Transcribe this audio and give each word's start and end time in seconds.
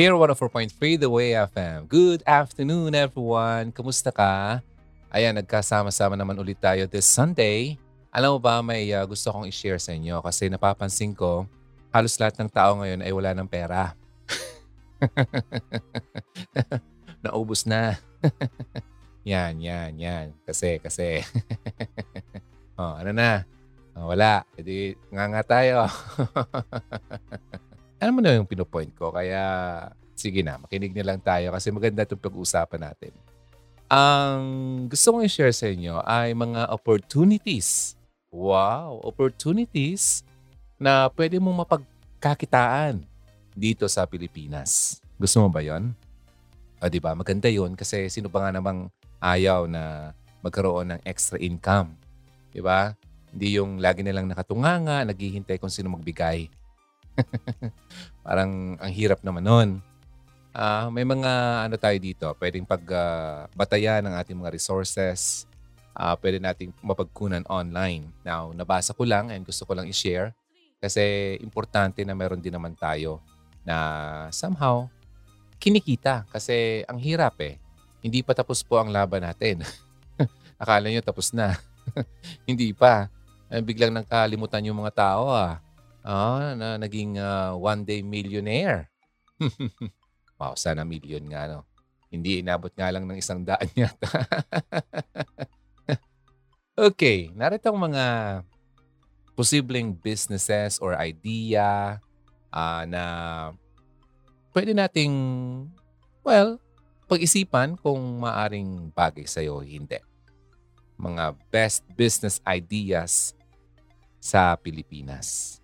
Care 0.00 0.16
104.3 0.16 0.96
The 0.96 1.12
Way 1.12 1.36
FM. 1.52 1.84
Good 1.84 2.24
afternoon 2.24 2.96
everyone. 2.96 3.68
Kumusta 3.68 4.08
ka? 4.08 4.64
Ayan, 5.12 5.36
nagkasama-sama 5.36 6.16
naman 6.16 6.40
ulit 6.40 6.56
tayo 6.56 6.88
this 6.88 7.04
Sunday. 7.04 7.76
Alam 8.08 8.32
mo 8.32 8.38
ba, 8.40 8.64
may 8.64 8.88
uh, 8.96 9.04
gusto 9.04 9.28
kong 9.28 9.44
i-share 9.44 9.76
sa 9.76 9.92
inyo 9.92 10.24
kasi 10.24 10.48
napapansin 10.48 11.12
ko, 11.12 11.44
halos 11.92 12.16
lahat 12.16 12.32
ng 12.40 12.48
tao 12.48 12.80
ngayon 12.80 13.04
ay 13.04 13.12
wala 13.12 13.36
ng 13.36 13.44
pera. 13.44 13.92
Naubos 17.28 17.68
na. 17.68 18.00
yan, 19.28 19.60
yan, 19.60 20.00
yan. 20.00 20.26
Kasi, 20.48 20.80
kasi. 20.80 21.20
oh, 22.80 22.96
ano 22.96 23.12
na? 23.12 23.44
Oh, 23.92 24.08
wala. 24.08 24.48
Hindi, 24.56 24.96
nga 25.12 25.28
nga 25.28 25.44
tayo. 25.44 25.84
Alam 28.00 28.16
mo 28.16 28.20
na 28.24 28.40
yung 28.40 28.48
pinopoint 28.48 28.90
ko. 28.96 29.12
Kaya, 29.12 29.42
sige 30.16 30.40
na, 30.40 30.56
makinig 30.56 30.96
na 30.96 31.12
lang 31.12 31.20
tayo 31.20 31.52
kasi 31.52 31.68
maganda 31.68 32.08
itong 32.08 32.24
pag-uusapan 32.24 32.80
natin. 32.88 33.12
Ang 33.92 34.42
gusto 34.88 35.12
kong 35.12 35.28
i-share 35.28 35.52
sa 35.52 35.68
inyo 35.68 36.00
ay 36.08 36.32
mga 36.32 36.72
opportunities. 36.72 37.98
Wow, 38.32 39.04
opportunities 39.04 40.24
na 40.80 41.12
pwede 41.12 41.36
mong 41.36 41.66
mapagkakitaan 41.66 43.04
dito 43.52 43.84
sa 43.90 44.08
Pilipinas. 44.08 45.02
Gusto 45.20 45.44
mo 45.44 45.52
ba 45.52 45.60
yon? 45.60 45.92
O 46.80 46.88
di 46.88 47.02
ba? 47.02 47.12
Maganda 47.12 47.52
yon 47.52 47.76
kasi 47.76 48.08
sino 48.08 48.32
ba 48.32 48.48
nga 48.48 48.56
namang 48.56 48.88
ayaw 49.20 49.68
na 49.68 50.16
magkaroon 50.40 50.96
ng 50.96 51.00
extra 51.04 51.36
income? 51.36 51.92
Di 52.54 52.64
ba? 52.64 52.96
Hindi 53.34 53.60
yung 53.60 53.82
lagi 53.82 54.00
nilang 54.00 54.30
nakatunganga, 54.30 55.04
naghihintay 55.04 55.60
kung 55.60 55.68
sino 55.68 55.92
magbigay. 55.92 56.48
Parang 58.26 58.76
ang 58.78 58.92
hirap 58.92 59.20
naman 59.24 59.44
nun. 59.44 59.70
Uh, 60.50 60.90
may 60.90 61.06
mga 61.06 61.30
ano 61.66 61.76
tayo 61.78 61.96
dito, 62.02 62.26
pwedeng 62.42 62.66
pagbatayan 62.66 64.02
uh, 64.02 64.06
ng 64.10 64.14
ating 64.18 64.36
mga 64.38 64.50
resources. 64.50 65.46
Uh, 65.94 66.14
pwede 66.18 66.42
nating 66.42 66.74
mapagkunan 66.82 67.46
online. 67.46 68.10
Now, 68.26 68.50
nabasa 68.54 68.94
ko 68.94 69.06
lang 69.06 69.30
and 69.30 69.42
gusto 69.46 69.66
ko 69.66 69.74
lang 69.74 69.86
i-share 69.90 70.34
kasi 70.80 71.36
importante 71.44 72.00
na 72.02 72.16
meron 72.16 72.40
din 72.40 72.56
naman 72.56 72.72
tayo 72.72 73.20
na 73.62 73.76
somehow 74.32 74.88
kinikita 75.60 76.24
kasi 76.32 76.82
ang 76.88 76.96
hirap 76.96 77.36
eh. 77.44 77.60
Hindi 78.00 78.24
pa 78.24 78.32
tapos 78.32 78.64
po 78.64 78.80
ang 78.80 78.88
laban 78.88 79.20
natin. 79.20 79.60
Akala 80.62 80.88
nyo 80.88 81.04
tapos 81.04 81.36
na. 81.36 81.60
Hindi 82.48 82.72
pa. 82.72 83.12
Eh, 83.52 83.60
biglang 83.60 83.92
nakalimutan 83.92 84.64
yung 84.64 84.80
mga 84.80 84.96
tao 84.96 85.28
ah. 85.28 85.60
Ah, 86.00 86.56
na 86.56 86.80
naging 86.80 87.20
uh, 87.20 87.52
one 87.56 87.84
day 87.84 88.00
millionaire. 88.00 88.88
wow, 90.40 90.56
sana 90.56 90.84
million 90.84 91.24
nga 91.28 91.48
no. 91.48 91.68
Hindi 92.08 92.40
inabot 92.40 92.72
nga 92.72 92.90
lang 92.90 93.04
ng 93.06 93.20
isang 93.20 93.44
daan 93.44 93.68
yata. 93.76 94.08
okay, 96.90 97.30
narito 97.36 97.70
ang 97.70 97.78
mga 97.78 98.04
posibleng 99.36 99.94
businesses 99.94 100.80
or 100.82 100.96
idea 100.98 102.00
uh, 102.50 102.82
na 102.88 103.04
pwede 104.50 104.74
nating, 104.74 105.14
well, 106.26 106.58
pag-isipan 107.06 107.78
kung 107.78 108.24
maaring 108.24 108.90
bagay 108.90 109.28
sa'yo 109.28 109.60
o 109.60 109.64
hindi. 109.64 110.00
Mga 111.00 111.38
best 111.48 111.86
business 111.94 112.42
ideas 112.44 113.32
sa 114.20 114.52
Pilipinas. 114.58 115.59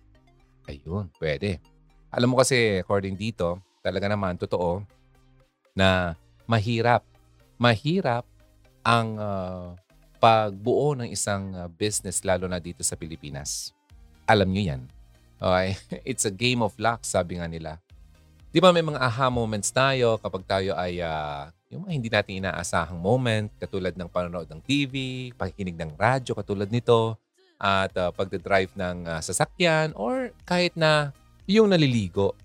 Ayun, 0.67 1.07
pwede. 1.17 1.63
Alam 2.11 2.35
mo 2.35 2.35
kasi, 2.43 2.83
according 2.83 3.15
dito, 3.15 3.59
talaga 3.79 4.11
naman, 4.11 4.35
totoo, 4.35 4.83
na 5.71 6.13
mahirap. 6.43 7.07
Mahirap 7.55 8.27
ang 8.83 9.17
uh, 9.17 9.73
pagbuo 10.19 10.93
ng 10.97 11.09
isang 11.09 11.55
uh, 11.55 11.71
business, 11.71 12.21
lalo 12.27 12.51
na 12.51 12.59
dito 12.59 12.83
sa 12.83 12.99
Pilipinas. 12.99 13.71
Alam 14.27 14.51
nyo 14.51 14.63
yan. 14.75 14.81
Okay? 15.39 15.67
It's 16.09 16.27
a 16.27 16.33
game 16.33 16.59
of 16.59 16.75
luck, 16.75 17.07
sabi 17.07 17.39
nga 17.39 17.47
nila. 17.47 17.79
Di 18.51 18.63
ba 18.63 18.71
may 18.71 18.83
mga 18.83 18.99
aha 18.99 19.27
moments 19.27 19.69
tayo 19.69 20.17
kapag 20.17 20.43
tayo 20.47 20.71
ay 20.73 21.03
uh, 21.03 21.51
yung 21.67 21.83
mga 21.83 21.93
hindi 21.93 22.09
natin 22.09 22.39
inaasahang 22.39 22.99
moment, 22.99 23.51
katulad 23.59 23.91
ng 23.91 24.07
panonood 24.07 24.47
ng 24.47 24.63
TV, 24.63 25.27
pakikinig 25.35 25.75
ng 25.75 25.99
radyo, 25.99 26.31
katulad 26.31 26.71
nito, 26.71 27.19
at 27.57 27.91
uh, 27.97 28.13
pagdadrive 28.13 28.69
ng 28.77 29.09
uh, 29.09 29.21
sasakyan 29.21 29.93
or 29.97 30.29
kahit 30.45 30.77
na 30.77 31.11
yung 31.49 31.73
naliligo. 31.73 32.37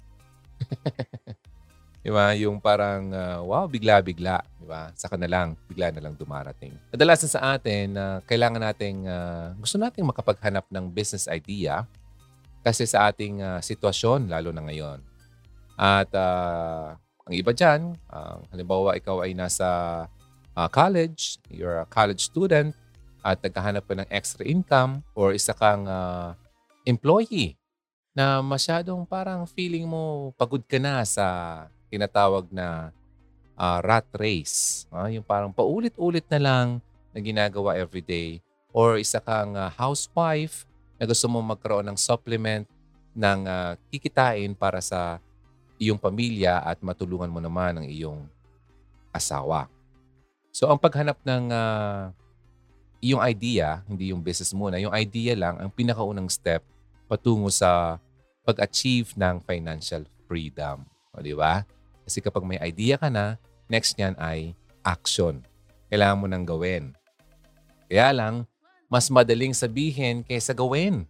di 2.04 2.10
ba? 2.10 2.32
Yung 2.34 2.58
parang, 2.58 3.12
uh, 3.12 3.40
wow, 3.44 3.68
bigla-bigla. 3.68 4.40
Di 4.56 4.66
ba? 4.66 4.88
Saka 4.96 5.20
na 5.20 5.28
lang, 5.28 5.54
bigla 5.68 5.92
na 5.92 6.00
lang 6.00 6.16
dumarating. 6.16 6.72
Kadalasan 6.88 7.30
sa 7.30 7.54
atin, 7.54 7.94
uh, 7.94 8.18
kailangan 8.24 8.62
nating, 8.72 9.04
uh, 9.06 9.52
gusto 9.60 9.76
nating 9.76 10.08
makapaghanap 10.08 10.64
ng 10.72 10.88
business 10.88 11.28
idea 11.28 11.84
kasi 12.62 12.86
sa 12.86 13.10
ating 13.10 13.42
uh, 13.42 13.58
sitwasyon, 13.58 14.30
lalo 14.30 14.54
na 14.54 14.62
ngayon. 14.64 15.02
At 15.74 16.08
uh, 16.14 16.94
ang 17.26 17.34
iba 17.34 17.50
dyan, 17.50 17.98
uh, 18.06 18.38
halimbawa 18.54 18.94
ikaw 18.94 19.26
ay 19.26 19.34
nasa 19.34 19.66
uh, 20.54 20.68
college, 20.70 21.42
you're 21.50 21.82
a 21.82 21.88
college 21.90 22.22
student, 22.22 22.74
at 23.22 23.38
naghahanap 23.38 23.86
ka 23.86 23.94
ng 23.94 24.08
extra 24.10 24.42
income 24.42 25.00
or 25.14 25.30
isa 25.32 25.54
kang 25.54 25.86
uh, 25.86 26.34
employee 26.82 27.54
na 28.12 28.44
masyadong 28.44 29.06
parang 29.08 29.46
feeling 29.48 29.88
mo 29.88 30.34
pagod 30.36 30.60
ka 30.66 30.76
na 30.76 31.00
sa 31.06 31.24
tinatawag 31.88 32.50
na 32.52 32.92
uh, 33.56 33.78
rat 33.80 34.04
race. 34.18 34.84
Uh, 34.92 35.08
yung 35.08 35.24
parang 35.24 35.54
paulit-ulit 35.54 36.26
na 36.28 36.40
lang 36.42 36.66
na 37.14 37.18
ginagawa 37.22 37.78
everyday. 37.78 38.42
Or 38.72 38.96
isa 38.96 39.20
kang 39.20 39.56
uh, 39.56 39.68
housewife 39.72 40.64
na 40.96 41.04
gusto 41.04 41.28
mo 41.28 41.40
magkaroon 41.40 41.86
ng 41.88 41.98
supplement 41.98 42.64
ng 43.12 43.40
uh, 43.44 43.72
kikitain 43.92 44.56
para 44.56 44.80
sa 44.80 45.20
iyong 45.76 46.00
pamilya 46.00 46.62
at 46.64 46.80
matulungan 46.80 47.28
mo 47.28 47.40
naman 47.40 47.80
ang 47.80 47.86
iyong 47.88 48.24
asawa. 49.12 49.68
So 50.52 50.68
ang 50.68 50.80
paghanap 50.80 51.20
ng 51.24 51.44
uh, 51.52 52.12
yung 53.02 53.18
idea, 53.18 53.82
hindi 53.90 54.14
yung 54.14 54.22
business 54.22 54.54
muna, 54.54 54.78
yung 54.78 54.94
idea 54.94 55.34
lang 55.34 55.58
ang 55.58 55.74
pinakaunang 55.74 56.30
step 56.30 56.62
patungo 57.10 57.50
sa 57.50 57.98
pag-achieve 58.46 59.10
ng 59.18 59.42
financial 59.42 60.06
freedom. 60.30 60.86
O, 61.10 61.18
di 61.18 61.34
ba? 61.34 61.66
Kasi 62.06 62.22
kapag 62.22 62.46
may 62.46 62.62
idea 62.62 62.94
ka 62.94 63.10
na, 63.10 63.34
next 63.66 63.98
niyan 63.98 64.14
ay 64.22 64.54
action. 64.86 65.42
Kailangan 65.90 66.18
mo 66.18 66.26
nang 66.30 66.46
gawin. 66.46 66.94
Kaya 67.90 68.14
lang, 68.14 68.46
mas 68.86 69.10
madaling 69.10 69.52
sabihin 69.52 70.22
kaysa 70.22 70.54
gawin. 70.54 71.02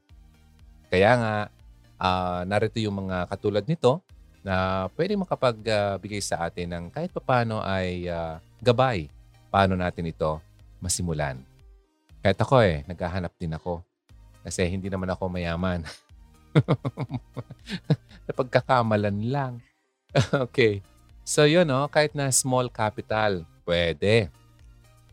Kaya 0.89 1.13
nga, 1.21 1.35
uh, 2.01 2.41
narito 2.49 2.81
yung 2.81 3.07
mga 3.07 3.29
katulad 3.29 3.65
nito 3.69 4.01
na 4.43 4.89
pwede 4.99 5.15
makapagbigay 5.15 6.19
uh, 6.19 6.27
sa 6.27 6.49
atin 6.49 6.67
ng 6.73 6.85
kahit 6.91 7.15
papano 7.15 7.63
ay 7.63 8.11
uh, 8.11 8.43
gabay 8.59 9.07
paano 9.53 9.79
natin 9.79 10.11
ito 10.11 10.43
masimulan. 10.83 11.39
Kahit 12.23 12.39
ako 12.39 12.63
eh, 12.63 12.87
naghahanap 12.87 13.35
din 13.35 13.53
ako. 13.59 13.83
Kasi 14.47 14.67
hindi 14.71 14.87
naman 14.87 15.11
ako 15.11 15.27
mayaman. 15.27 15.83
Napagkakamalan 18.31 19.19
lang. 19.27 19.53
okay. 20.47 20.83
So 21.27 21.47
yun, 21.47 21.67
no? 21.67 21.91
kahit 21.91 22.15
na 22.15 22.31
small 22.31 22.71
capital, 22.71 23.43
pwede. 23.67 24.31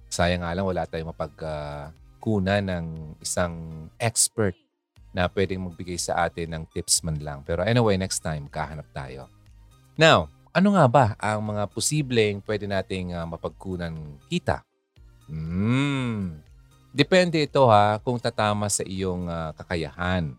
Sayang 0.09 0.41
nga 0.45 0.53
lang 0.53 0.65
wala 0.65 0.85
tayong 0.85 1.13
mapagkunan 1.13 2.63
uh, 2.65 2.69
ng 2.77 2.85
isang 3.21 3.85
expert 4.01 4.57
na 5.09 5.25
pwedeng 5.29 5.65
magbigay 5.65 5.97
sa 5.97 6.29
atin 6.29 6.53
ng 6.53 6.63
tips 6.69 7.01
man 7.01 7.17
lang. 7.21 7.41
Pero 7.45 7.65
anyway, 7.65 7.97
next 7.97 8.21
time, 8.21 8.45
kahanap 8.49 8.85
tayo. 8.93 9.29
Now, 9.97 10.29
ano 10.53 10.77
nga 10.77 10.85
ba 10.89 11.05
ang 11.17 11.53
mga 11.53 11.69
posibleng 11.69 12.41
pwede 12.45 12.65
nating 12.65 13.13
uh, 13.13 13.25
mapagkunan 13.25 13.93
kita? 14.29 14.65
Hmm, 15.29 16.41
Depende 16.89 17.37
ito 17.45 17.69
ha 17.69 18.01
kung 18.01 18.17
tatama 18.17 18.65
sa 18.65 18.81
iyong 18.81 19.29
uh, 19.29 19.53
kakayahan. 19.53 20.33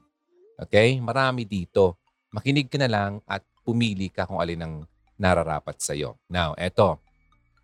Okay? 0.58 0.98
Marami 0.98 1.46
dito. 1.46 1.94
Makinig 2.34 2.66
ka 2.66 2.78
na 2.78 2.90
lang 2.90 3.12
at 3.26 3.42
pumili 3.62 4.10
ka 4.10 4.26
kung 4.26 4.42
alin 4.42 4.66
ang 4.66 4.74
nararapat 5.14 5.78
sa 5.78 5.94
iyo. 5.94 6.18
Now, 6.26 6.58
eto. 6.58 6.98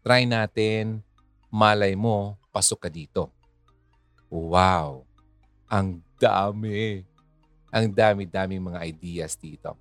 Try 0.07 0.29
natin. 0.29 1.03
Malay 1.51 1.99
mo, 1.99 2.39
pasok 2.55 2.87
ka 2.87 2.91
dito. 2.93 3.33
Wow! 4.31 5.03
Ang 5.67 6.05
dami. 6.21 7.03
Ang 7.75 7.91
dami-daming 7.91 8.63
mga 8.71 8.81
ideas 8.87 9.35
dito. 9.35 9.75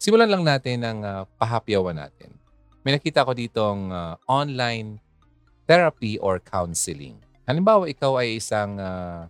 Simulan 0.00 0.32
lang 0.32 0.40
natin 0.40 0.80
ang 0.80 0.98
uh, 1.04 1.22
pahapyawan 1.36 1.92
natin. 1.92 2.32
May 2.80 2.96
nakita 2.96 3.20
ko 3.20 3.36
ditong 3.36 3.92
uh, 3.92 4.16
online 4.24 4.96
therapy 5.68 6.16
or 6.16 6.40
counseling. 6.40 7.20
Halimbawa, 7.50 7.90
ikaw 7.90 8.22
ay 8.22 8.38
isang 8.38 8.78
uh, 8.78 9.26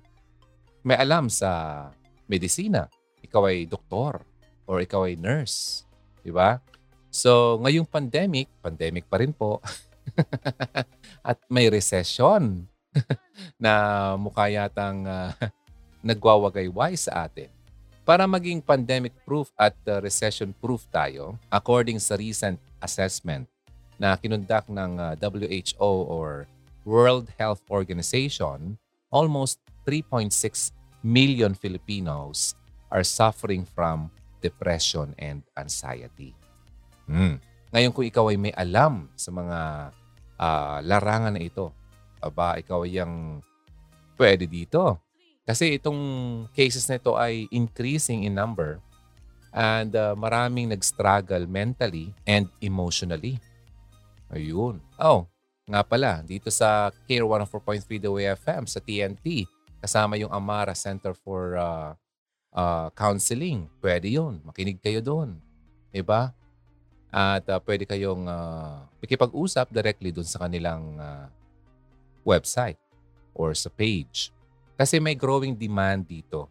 may 0.85 1.01
alam 1.01 1.33
sa 1.33 1.89
medisina. 2.29 2.85
Ikaw 3.25 3.49
ay 3.49 3.65
doktor 3.65 4.21
or 4.69 4.85
ikaw 4.85 5.09
ay 5.09 5.17
nurse. 5.17 5.89
Di 6.21 6.29
ba? 6.29 6.61
So, 7.09 7.57
ngayong 7.65 7.89
pandemic, 7.89 8.53
pandemic 8.61 9.09
pa 9.09 9.25
rin 9.25 9.33
po, 9.33 9.65
at 11.33 11.41
may 11.49 11.73
recession 11.73 12.69
na 13.57 13.73
mukha 14.21 14.53
yatang 14.53 15.09
uh, 15.09 15.33
nagwawagayway 16.05 17.01
sa 17.01 17.25
atin. 17.25 17.49
Para 18.05 18.29
maging 18.29 18.61
pandemic-proof 18.61 19.49
at 19.57 19.73
uh, 19.89 19.97
recession-proof 19.97 20.85
tayo, 20.93 21.41
according 21.49 21.97
sa 21.97 22.21
recent 22.21 22.61
assessment 22.85 23.49
na 23.97 24.13
kinundak 24.21 24.69
ng 24.69 25.01
uh, 25.01 25.17
WHO 25.17 25.93
or 26.05 26.45
World 26.85 27.29
Health 27.37 27.63
Organization, 27.71 28.79
almost 29.13 29.61
3.6 29.85 30.33
million 31.03 31.53
Filipinos 31.57 32.55
are 32.91 33.05
suffering 33.05 33.65
from 33.65 34.11
depression 34.41 35.15
and 35.21 35.45
anxiety. 35.57 36.33
Hmm. 37.07 37.39
Ngayon 37.71 37.93
kung 37.95 38.07
ikaw 38.07 38.25
ay 38.33 38.39
may 38.41 38.55
alam 38.57 39.07
sa 39.15 39.31
mga 39.31 39.59
uh, 40.41 40.79
larangan 40.83 41.39
na 41.39 41.43
ito, 41.43 41.71
aba 42.19 42.59
ikaw 42.59 42.83
ay 42.83 42.99
yung 42.99 43.45
pwede 44.19 44.45
dito 44.45 45.01
kasi 45.47 45.81
itong 45.81 46.01
cases 46.53 46.85
na 46.91 47.01
ito 47.01 47.17
ay 47.17 47.49
increasing 47.51 48.29
in 48.29 48.37
number 48.37 48.83
and 49.51 49.95
uh, 49.99 50.15
maraming 50.15 50.71
nag-struggle 50.71 51.47
mentally 51.47 52.15
and 52.27 52.47
emotionally. 52.63 53.39
Ayun. 54.31 54.79
Oh, 54.95 55.27
nga 55.71 55.87
pala, 55.87 56.21
dito 56.27 56.51
sa 56.51 56.91
Care 57.07 57.23
104.3 57.23 57.87
The 58.03 58.11
Way 58.11 58.27
FM 58.35 58.67
sa 58.67 58.83
TNT, 58.83 59.47
kasama 59.79 60.19
yung 60.19 60.35
Amara 60.35 60.75
Center 60.75 61.15
for 61.15 61.55
uh, 61.55 61.95
uh, 62.53 62.91
Counseling. 62.93 63.71
Pwede 63.79 64.11
yun. 64.11 64.43
Makinig 64.43 64.83
kayo 64.83 64.99
doon. 65.01 65.39
Diba? 65.95 66.35
At 67.11 67.47
uh, 67.47 67.59
pwede 67.63 67.87
kayong 67.87 68.27
uh, 68.27 68.87
makipag-usap 69.03 69.71
directly 69.71 70.15
doon 70.15 70.27
sa 70.27 70.47
kanilang 70.47 70.95
uh, 70.99 71.27
website 72.23 72.79
or 73.35 73.55
sa 73.55 73.71
page. 73.71 74.31
Kasi 74.79 74.99
may 74.99 75.19
growing 75.19 75.55
demand 75.55 76.07
dito 76.07 76.47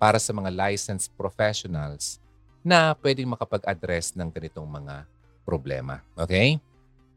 para 0.00 0.16
sa 0.16 0.32
mga 0.34 0.50
licensed 0.50 1.12
professionals 1.14 2.18
na 2.62 2.94
pwedeng 3.02 3.34
makapag-address 3.34 4.14
ng 4.16 4.28
ganitong 4.30 4.66
mga 4.66 5.06
problema. 5.42 6.00
Okay? 6.14 6.62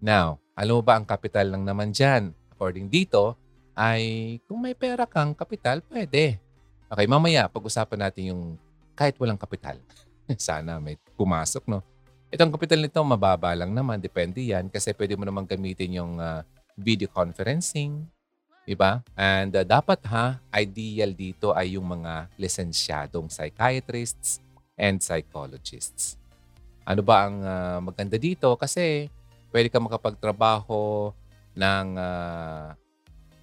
Now, 0.02 0.42
alam 0.56 0.80
mo 0.80 0.82
ba 0.82 0.96
ang 0.96 1.04
kapital 1.04 1.52
lang 1.52 1.68
naman 1.68 1.92
dyan? 1.92 2.32
According 2.56 2.88
dito, 2.88 3.36
ay 3.76 4.40
kung 4.48 4.64
may 4.64 4.72
pera 4.72 5.04
kang 5.04 5.36
kapital, 5.36 5.84
pwede. 5.92 6.40
Okay, 6.88 7.06
mamaya 7.12 7.52
pag-usapan 7.52 8.08
natin 8.08 8.32
yung 8.32 8.44
kahit 8.96 9.20
walang 9.20 9.36
kapital. 9.38 9.76
Sana 10.40 10.80
may 10.80 10.96
pumasok, 11.20 11.68
no? 11.68 11.84
Itong 12.32 12.56
kapital 12.56 12.80
nito, 12.80 13.04
mababa 13.04 13.52
lang 13.52 13.76
naman. 13.76 14.00
Depende 14.00 14.40
yan 14.40 14.72
kasi 14.72 14.96
pwede 14.96 15.20
mo 15.20 15.28
naman 15.28 15.44
gamitin 15.44 16.00
yung 16.00 16.18
uh, 16.18 16.42
video 16.80 17.12
conferencing, 17.12 18.08
Diba? 18.66 19.06
And 19.14 19.54
uh, 19.54 19.62
dapat 19.62 20.02
ha, 20.10 20.42
ideal 20.50 21.14
dito 21.14 21.54
ay 21.54 21.78
yung 21.78 21.86
mga 21.86 22.26
lisensyadong 22.34 23.30
psychiatrists 23.30 24.42
and 24.74 24.98
psychologists. 24.98 26.18
Ano 26.82 27.06
ba 27.06 27.30
ang 27.30 27.38
uh, 27.46 27.78
maganda 27.86 28.18
dito? 28.18 28.50
Kasi 28.58 29.06
pwede 29.56 29.72
ka 29.72 29.80
makapagtrabaho 29.80 31.16
ng 31.56 31.88
uh, 31.96 32.76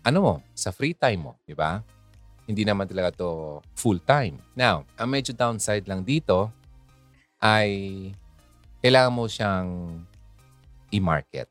ano 0.05 0.19
mo, 0.21 0.35
sa 0.53 0.69
free 0.69 0.93
time 0.93 1.33
mo, 1.33 1.33
di 1.49 1.57
ba? 1.57 1.81
Hindi 2.45 2.69
naman 2.69 2.85
talaga 2.85 3.25
to 3.25 3.65
full 3.73 3.97
time. 3.97 4.37
Now, 4.53 4.85
ang 5.01 5.09
medyo 5.09 5.33
downside 5.33 5.89
lang 5.89 6.05
dito 6.05 6.53
ay 7.41 8.13
kailangan 8.85 9.15
mo 9.15 9.25
siyang 9.25 9.69
i-market 10.93 11.49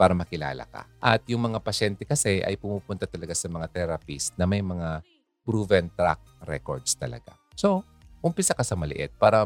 para 0.00 0.16
makilala 0.16 0.64
ka. 0.64 0.88
At 0.96 1.20
yung 1.28 1.52
mga 1.52 1.60
pasyente 1.60 2.08
kasi 2.08 2.40
ay 2.40 2.56
pumupunta 2.56 3.04
talaga 3.04 3.36
sa 3.36 3.52
mga 3.52 3.68
therapist 3.68 4.32
na 4.40 4.48
may 4.48 4.64
mga 4.64 5.04
proven 5.44 5.92
track 5.92 6.24
records 6.48 6.96
talaga. 6.96 7.36
So, 7.52 7.84
umpisa 8.24 8.56
ka 8.56 8.64
sa 8.64 8.80
maliit 8.80 9.12
para 9.20 9.44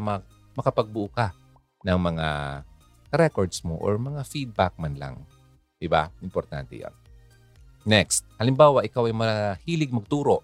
makapagbuo 0.54 1.10
ka 1.10 1.34
ng 1.82 1.98
mga 1.98 2.26
records 3.16 3.62
mo 3.62 3.78
or 3.78 3.96
mga 3.96 4.22
feedback 4.26 4.74
man 4.76 4.98
lang. 4.98 5.22
Diba? 5.78 6.10
Importante 6.22 6.78
yan. 6.78 6.94
Next, 7.84 8.24
halimbawa, 8.40 8.80
ikaw 8.80 9.04
ay 9.04 9.14
mahilig 9.14 9.92
magturo. 9.92 10.40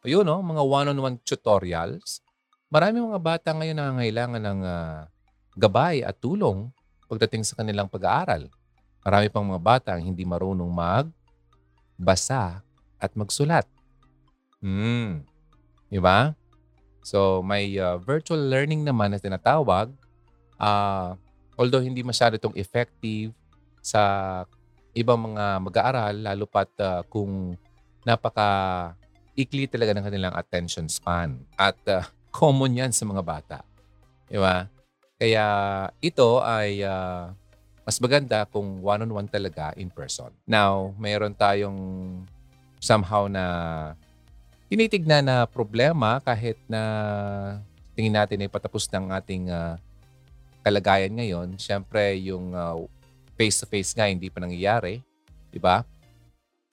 Ayun, 0.00 0.24
no? 0.24 0.40
mga 0.40 0.62
one-on-one 0.64 1.20
tutorials. 1.20 2.24
Marami 2.72 3.04
mga 3.04 3.20
bata 3.20 3.48
ngayon 3.52 3.76
na 3.76 3.84
nangangailangan 3.92 4.42
ng 4.42 4.60
uh, 4.64 5.00
gabay 5.54 6.00
at 6.00 6.16
tulong 6.16 6.72
pagdating 7.06 7.44
sa 7.44 7.60
kanilang 7.60 7.90
pag-aaral. 7.90 8.48
Marami 9.04 9.26
pang 9.30 9.46
mga 9.46 9.62
bata 9.62 9.90
ang 9.94 10.02
hindi 10.02 10.26
marunong 10.26 10.72
magbasa 10.72 12.64
at 12.98 13.12
magsulat. 13.14 13.68
Hmm. 14.64 15.22
Di 15.86 16.00
ba? 16.02 16.34
So, 17.06 17.38
may 17.44 17.78
uh, 17.78 18.02
virtual 18.02 18.50
learning 18.50 18.82
naman 18.82 19.14
na 19.14 19.22
tinatawag. 19.22 19.94
Uh, 20.58 21.14
although 21.56 21.82
hindi 21.82 22.04
masyado 22.04 22.36
itong 22.36 22.54
effective 22.54 23.32
sa 23.80 24.44
ibang 24.96 25.32
mga 25.32 25.60
mag-aaral, 25.60 26.14
lalo 26.20 26.44
pat 26.48 26.70
uh, 26.80 27.02
kung 27.08 27.56
napaka 28.06 28.48
ikli 29.36 29.68
talaga 29.68 29.92
ng 29.92 30.04
kanilang 30.08 30.34
attention 30.36 30.88
span. 30.88 31.36
At 31.56 31.76
uh, 31.88 32.04
common 32.32 32.76
yan 32.76 32.92
sa 32.92 33.04
mga 33.04 33.20
bata. 33.20 33.58
Di 34.28 34.40
ba? 34.40 34.68
Kaya 35.16 35.46
ito 36.00 36.40
ay 36.44 36.84
uh, 36.84 37.32
mas 37.86 37.96
maganda 38.02 38.44
kung 38.48 38.80
one-on-one 38.84 39.28
talaga 39.28 39.72
in 39.76 39.88
person. 39.88 40.32
Now, 40.44 40.92
mayroon 41.00 41.36
tayong 41.36 41.78
somehow 42.82 43.30
na 43.30 43.44
tinitignan 44.66 45.24
na 45.24 45.46
problema 45.46 46.18
kahit 46.20 46.58
na 46.66 46.82
tingin 47.94 48.12
natin 48.12 48.42
ay 48.42 48.50
patapos 48.50 48.90
ng 48.90 49.14
ating 49.14 49.48
uh, 49.48 49.78
kalagayan 50.66 51.14
ngayon. 51.14 51.54
Siyempre, 51.62 52.18
yung 52.26 52.50
uh, 52.50 52.82
face-to-face 53.38 53.94
nga 53.94 54.10
hindi 54.10 54.26
pa 54.26 54.42
nangyayari. 54.42 54.98
Di 55.54 55.62
ba? 55.62 55.86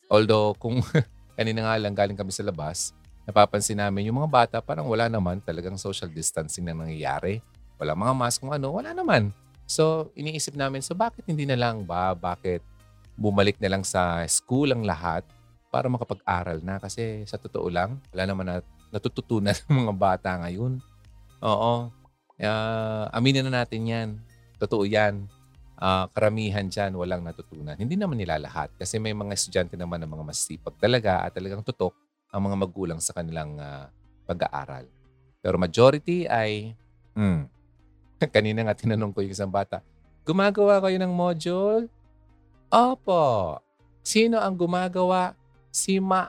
Although, 0.09 0.57
kung 0.57 0.81
kanina 1.37 1.69
nga 1.69 1.77
lang 1.77 1.93
galing 1.93 2.17
kami 2.17 2.33
sa 2.33 2.41
labas, 2.41 2.97
napapansin 3.29 3.77
namin 3.77 4.09
yung 4.09 4.17
mga 4.17 4.31
bata 4.33 4.55
parang 4.65 4.89
wala 4.89 5.05
naman 5.05 5.39
talagang 5.45 5.77
social 5.77 6.09
distancing 6.09 6.65
na 6.65 6.73
nangyayari. 6.73 7.37
Wala 7.77 7.93
mga 7.93 8.17
mask 8.17 8.41
kung 8.41 8.49
ano, 8.49 8.73
wala 8.73 8.97
naman. 8.97 9.29
So, 9.69 10.09
iniisip 10.17 10.57
namin, 10.57 10.81
so 10.81 10.97
bakit 10.97 11.29
hindi 11.29 11.45
na 11.45 11.55
lang 11.55 11.85
ba? 11.85 12.17
Bakit 12.17 12.65
bumalik 13.13 13.61
na 13.61 13.77
lang 13.77 13.85
sa 13.85 14.25
school 14.25 14.73
ang 14.73 14.81
lahat 14.83 15.21
para 15.69 15.85
makapag-aral 15.85 16.65
na? 16.65 16.81
Kasi 16.81 17.21
sa 17.29 17.37
totoo 17.37 17.69
lang, 17.69 18.01
wala 18.09 18.23
naman 18.25 18.45
na 18.49 18.55
natututunan 18.89 19.53
ng 19.69 19.85
mga 19.85 19.93
bata 19.93 20.29
ngayon. 20.41 20.81
Oo. 21.45 22.02
Uh, 22.39 23.09
aminin 23.13 23.45
na 23.49 23.63
natin 23.63 23.81
yan. 23.85 24.09
Totoo 24.57 24.85
yan. 24.87 25.25
Uh, 25.77 26.07
karamihan 26.15 26.63
dyan 26.65 26.95
walang 26.95 27.25
natutunan. 27.25 27.75
Hindi 27.75 27.99
naman 27.99 28.17
nila 28.17 28.39
lahat. 28.39 28.71
Kasi 28.77 28.97
may 28.97 29.11
mga 29.11 29.35
estudyante 29.35 29.75
naman 29.75 29.99
na 29.99 30.07
mga 30.09 30.23
masipag 30.23 30.75
talaga 30.79 31.27
at 31.27 31.35
talagang 31.35 31.61
tutok 31.61 31.93
ang 32.33 32.49
mga 32.49 32.57
magulang 32.57 32.99
sa 33.03 33.13
kanilang 33.13 33.59
uh, 33.59 33.89
pag-aaral. 34.25 34.87
Pero 35.43 35.59
majority 35.59 36.25
ay, 36.25 36.73
hmm, 37.13 37.51
Kanina 38.35 38.63
nga 38.63 38.77
tinanong 38.77 39.11
ko 39.11 39.19
yung 39.23 39.33
isang 39.33 39.51
bata, 39.51 39.83
gumagawa 40.23 40.79
kayo 40.79 40.97
ng 40.99 41.13
module? 41.13 41.85
Opo. 42.71 43.59
Sino 44.03 44.39
ang 44.39 44.55
gumagawa? 44.55 45.35
Si 45.73 45.99
Ma. 45.99 46.27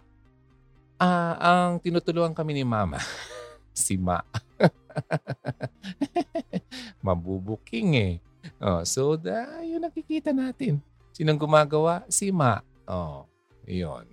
Ah, 0.99 1.35
ang 1.39 1.83
tinutulungan 1.83 2.33
kami 2.33 2.55
ni 2.55 2.65
Mama. 2.65 2.99
si 3.75 3.99
Ma. 3.99 4.23
Mabubuking 7.07 7.89
eh. 7.97 8.15
Oh, 8.61 8.85
so, 8.85 9.17
da, 9.17 9.65
yun 9.65 9.81
nakikita 9.81 10.33
natin. 10.33 10.81
Sinong 11.15 11.41
gumagawa? 11.41 12.05
Si 12.11 12.29
Ma. 12.35 12.61
Oh, 12.85 13.25
yun. 13.65 14.05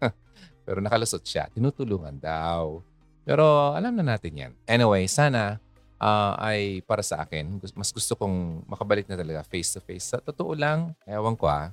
Pero 0.66 0.78
nakalusot 0.82 1.22
siya. 1.22 1.46
Tinutulungan 1.50 2.18
daw. 2.18 2.82
Pero 3.22 3.76
alam 3.76 3.94
na 3.94 4.16
natin 4.16 4.32
yan. 4.34 4.52
Anyway, 4.66 5.06
sana 5.06 5.60
uh, 6.00 6.34
ay 6.40 6.80
para 6.88 7.04
sa 7.04 7.22
akin, 7.22 7.60
mas 7.76 7.92
gusto 7.92 8.16
kong 8.16 8.66
makabalik 8.66 9.06
na 9.06 9.20
talaga 9.20 9.44
face-to-face. 9.46 10.16
Sa 10.16 10.18
totoo 10.18 10.56
lang, 10.56 10.96
ewan 11.04 11.36
ko 11.36 11.46
ah, 11.46 11.70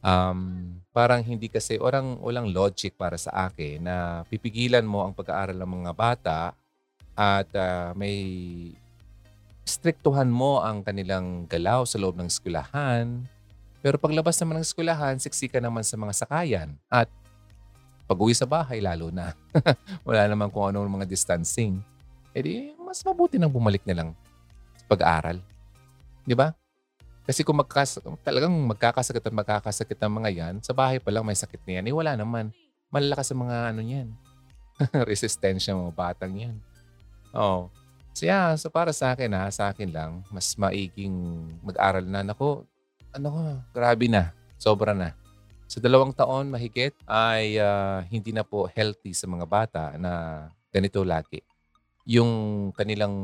um, 0.00 0.70
parang 0.94 1.20
hindi 1.20 1.50
kasi, 1.50 1.76
orang 1.76 2.22
walang 2.22 2.54
logic 2.54 2.94
para 2.94 3.18
sa 3.18 3.50
akin 3.50 3.82
na 3.82 3.96
pipigilan 4.30 4.86
mo 4.86 5.02
ang 5.02 5.12
pag-aaral 5.12 5.58
ng 5.58 5.70
mga 5.82 5.92
bata 5.92 6.38
at 7.14 7.48
uh, 7.54 7.94
may 7.94 8.16
striktuhan 9.64 10.28
mo 10.28 10.60
ang 10.60 10.84
kanilang 10.84 11.48
galaw 11.48 11.88
sa 11.88 11.96
loob 11.96 12.20
ng 12.20 12.28
eskwelahan. 12.28 13.24
Pero 13.80 13.96
paglabas 13.96 14.36
naman 14.40 14.60
ng 14.60 14.66
eskwelahan, 14.66 15.16
siksika 15.16 15.60
naman 15.60 15.84
sa 15.84 15.96
mga 15.96 16.12
sakayan. 16.12 16.68
At 16.88 17.08
pag 18.04 18.20
uwi 18.20 18.36
sa 18.36 18.44
bahay, 18.44 18.84
lalo 18.84 19.08
na. 19.08 19.32
Wala 20.08 20.28
naman 20.28 20.52
kung 20.52 20.68
anong 20.68 21.00
mga 21.00 21.08
distancing. 21.08 21.80
E 22.36 22.38
di, 22.40 22.54
mas 22.80 23.00
mabuti 23.04 23.40
nang 23.40 23.52
bumalik 23.52 23.84
na 23.88 23.96
lang 24.04 24.10
sa 24.76 24.84
pag-aaral. 24.88 25.40
Di 26.24 26.36
ba? 26.36 26.52
Kasi 27.24 27.40
kung 27.40 27.56
magkas 27.56 27.96
talagang 28.20 28.52
magkakasakit 28.52 29.24
at 29.24 29.32
magkakasakit 29.32 29.96
ang 30.04 30.12
mga 30.20 30.30
yan, 30.32 30.54
sa 30.60 30.76
bahay 30.76 31.00
pa 31.00 31.08
lang 31.08 31.24
may 31.24 31.36
sakit 31.36 31.60
na 31.64 31.80
yan, 31.80 31.84
eh 31.88 31.94
wala 31.96 32.12
naman. 32.12 32.52
Malalakas 32.92 33.32
sa 33.32 33.36
mga 33.36 33.72
ano 33.72 33.80
yan. 33.80 34.12
Resistensya 35.08 35.72
mga 35.72 35.94
batang 35.96 36.36
yan. 36.36 36.56
Oh. 37.34 37.68
So 38.14 38.30
yeah, 38.30 38.54
so 38.54 38.70
para 38.70 38.94
sa 38.94 39.10
akin 39.10 39.34
ha, 39.34 39.50
sa 39.50 39.74
akin 39.74 39.90
lang, 39.90 40.22
mas 40.30 40.54
maiging 40.54 41.50
mag-aral 41.66 42.06
na. 42.06 42.22
Nako, 42.22 42.62
ano 43.10 43.26
ko, 43.26 43.40
grabe 43.74 44.06
na. 44.06 44.30
Sobra 44.54 44.94
na. 44.94 45.18
Sa 45.66 45.82
dalawang 45.82 46.14
taon 46.14 46.54
mahigit 46.54 46.94
ay 47.10 47.58
uh, 47.58 48.06
hindi 48.06 48.30
na 48.30 48.46
po 48.46 48.70
healthy 48.70 49.10
sa 49.10 49.26
mga 49.26 49.46
bata 49.50 49.84
na 49.98 50.46
ganito 50.70 51.02
lagi. 51.02 51.42
Yung 52.06 52.70
kanilang 52.70 53.14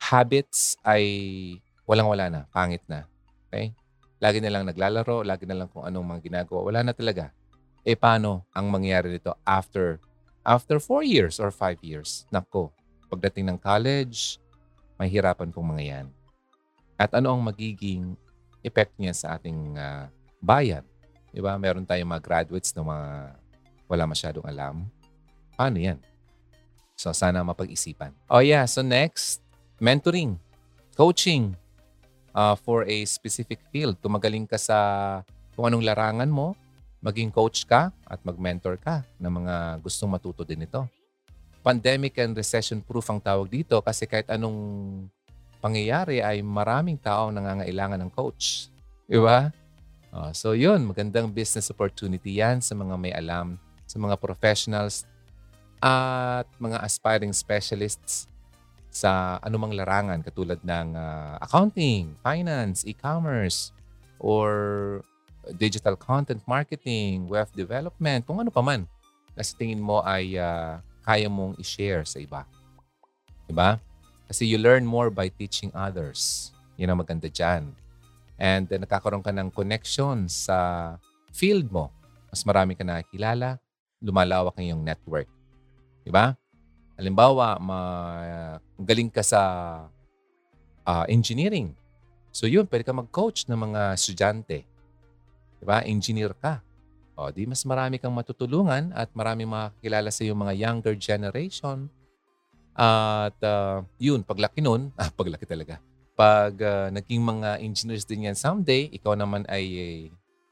habits 0.00 0.80
ay 0.80 1.04
walang-wala 1.84 2.32
na, 2.32 2.40
pangit 2.48 2.80
na. 2.88 3.04
Okay? 3.52 3.76
Lagi 4.22 4.40
na 4.40 4.48
lang 4.48 4.64
naglalaro, 4.64 5.20
lagi 5.20 5.44
na 5.44 5.60
lang 5.60 5.68
kung 5.68 5.84
anong 5.84 6.16
mga 6.16 6.20
ginagawa. 6.24 6.60
Wala 6.64 6.80
na 6.80 6.96
talaga. 6.96 7.28
Eh 7.84 7.98
paano 7.98 8.48
ang 8.56 8.72
mangyayari 8.72 9.12
nito 9.12 9.36
after 9.44 10.00
after 10.46 10.80
4 10.80 11.04
years 11.04 11.36
or 11.36 11.52
5 11.52 11.84
years? 11.84 12.24
Nako, 12.32 12.72
pagdating 13.12 13.52
ng 13.52 13.58
college, 13.60 14.40
mahirapan 14.96 15.52
pong 15.52 15.76
mga 15.76 15.84
yan. 15.84 16.06
At 16.96 17.12
ano 17.12 17.36
ang 17.36 17.44
magiging 17.44 18.16
effect 18.64 18.96
niya 18.96 19.12
sa 19.12 19.36
ating 19.36 19.76
uh, 19.76 20.08
bayan? 20.40 20.80
Di 21.28 21.44
ba? 21.44 21.60
Meron 21.60 21.84
tayong 21.84 22.08
mga 22.08 22.24
graduates 22.24 22.72
na 22.72 22.80
mga 22.80 23.08
wala 23.84 24.04
masyadong 24.08 24.46
alam. 24.48 24.88
Paano 25.52 25.76
yan? 25.76 26.00
So, 26.96 27.12
sana 27.12 27.44
mapag-isipan. 27.44 28.16
Oh 28.32 28.40
yeah, 28.40 28.64
so 28.64 28.80
next, 28.80 29.44
mentoring, 29.76 30.40
coaching 30.96 31.52
uh, 32.32 32.56
for 32.56 32.88
a 32.88 33.04
specific 33.04 33.60
field. 33.68 34.00
Tumagaling 34.00 34.48
ka 34.48 34.56
sa 34.56 34.78
kung 35.52 35.68
anong 35.68 35.84
larangan 35.84 36.30
mo, 36.32 36.56
maging 37.02 37.34
coach 37.34 37.66
ka 37.66 37.90
at 38.06 38.20
mag-mentor 38.22 38.78
ka 38.78 39.02
ng 39.18 39.32
mga 39.42 39.54
gustong 39.82 40.14
matuto 40.14 40.46
din 40.46 40.64
ito. 40.64 40.86
Pandemic 41.62 42.18
and 42.18 42.34
recession-proof 42.34 43.06
ang 43.06 43.22
tawag 43.22 43.46
dito 43.46 43.78
kasi 43.78 44.02
kahit 44.04 44.26
anong 44.26 44.58
pangyayari 45.62 46.18
ay 46.18 46.42
maraming 46.42 46.98
tao 46.98 47.30
nangangailangan 47.30 48.02
ng 48.02 48.10
coach. 48.10 48.66
Di 49.06 49.14
ba? 49.22 49.54
Uh, 50.10 50.34
so 50.34 50.58
yun, 50.58 50.82
magandang 50.82 51.30
business 51.30 51.70
opportunity 51.70 52.42
yan 52.42 52.58
sa 52.58 52.74
mga 52.74 52.94
may 52.98 53.14
alam, 53.14 53.54
sa 53.86 53.96
mga 53.96 54.18
professionals 54.18 55.06
at 55.78 56.50
mga 56.58 56.82
aspiring 56.82 57.30
specialists 57.30 58.26
sa 58.92 59.40
anumang 59.40 59.72
larangan 59.72 60.20
katulad 60.20 60.60
ng 60.60 60.98
uh, 60.98 61.40
accounting, 61.40 62.12
finance, 62.20 62.84
e-commerce, 62.84 63.72
or 64.20 65.00
digital 65.56 65.96
content 65.96 66.44
marketing, 66.44 67.26
web 67.26 67.48
development, 67.56 68.22
kung 68.28 68.38
ano 68.38 68.52
pa 68.52 68.60
man 68.60 68.84
na 69.32 69.42
sa 69.42 69.56
tingin 69.56 69.80
mo 69.80 70.04
ay 70.04 70.36
uh, 70.36 70.76
kaya 71.02 71.26
mong 71.26 71.58
i-share 71.58 72.06
sa 72.06 72.22
iba. 72.22 72.46
Diba? 73.46 73.78
Kasi 74.30 74.48
you 74.48 74.56
learn 74.56 74.86
more 74.86 75.12
by 75.12 75.28
teaching 75.28 75.68
others. 75.76 76.50
Yun 76.80 76.94
ang 76.94 77.02
maganda 77.04 77.28
dyan. 77.28 77.74
And 78.40 78.66
uh, 78.70 78.80
nakakaroon 78.80 79.20
ka 79.20 79.30
ng 79.34 79.52
connection 79.52 80.26
sa 80.26 80.96
field 81.34 81.68
mo. 81.68 81.92
Mas 82.32 82.42
marami 82.48 82.72
ka 82.72 82.80
nakikilala, 82.80 83.60
lumalawak 84.00 84.56
ang 84.56 84.64
iyong 84.64 84.82
network. 84.82 85.28
Diba? 86.02 86.32
Halimbawa, 86.96 87.60
ma- 87.60 88.58
galing 88.80 89.12
ka 89.12 89.20
sa 89.20 89.42
uh, 90.88 91.04
engineering. 91.12 91.76
So 92.32 92.48
yun, 92.48 92.64
pwede 92.66 92.88
ka 92.88 92.96
mag-coach 92.96 93.44
ng 93.46 93.58
mga 93.58 93.94
estudyante. 93.94 94.64
Diba? 95.60 95.84
Engineer 95.84 96.32
ka. 96.32 96.64
O, 97.12 97.28
di 97.28 97.44
mas 97.44 97.60
marami 97.68 98.00
kang 98.00 98.14
matutulungan 98.16 98.88
at 98.96 99.12
marami 99.12 99.44
makakilala 99.44 100.08
sa 100.08 100.24
yung 100.24 100.40
mga 100.40 100.56
younger 100.56 100.94
generation. 100.96 101.92
At 102.72 103.36
uh, 103.44 103.84
yun, 104.00 104.24
paglaki 104.24 104.64
nun, 104.64 104.88
ah, 105.00 105.12
paglaki 105.12 105.44
talaga. 105.44 105.76
Pag 106.16 106.54
uh, 106.60 106.88
naging 106.88 107.20
mga 107.20 107.60
engineers 107.60 108.08
din 108.08 108.32
yan 108.32 108.36
someday, 108.36 108.88
ikaw 108.88 109.12
naman 109.12 109.44
ay 109.48 109.64
eh, 109.76 109.96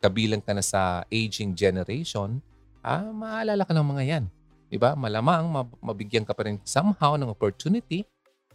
kabilang 0.05 0.45
ka 0.45 0.52
na 0.52 0.64
sa 0.64 1.05
aging 1.09 1.57
generation, 1.57 2.40
ah, 2.85 3.09
maalala 3.09 3.64
ka 3.64 3.73
ng 3.73 3.88
mga 3.97 4.05
yan. 4.05 4.25
Diba? 4.71 4.95
Malamang 4.95 5.50
mabigyan 5.83 6.23
ka 6.23 6.37
pa 6.37 6.47
rin 6.47 6.61
somehow 6.62 7.17
ng 7.17 7.33
opportunity. 7.33 8.07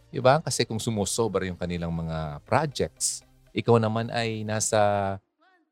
Diba? 0.08 0.40
Kasi 0.40 0.64
kung 0.64 0.80
sumusobra 0.80 1.44
yung 1.44 1.58
kanilang 1.58 1.92
mga 1.92 2.40
projects, 2.46 3.26
ikaw 3.52 3.76
naman 3.82 4.08
ay 4.14 4.46
nasa 4.46 5.16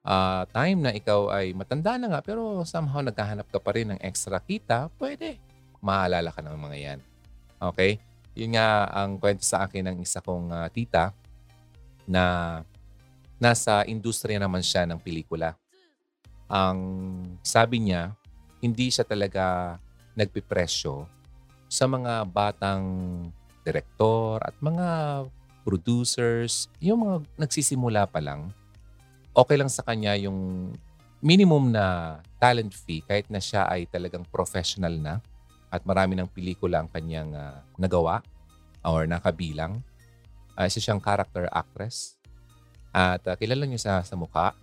uh, 0.05 0.45
time 0.53 0.79
na 0.85 0.93
ikaw 0.93 1.33
ay 1.33 1.57
matanda 1.57 1.97
na 1.97 2.13
nga 2.13 2.21
pero 2.21 2.63
somehow 2.69 3.01
naghahanap 3.01 3.49
ka 3.49 3.59
pa 3.59 3.75
rin 3.75 3.91
ng 3.91 4.01
extra 4.05 4.39
kita, 4.39 4.93
pwede. 5.01 5.41
Maalala 5.81 6.31
ka 6.31 6.45
ng 6.45 6.57
mga 6.57 6.77
yan. 6.79 7.01
Okay? 7.73 7.99
Yun 8.37 8.57
nga 8.57 8.89
ang 8.93 9.17
kwento 9.17 9.43
sa 9.43 9.65
akin 9.65 9.91
ng 9.91 9.97
isa 10.05 10.21
kong 10.21 10.53
uh, 10.53 10.69
tita 10.69 11.13
na 12.05 12.61
nasa 13.41 13.83
industriya 13.89 14.39
naman 14.39 14.61
siya 14.61 14.85
ng 14.89 15.01
pelikula. 15.01 15.57
Ang 16.49 16.79
sabi 17.41 17.81
niya, 17.81 18.13
hindi 18.61 18.93
siya 18.93 19.05
talaga 19.05 19.77
nagpipresyo 20.15 21.09
sa 21.69 21.85
mga 21.91 22.23
batang 22.29 22.87
direktor 23.65 24.39
at 24.45 24.55
mga 24.61 24.89
producers, 25.65 26.69
yung 26.79 27.03
mga 27.03 27.17
nagsisimula 27.41 28.05
pa 28.07 28.21
lang, 28.21 28.53
okay 29.35 29.59
lang 29.59 29.69
sa 29.69 29.83
kanya 29.83 30.15
yung 30.15 30.71
minimum 31.19 31.75
na 31.75 32.19
talent 32.39 32.71
fee 32.71 33.03
kahit 33.03 33.27
na 33.29 33.43
siya 33.43 33.67
ay 33.67 33.91
talagang 33.91 34.23
professional 34.31 34.95
na 34.95 35.19
at 35.75 35.83
marami 35.83 36.15
ng 36.15 36.31
pelikula 36.31 36.81
ang 36.81 36.89
kanyang 36.89 37.35
uh, 37.35 37.59
nagawa 37.75 38.23
or 38.87 39.11
nakabilang. 39.11 39.83
Uh, 40.55 40.71
isa 40.71 40.79
siyang 40.79 41.03
character 41.03 41.51
actress 41.51 42.15
at 42.95 43.19
uh, 43.27 43.35
kilala 43.35 43.67
niyo 43.67 43.83
sa, 43.83 44.07
sa 44.07 44.15
mukha. 44.15 44.55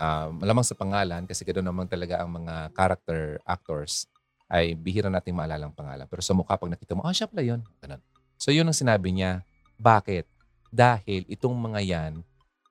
Uh, 0.00 0.32
malamang 0.40 0.64
sa 0.64 0.72
pangalan 0.72 1.28
kasi 1.28 1.44
ganoon 1.44 1.68
naman 1.68 1.84
talaga 1.84 2.24
ang 2.24 2.32
mga 2.40 2.72
character 2.72 3.36
actors 3.44 4.08
ay 4.48 4.72
bihira 4.72 5.12
nating 5.12 5.36
maalala 5.36 5.68
ang 5.68 5.76
pangalan. 5.76 6.08
Pero 6.08 6.24
sa 6.24 6.32
mukha, 6.32 6.56
pag 6.56 6.72
nakita 6.72 6.96
mo, 6.96 7.04
ah, 7.04 7.12
siya 7.12 7.28
pala 7.28 7.44
yun. 7.44 7.60
Ganun. 7.84 8.00
So 8.40 8.48
yun 8.48 8.64
ang 8.64 8.74
sinabi 8.74 9.12
niya. 9.12 9.44
Bakit? 9.76 10.24
Dahil 10.72 11.28
itong 11.28 11.52
mga 11.52 11.80
yan 11.84 12.12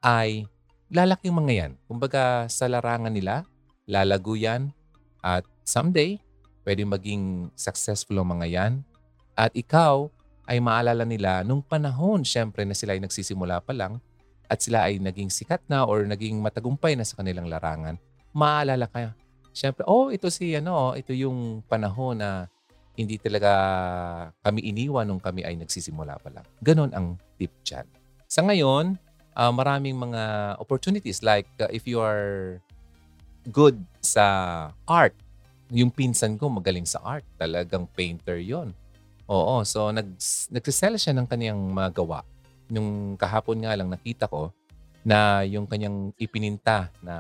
ay 0.02 0.50
lalaking 0.90 1.34
mga 1.34 1.54
yan. 1.54 1.72
Kumbaga 1.86 2.50
sa 2.50 2.66
larangan 2.66 3.14
nila, 3.14 3.46
lalago 3.86 4.34
yan. 4.34 4.74
At 5.22 5.46
someday, 5.66 6.18
pwede 6.66 6.86
maging 6.86 7.54
successful 7.54 8.22
ang 8.22 8.38
mga 8.38 8.48
yan. 8.50 8.74
At 9.38 9.54
ikaw 9.56 10.10
ay 10.50 10.58
maalala 10.60 11.06
nila 11.06 11.46
nung 11.46 11.62
panahon, 11.62 12.26
syempre, 12.26 12.66
na 12.66 12.74
sila 12.74 12.98
ay 12.98 13.02
nagsisimula 13.06 13.62
pa 13.62 13.72
lang 13.72 14.02
at 14.50 14.58
sila 14.66 14.90
ay 14.90 14.98
naging 14.98 15.30
sikat 15.30 15.62
na 15.70 15.86
or 15.86 16.02
naging 16.10 16.42
matagumpay 16.42 16.98
na 16.98 17.06
sa 17.06 17.22
kanilang 17.22 17.46
larangan, 17.46 18.02
maalala 18.34 18.90
ka 18.90 19.14
Siyempre, 19.54 19.86
oh, 19.86 20.10
ito 20.10 20.30
si 20.34 20.58
ano, 20.58 20.98
ito 20.98 21.14
yung 21.14 21.62
panahon 21.70 22.18
na 22.18 22.50
hindi 22.98 23.22
talaga 23.22 23.52
kami 24.42 24.66
iniwan 24.74 25.06
nung 25.06 25.22
kami 25.22 25.46
ay 25.46 25.58
nagsisimula 25.58 26.18
pa 26.18 26.30
lang. 26.34 26.46
Ganon 26.66 26.92
ang 26.98 27.18
tip 27.38 27.54
dyan. 27.62 27.86
Sa 28.26 28.42
ngayon, 28.46 28.98
uh, 29.40 29.54
maraming 29.56 29.96
mga 29.96 30.56
opportunities 30.60 31.24
like 31.24 31.48
uh, 31.64 31.72
if 31.72 31.88
you 31.88 32.04
are 32.04 32.60
good 33.48 33.80
sa 34.04 34.68
art, 34.84 35.16
yung 35.72 35.88
pinsan 35.88 36.36
ko 36.36 36.52
magaling 36.52 36.84
sa 36.84 37.00
art, 37.00 37.24
talagang 37.40 37.88
painter 37.96 38.36
yon. 38.36 38.76
Oo, 39.32 39.64
so 39.64 39.94
nag, 39.96 40.20
nagsisell 40.52 41.00
siya 41.00 41.16
ng 41.16 41.30
kanyang 41.30 41.62
mga 41.72 42.04
gawa. 42.04 42.28
Nung 42.68 43.16
kahapon 43.16 43.64
nga 43.64 43.78
lang 43.80 43.88
nakita 43.88 44.28
ko 44.28 44.52
na 45.08 45.48
yung 45.48 45.70
kanyang 45.70 46.12
ipininta 46.20 46.92
na 47.00 47.16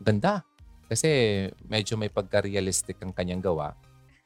ganda. 0.00 0.40
Kasi 0.88 1.44
medyo 1.68 2.00
may 2.00 2.08
pagka-realistic 2.08 2.96
ang 3.04 3.12
kanyang 3.12 3.44
gawa. 3.44 3.76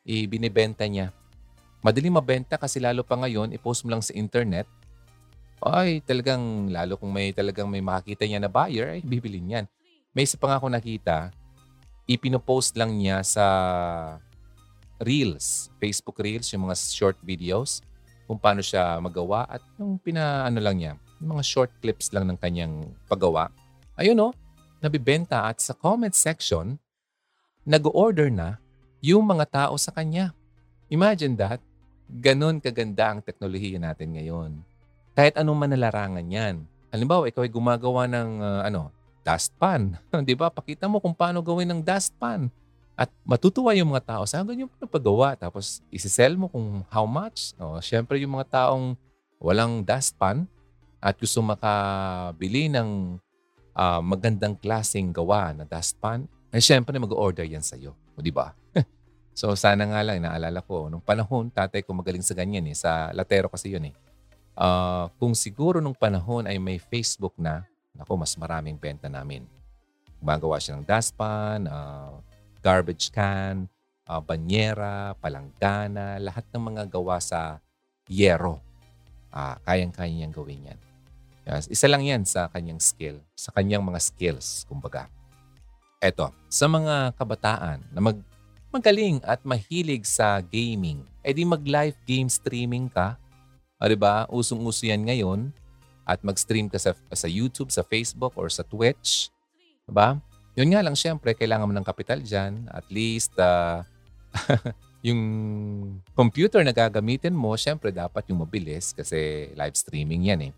Ibinibenta 0.06 0.86
niya. 0.86 1.10
Madali 1.82 2.06
mabenta 2.06 2.54
kasi 2.54 2.78
lalo 2.78 3.02
pa 3.02 3.18
ngayon, 3.18 3.50
i-post 3.50 3.82
mo 3.82 3.90
lang 3.90 4.04
sa 4.04 4.14
internet. 4.14 4.70
Ay, 5.62 6.02
talagang 6.02 6.66
lalo 6.74 6.98
kung 6.98 7.14
may 7.14 7.30
talagang 7.30 7.70
may 7.70 7.78
makakita 7.78 8.26
niya 8.26 8.42
na 8.42 8.50
buyer, 8.50 8.98
ay 8.98 9.00
bibili 9.06 9.38
niyan. 9.38 9.70
May 10.10 10.26
isa 10.26 10.34
pa 10.34 10.50
nga 10.50 10.58
ako 10.58 10.66
nakita, 10.66 11.30
ipinopost 12.10 12.74
lang 12.74 12.98
niya 12.98 13.22
sa 13.22 13.46
Reels, 14.98 15.70
Facebook 15.78 16.18
Reels, 16.18 16.50
yung 16.50 16.66
mga 16.66 16.76
short 16.78 17.18
videos, 17.22 17.78
kung 18.26 18.42
paano 18.42 18.58
siya 18.58 18.98
magawa 18.98 19.46
at 19.46 19.62
yung 19.78 20.02
pinaano 20.02 20.58
lang 20.58 20.76
niya, 20.82 20.92
yung 21.22 21.38
mga 21.38 21.44
short 21.46 21.70
clips 21.78 22.10
lang 22.10 22.26
ng 22.26 22.38
kanyang 22.42 22.90
paggawa. 23.06 23.46
Ayun 23.94 24.18
oh, 24.18 24.34
nabibenta 24.82 25.46
at 25.46 25.62
sa 25.62 25.78
comment 25.78 26.14
section, 26.14 26.74
nag-order 27.62 28.34
na 28.34 28.58
yung 28.98 29.22
mga 29.22 29.46
tao 29.46 29.74
sa 29.78 29.94
kanya. 29.94 30.34
Imagine 30.90 31.38
that. 31.38 31.62
Ganon 32.10 32.58
kaganda 32.58 33.14
ang 33.14 33.22
teknolohiya 33.22 33.78
natin 33.78 34.18
ngayon. 34.18 34.71
Kahit 35.12 35.36
anong 35.36 35.58
manalarangan 35.68 36.24
yan. 36.24 36.64
Halimbawa, 36.92 37.28
ikaw 37.28 37.44
ay 37.44 37.52
gumagawa 37.52 38.08
ng 38.08 38.30
uh, 38.40 38.60
ano, 38.64 38.88
dustpan. 39.22 39.96
'Di 40.26 40.34
ba? 40.36 40.48
Pakita 40.50 40.90
mo 40.90 40.98
kung 40.98 41.14
paano 41.14 41.40
gawin 41.40 41.68
ng 41.72 41.80
dustpan. 41.80 42.50
At 42.92 43.08
matutuwa 43.24 43.72
yung 43.72 43.92
mga 43.92 44.04
tao. 44.04 44.22
Saan 44.28 44.44
ganyan 44.44 44.68
pa 44.68 44.84
paggawa? 44.84 45.32
Tapos 45.34 45.80
isi-sell 45.88 46.36
mo 46.36 46.52
kung 46.52 46.84
how 46.92 47.08
much. 47.08 47.56
O, 47.56 47.80
syempre 47.80 48.20
yung 48.20 48.36
mga 48.36 48.68
taong 48.68 48.94
walang 49.40 49.80
dustpan 49.80 50.44
at 51.02 51.16
gusto 51.18 51.40
makabili 51.42 52.70
ng 52.70 53.18
uh, 53.74 54.00
magandang 54.04 54.54
klaseng 54.54 55.10
gawa 55.10 55.50
na 55.50 55.64
dustpan, 55.66 56.28
eh 56.54 56.62
syempre 56.62 56.94
mag-order 57.00 57.42
yan 57.42 57.64
sa'yo. 57.64 57.96
O 58.14 58.22
di 58.22 58.30
ba? 58.30 58.54
so 59.40 59.50
sana 59.58 59.88
nga 59.88 60.00
lang, 60.04 60.22
naalala 60.22 60.62
ko, 60.62 60.86
nung 60.92 61.02
panahon, 61.02 61.50
tatay 61.50 61.82
ko 61.82 61.96
magaling 61.96 62.22
sa 62.22 62.36
ganyan 62.36 62.62
eh. 62.68 62.76
Sa 62.76 63.10
Latero 63.16 63.50
kasi 63.50 63.72
yun 63.72 63.88
eh. 63.90 63.94
Uh, 64.52 65.08
kung 65.16 65.32
siguro 65.32 65.80
nung 65.80 65.96
panahon 65.96 66.44
ay 66.44 66.60
may 66.60 66.76
Facebook 66.76 67.32
na, 67.40 67.64
ako 67.96 68.20
mas 68.20 68.36
maraming 68.36 68.76
benta 68.76 69.08
namin. 69.08 69.48
Gumagawa 70.20 70.60
siya 70.60 70.76
ng 70.78 70.86
dustpan, 70.86 71.66
uh, 71.66 72.20
garbage 72.60 73.10
can, 73.10 73.66
uh, 74.06 74.20
banyera, 74.20 75.16
palanggana, 75.18 76.20
lahat 76.20 76.44
ng 76.52 76.62
mga 76.62 76.82
gawa 76.92 77.18
sa 77.18 77.58
yero. 78.06 78.60
Uh, 79.32 79.56
kayang-kaya 79.64 80.12
niyang 80.12 80.34
gawin 80.34 80.68
yan. 80.68 80.80
Yes, 81.42 81.66
isa 81.66 81.90
lang 81.90 82.06
yan 82.06 82.22
sa 82.22 82.46
kanyang 82.52 82.78
skill, 82.78 83.18
sa 83.34 83.50
kanyang 83.50 83.82
mga 83.82 83.98
skills, 83.98 84.62
kumbaga. 84.70 85.10
Eto, 85.98 86.30
sa 86.46 86.70
mga 86.70 87.18
kabataan 87.18 87.82
na 87.90 87.98
mag, 87.98 88.18
magaling 88.70 89.18
at 89.26 89.42
mahilig 89.42 90.06
sa 90.06 90.38
gaming, 90.38 91.02
edi 91.22 91.42
mag-live 91.42 91.98
game 92.06 92.30
streaming 92.30 92.86
ka. 92.86 93.18
O, 93.82 93.90
diba? 93.90 94.30
Usong-uso 94.30 94.86
yan 94.86 95.02
ngayon. 95.02 95.50
At 96.06 96.22
mag-stream 96.22 96.70
ka 96.70 96.78
sa, 96.78 96.94
sa 96.94 97.26
YouTube, 97.26 97.74
sa 97.74 97.82
Facebook, 97.82 98.30
or 98.38 98.46
sa 98.46 98.62
Twitch. 98.62 99.34
Diba? 99.90 100.22
Yun 100.54 100.70
nga 100.70 100.86
lang, 100.86 100.94
syempre, 100.94 101.34
kailangan 101.34 101.66
mo 101.66 101.74
ng 101.74 101.82
kapital 101.82 102.22
dyan. 102.22 102.70
At 102.70 102.86
least, 102.94 103.34
uh, 103.42 103.82
yung 105.06 105.18
computer 106.14 106.62
na 106.62 106.70
gagamitin 106.70 107.34
mo, 107.34 107.58
syempre, 107.58 107.90
dapat 107.90 108.30
yung 108.30 108.46
mabilis 108.46 108.94
kasi 108.94 109.50
live 109.58 109.74
streaming 109.74 110.30
yan 110.30 110.40
eh. 110.46 110.52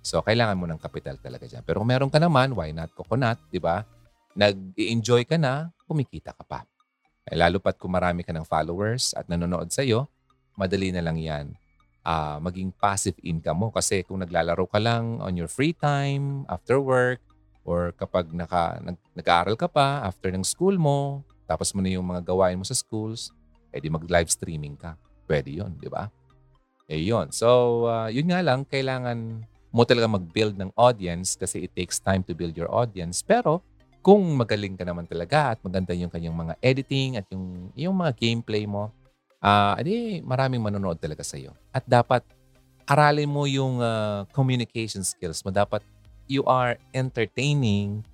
So, 0.00 0.24
kailangan 0.24 0.56
mo 0.56 0.64
ng 0.64 0.80
capital 0.80 1.20
talaga 1.20 1.44
dyan. 1.44 1.60
Pero 1.60 1.84
kung 1.84 1.90
meron 1.92 2.08
ka 2.08 2.16
naman, 2.16 2.56
why 2.56 2.72
not 2.72 2.88
coconut, 2.96 3.36
di 3.52 3.60
ba? 3.60 3.84
Nag-enjoy 4.32 5.28
ka 5.28 5.36
na, 5.36 5.68
kumikita 5.84 6.32
ka 6.32 6.48
pa. 6.48 6.64
Eh, 7.28 7.36
lalo 7.36 7.60
pat 7.60 7.76
kung 7.76 7.92
marami 7.92 8.24
ka 8.24 8.32
ng 8.32 8.48
followers 8.48 9.12
at 9.12 9.28
nanonood 9.28 9.68
sa'yo, 9.68 10.08
madali 10.56 10.88
na 10.88 11.04
lang 11.04 11.20
yan 11.20 11.52
uh, 12.04 12.38
maging 12.40 12.72
passive 12.76 13.16
income 13.24 13.58
mo. 13.60 13.68
Kasi 13.72 14.04
kung 14.04 14.20
naglalaro 14.20 14.66
ka 14.68 14.80
lang 14.80 15.20
on 15.20 15.36
your 15.36 15.48
free 15.48 15.74
time, 15.74 16.44
after 16.48 16.80
work, 16.80 17.20
or 17.64 17.92
kapag 17.96 18.32
naka, 18.32 18.80
nag, 18.80 18.96
nag-aaral 19.14 19.56
ka 19.56 19.68
pa 19.68 20.04
after 20.04 20.32
ng 20.32 20.44
school 20.44 20.76
mo, 20.80 21.22
tapos 21.44 21.74
mo 21.76 21.82
na 21.84 21.92
yung 21.92 22.06
mga 22.06 22.24
gawain 22.24 22.56
mo 22.56 22.64
sa 22.64 22.76
schools, 22.76 23.34
edi 23.70 23.90
mag-live 23.90 24.30
streaming 24.30 24.74
ka. 24.78 24.96
Pwede 25.26 25.50
yun, 25.50 25.76
di 25.78 25.86
ba? 25.86 26.10
Eh 26.90 27.06
yun. 27.06 27.30
So, 27.30 27.84
uh, 27.86 28.10
yun 28.10 28.30
nga 28.30 28.42
lang, 28.42 28.66
kailangan 28.66 29.46
mo 29.70 29.82
talaga 29.86 30.10
mag-build 30.10 30.58
ng 30.58 30.74
audience 30.74 31.38
kasi 31.38 31.70
it 31.70 31.72
takes 31.78 32.02
time 32.02 32.26
to 32.26 32.34
build 32.34 32.58
your 32.58 32.66
audience. 32.70 33.22
Pero 33.22 33.62
kung 34.02 34.34
magaling 34.34 34.74
ka 34.74 34.82
naman 34.82 35.06
talaga 35.06 35.54
at 35.54 35.58
maganda 35.62 35.94
yung 35.94 36.10
kanyang 36.10 36.34
mga 36.34 36.54
editing 36.58 37.20
at 37.20 37.26
yung, 37.30 37.70
yung 37.78 37.94
mga 37.94 38.18
gameplay 38.18 38.66
mo, 38.66 38.90
uh, 39.40 39.74
edi 39.80 40.20
maraming 40.22 40.62
manonood 40.62 41.00
talaga 41.00 41.24
sa 41.24 41.36
iyo. 41.40 41.56
At 41.72 41.84
dapat 41.88 42.24
aralin 42.86 43.28
mo 43.28 43.44
yung 43.44 43.80
uh, 43.80 44.24
communication 44.32 45.02
skills 45.02 45.42
mo. 45.42 45.50
Dapat 45.50 45.82
you 46.30 46.46
are 46.46 46.78
entertaining. 46.94 48.04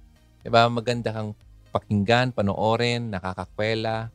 Diba? 0.40 0.66
Maganda 0.70 1.12
kang 1.12 1.36
pakinggan, 1.74 2.32
panoorin, 2.32 3.12
nakakakwela. 3.12 4.08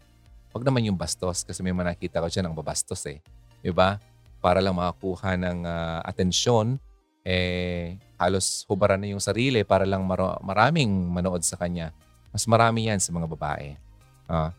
Huwag 0.51 0.63
naman 0.65 0.87
yung 0.87 0.97
bastos 0.99 1.45
kasi 1.45 1.61
may 1.63 1.75
manakita 1.75 2.19
ko 2.19 2.27
dyan 2.27 2.51
ang 2.51 2.55
babastos 2.57 3.05
eh. 3.07 3.21
Diba? 3.61 4.01
Para 4.41 4.57
lang 4.57 4.75
makakuha 4.75 5.37
ng 5.37 5.59
uh, 5.63 5.99
atensyon 6.01 6.81
eh 7.21 8.01
halos 8.17 8.65
hubaran 8.65 8.97
na 8.97 9.13
yung 9.13 9.21
sarili 9.21 9.61
para 9.61 9.85
lang 9.85 10.01
mar- 10.05 10.41
maraming 10.41 10.89
manood 10.89 11.45
sa 11.45 11.57
kanya. 11.57 11.93
Mas 12.33 12.49
marami 12.49 12.89
yan 12.89 12.97
sa 12.97 13.13
mga 13.13 13.29
babae. 13.29 13.77
Uh, 14.25 14.49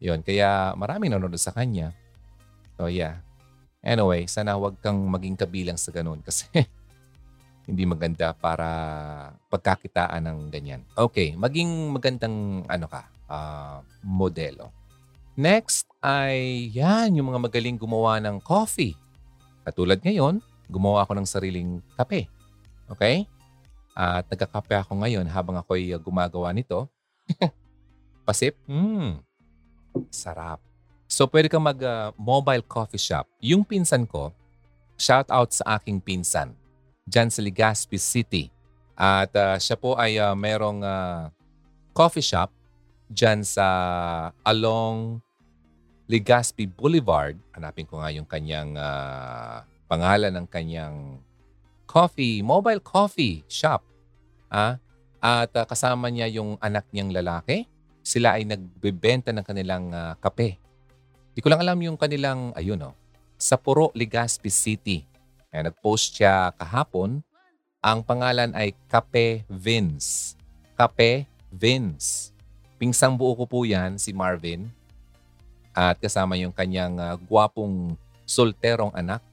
yun, 0.00 0.24
kaya 0.24 0.72
maraming 0.80 1.12
nanonood 1.12 1.36
sa 1.36 1.52
kanya. 1.52 1.92
So 2.80 2.88
yeah. 2.88 3.20
Anyway, 3.84 4.24
sana 4.24 4.56
wag 4.56 4.80
kang 4.80 4.96
maging 5.08 5.36
kabilang 5.36 5.76
sa 5.76 5.92
ganun 5.92 6.24
kasi 6.24 6.48
hindi 7.68 7.84
maganda 7.84 8.32
para 8.32 8.68
pagkakitaan 9.52 10.24
ng 10.24 10.38
ganyan. 10.48 10.80
Okay, 10.96 11.36
maging 11.36 11.92
magandang 11.92 12.64
ano 12.64 12.86
ka, 12.88 13.06
uh, 13.28 13.78
modelo. 14.00 14.72
Next 15.36 15.88
ay 16.00 16.68
yan, 16.72 17.20
yung 17.20 17.32
mga 17.32 17.40
magaling 17.46 17.76
gumawa 17.76 18.20
ng 18.20 18.40
coffee. 18.40 18.96
Katulad 19.64 20.00
ngayon, 20.00 20.40
gumawa 20.68 21.04
ako 21.04 21.16
ng 21.20 21.28
sariling 21.28 21.70
kape. 21.96 22.28
Okay? 22.90 23.28
At 23.92 24.24
nagkakape 24.32 24.80
ako 24.80 25.00
ngayon 25.04 25.28
habang 25.28 25.60
ako'y 25.60 25.92
gumagawa 26.00 26.50
nito. 26.56 26.88
Pasip. 28.28 28.56
Mm. 28.66 29.29
Sarap. 30.10 30.62
So, 31.10 31.26
pwede 31.26 31.50
kang 31.50 31.66
mag-mobile 31.66 32.62
uh, 32.62 32.70
coffee 32.70 33.02
shop. 33.02 33.26
Yung 33.42 33.66
pinsan 33.66 34.06
ko, 34.06 34.30
shout 34.94 35.26
out 35.32 35.50
sa 35.50 35.80
aking 35.80 35.98
pinsan 35.98 36.54
dyan 37.08 37.26
sa 37.32 37.42
Legazpi 37.42 37.98
City. 37.98 38.46
At 38.94 39.34
uh, 39.34 39.58
siya 39.58 39.74
po 39.74 39.98
ay 39.98 40.20
uh, 40.20 40.36
merong 40.38 40.84
uh, 40.84 41.32
coffee 41.90 42.22
shop 42.22 42.54
dyan 43.10 43.42
sa 43.42 43.66
along 44.46 45.18
Legazpi 46.06 46.70
Boulevard. 46.70 47.34
Hanapin 47.54 47.86
ko 47.86 47.98
nga 47.98 48.10
yung 48.14 48.26
kanyang 48.26 48.78
uh, 48.78 49.66
pangalan 49.90 50.30
ng 50.30 50.46
kanyang 50.46 51.18
coffee, 51.90 52.38
mobile 52.42 52.78
coffee 52.78 53.42
shop. 53.50 53.82
Ah, 54.46 54.78
at 55.18 55.50
uh, 55.54 55.66
kasama 55.66 56.06
niya 56.10 56.30
yung 56.30 56.54
anak 56.62 56.86
niyang 56.94 57.10
lalaki. 57.10 57.66
Sila 58.00 58.36
ay 58.36 58.48
nagbebenta 58.48 59.30
ng 59.30 59.44
kanilang 59.44 59.92
uh, 59.92 60.16
kape. 60.18 60.56
Di 61.36 61.40
ko 61.44 61.48
lang 61.52 61.62
alam 61.62 61.78
yung 61.80 61.96
kanilang, 62.00 62.50
ayun 62.58 62.80
oh, 62.90 62.94
sa 63.40 63.56
Puro, 63.56 63.92
Legazpi 63.92 64.50
City. 64.50 65.06
Ay, 65.50 65.66
nag-post 65.66 66.18
siya 66.18 66.54
kahapon. 66.54 67.22
Ang 67.80 68.04
pangalan 68.04 68.52
ay 68.52 68.76
Kape 68.86 69.48
Vince. 69.48 70.36
Kape 70.76 71.24
Vince. 71.48 72.30
Pingsang 72.76 73.16
buo 73.16 73.32
ko 73.34 73.48
po 73.48 73.64
yan, 73.64 73.96
si 73.96 74.12
Marvin. 74.12 74.68
At 75.72 75.96
kasama 75.96 76.36
yung 76.36 76.52
kanyang 76.52 77.00
uh, 77.00 77.16
gwapong 77.16 77.96
solterong 78.28 78.92
anak 78.92 79.24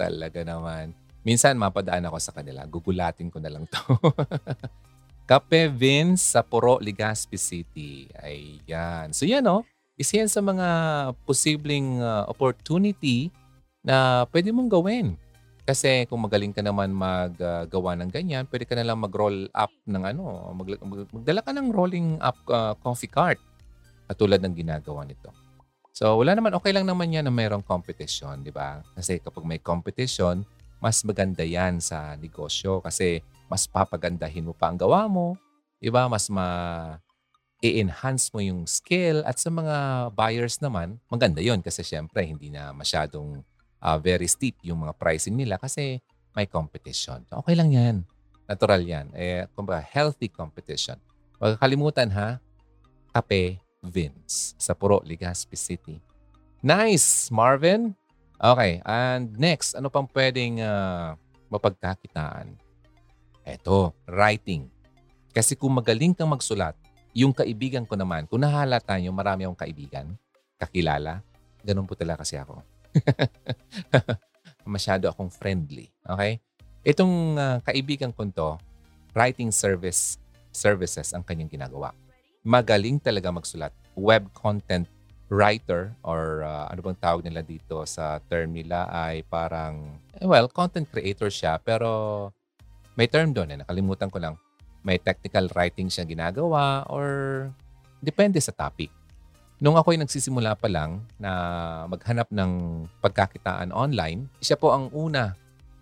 Talaga 0.00 0.40
naman. 0.40 0.96
Minsan 1.20 1.60
mapadaan 1.60 2.08
ako 2.08 2.16
sa 2.16 2.32
kanila. 2.32 2.64
Gugulatin 2.64 3.28
ko 3.28 3.36
na 3.36 3.52
lang 3.52 3.68
to. 3.68 3.76
Kape 5.30 5.70
Vince 5.70 6.34
sa 6.34 6.42
Puro, 6.42 6.82
Legazpi 6.82 7.38
City. 7.38 8.10
Ayan. 8.18 9.14
So 9.14 9.22
yan 9.22 9.46
o. 9.46 9.62
Oh, 9.62 9.64
isa 9.94 10.18
yan 10.18 10.26
sa 10.26 10.42
mga 10.42 10.66
posibleng 11.22 12.02
uh, 12.02 12.26
opportunity 12.26 13.30
na 13.86 14.26
pwede 14.34 14.50
mong 14.50 14.66
gawin. 14.66 15.14
Kasi 15.62 16.02
kung 16.10 16.26
magaling 16.26 16.50
ka 16.50 16.66
naman 16.66 16.90
maggawa 16.90 17.94
uh, 17.94 17.98
ng 18.02 18.10
ganyan, 18.10 18.42
pwede 18.50 18.66
ka 18.66 18.74
na 18.74 18.82
lang 18.82 18.98
mag-roll 18.98 19.46
up 19.54 19.70
ng 19.86 20.02
ano, 20.02 20.50
mag, 20.50 20.66
magdala 21.14 21.46
ka 21.46 21.54
ng 21.54 21.70
rolling 21.70 22.18
up 22.18 22.34
uh, 22.50 22.74
coffee 22.82 23.06
cart. 23.06 23.38
Katulad 24.10 24.42
ng 24.42 24.58
ginagawa 24.58 25.06
nito. 25.06 25.30
So 25.94 26.18
wala 26.18 26.34
naman, 26.34 26.58
okay 26.58 26.74
lang 26.74 26.90
naman 26.90 27.14
yan 27.14 27.30
na 27.30 27.30
mayroong 27.30 27.62
competition, 27.62 28.42
di 28.42 28.50
ba? 28.50 28.82
Kasi 28.98 29.22
kapag 29.22 29.46
may 29.46 29.62
competition, 29.62 30.42
mas 30.82 31.06
maganda 31.06 31.46
yan 31.46 31.78
sa 31.78 32.18
negosyo 32.18 32.82
kasi 32.82 33.22
mas 33.50 33.66
papagandahin 33.66 34.46
mo 34.46 34.54
pa 34.54 34.70
ang 34.70 34.78
gawa 34.78 35.10
mo, 35.10 35.34
di 35.82 35.90
ba? 35.90 36.06
Mas 36.06 36.30
ma 36.30 36.46
i-enhance 37.60 38.32
mo 38.32 38.40
yung 38.40 38.64
skill 38.64 39.20
at 39.28 39.36
sa 39.36 39.52
mga 39.52 40.08
buyers 40.16 40.62
naman, 40.64 40.96
maganda 41.12 41.44
yon 41.44 41.60
kasi 41.60 41.84
syempre 41.84 42.24
hindi 42.24 42.48
na 42.48 42.72
masyadong 42.72 43.44
uh, 43.84 43.98
very 44.00 44.24
steep 44.24 44.56
yung 44.64 44.88
mga 44.88 44.96
pricing 44.96 45.36
nila 45.36 45.60
kasi 45.60 46.00
may 46.32 46.48
competition. 46.48 47.20
Okay 47.28 47.52
lang 47.52 47.74
yan. 47.74 47.96
Natural 48.48 48.80
yan. 48.80 49.12
Eh, 49.12 49.44
kumbaga, 49.52 49.82
healthy 49.82 50.32
competition. 50.32 50.96
Huwag 51.36 51.60
kalimutan 51.60 52.08
ha, 52.16 52.40
kape, 53.12 53.60
Vince 53.80 54.54
sa 54.60 54.76
Puro, 54.76 55.00
Legazpi 55.04 55.56
City. 55.56 55.96
Nice, 56.60 57.32
Marvin. 57.32 57.96
Okay, 58.40 58.80
and 58.84 59.36
next, 59.36 59.76
ano 59.76 59.92
pang 59.92 60.08
pwedeng 60.12 60.60
uh, 60.64 61.16
mapagkakitaan? 61.52 62.56
Eto, 63.50 63.98
writing. 64.06 64.70
Kasi 65.34 65.58
kung 65.58 65.74
magaling 65.74 66.14
kang 66.14 66.30
magsulat, 66.30 66.78
yung 67.10 67.34
kaibigan 67.34 67.82
ko 67.82 67.98
naman, 67.98 68.30
kung 68.30 68.46
nahalata 68.46 68.94
nyo, 69.02 69.10
marami 69.10 69.42
akong 69.42 69.66
kaibigan, 69.66 70.06
kakilala, 70.54 71.26
ganun 71.66 71.86
po 71.86 71.98
talaga 71.98 72.22
kasi 72.22 72.38
ako. 72.38 72.62
Masyado 74.74 75.10
akong 75.10 75.30
friendly. 75.34 75.90
Okay? 76.06 76.38
Itong 76.86 77.34
uh, 77.34 77.58
kaibigan 77.66 78.14
ko 78.14 78.22
to, 78.30 78.50
writing 79.10 79.50
service 79.50 80.22
services 80.54 81.10
ang 81.10 81.26
kanyang 81.26 81.50
ginagawa. 81.50 81.90
Magaling 82.46 83.02
talaga 83.02 83.34
magsulat. 83.34 83.74
Web 83.98 84.30
content 84.30 84.86
writer 85.30 85.94
or 86.02 86.42
uh, 86.42 86.66
ano 86.66 86.82
bang 86.82 86.98
tawag 86.98 87.22
nila 87.22 87.42
dito 87.46 87.86
sa 87.86 88.18
term 88.26 88.50
nila 88.50 88.90
ay 88.90 89.22
parang, 89.30 89.98
well, 90.22 90.50
content 90.50 90.90
creator 90.90 91.30
siya 91.30 91.58
pero 91.62 92.30
may 93.00 93.08
term 93.08 93.32
doon 93.32 93.56
eh, 93.56 93.58
nakalimutan 93.64 94.12
ko 94.12 94.20
lang. 94.20 94.36
May 94.84 95.00
technical 95.00 95.48
writing 95.56 95.88
siya 95.88 96.04
ginagawa 96.04 96.84
or 96.92 97.08
depende 98.04 98.36
sa 98.44 98.52
topic. 98.52 98.92
Nung 99.56 99.80
ako'y 99.80 99.96
nagsisimula 99.96 100.52
pa 100.52 100.68
lang 100.68 101.00
na 101.16 101.32
maghanap 101.88 102.28
ng 102.28 102.84
pagkakitaan 103.00 103.72
online, 103.72 104.28
siya 104.44 104.60
po 104.60 104.76
ang 104.76 104.92
una, 104.92 105.32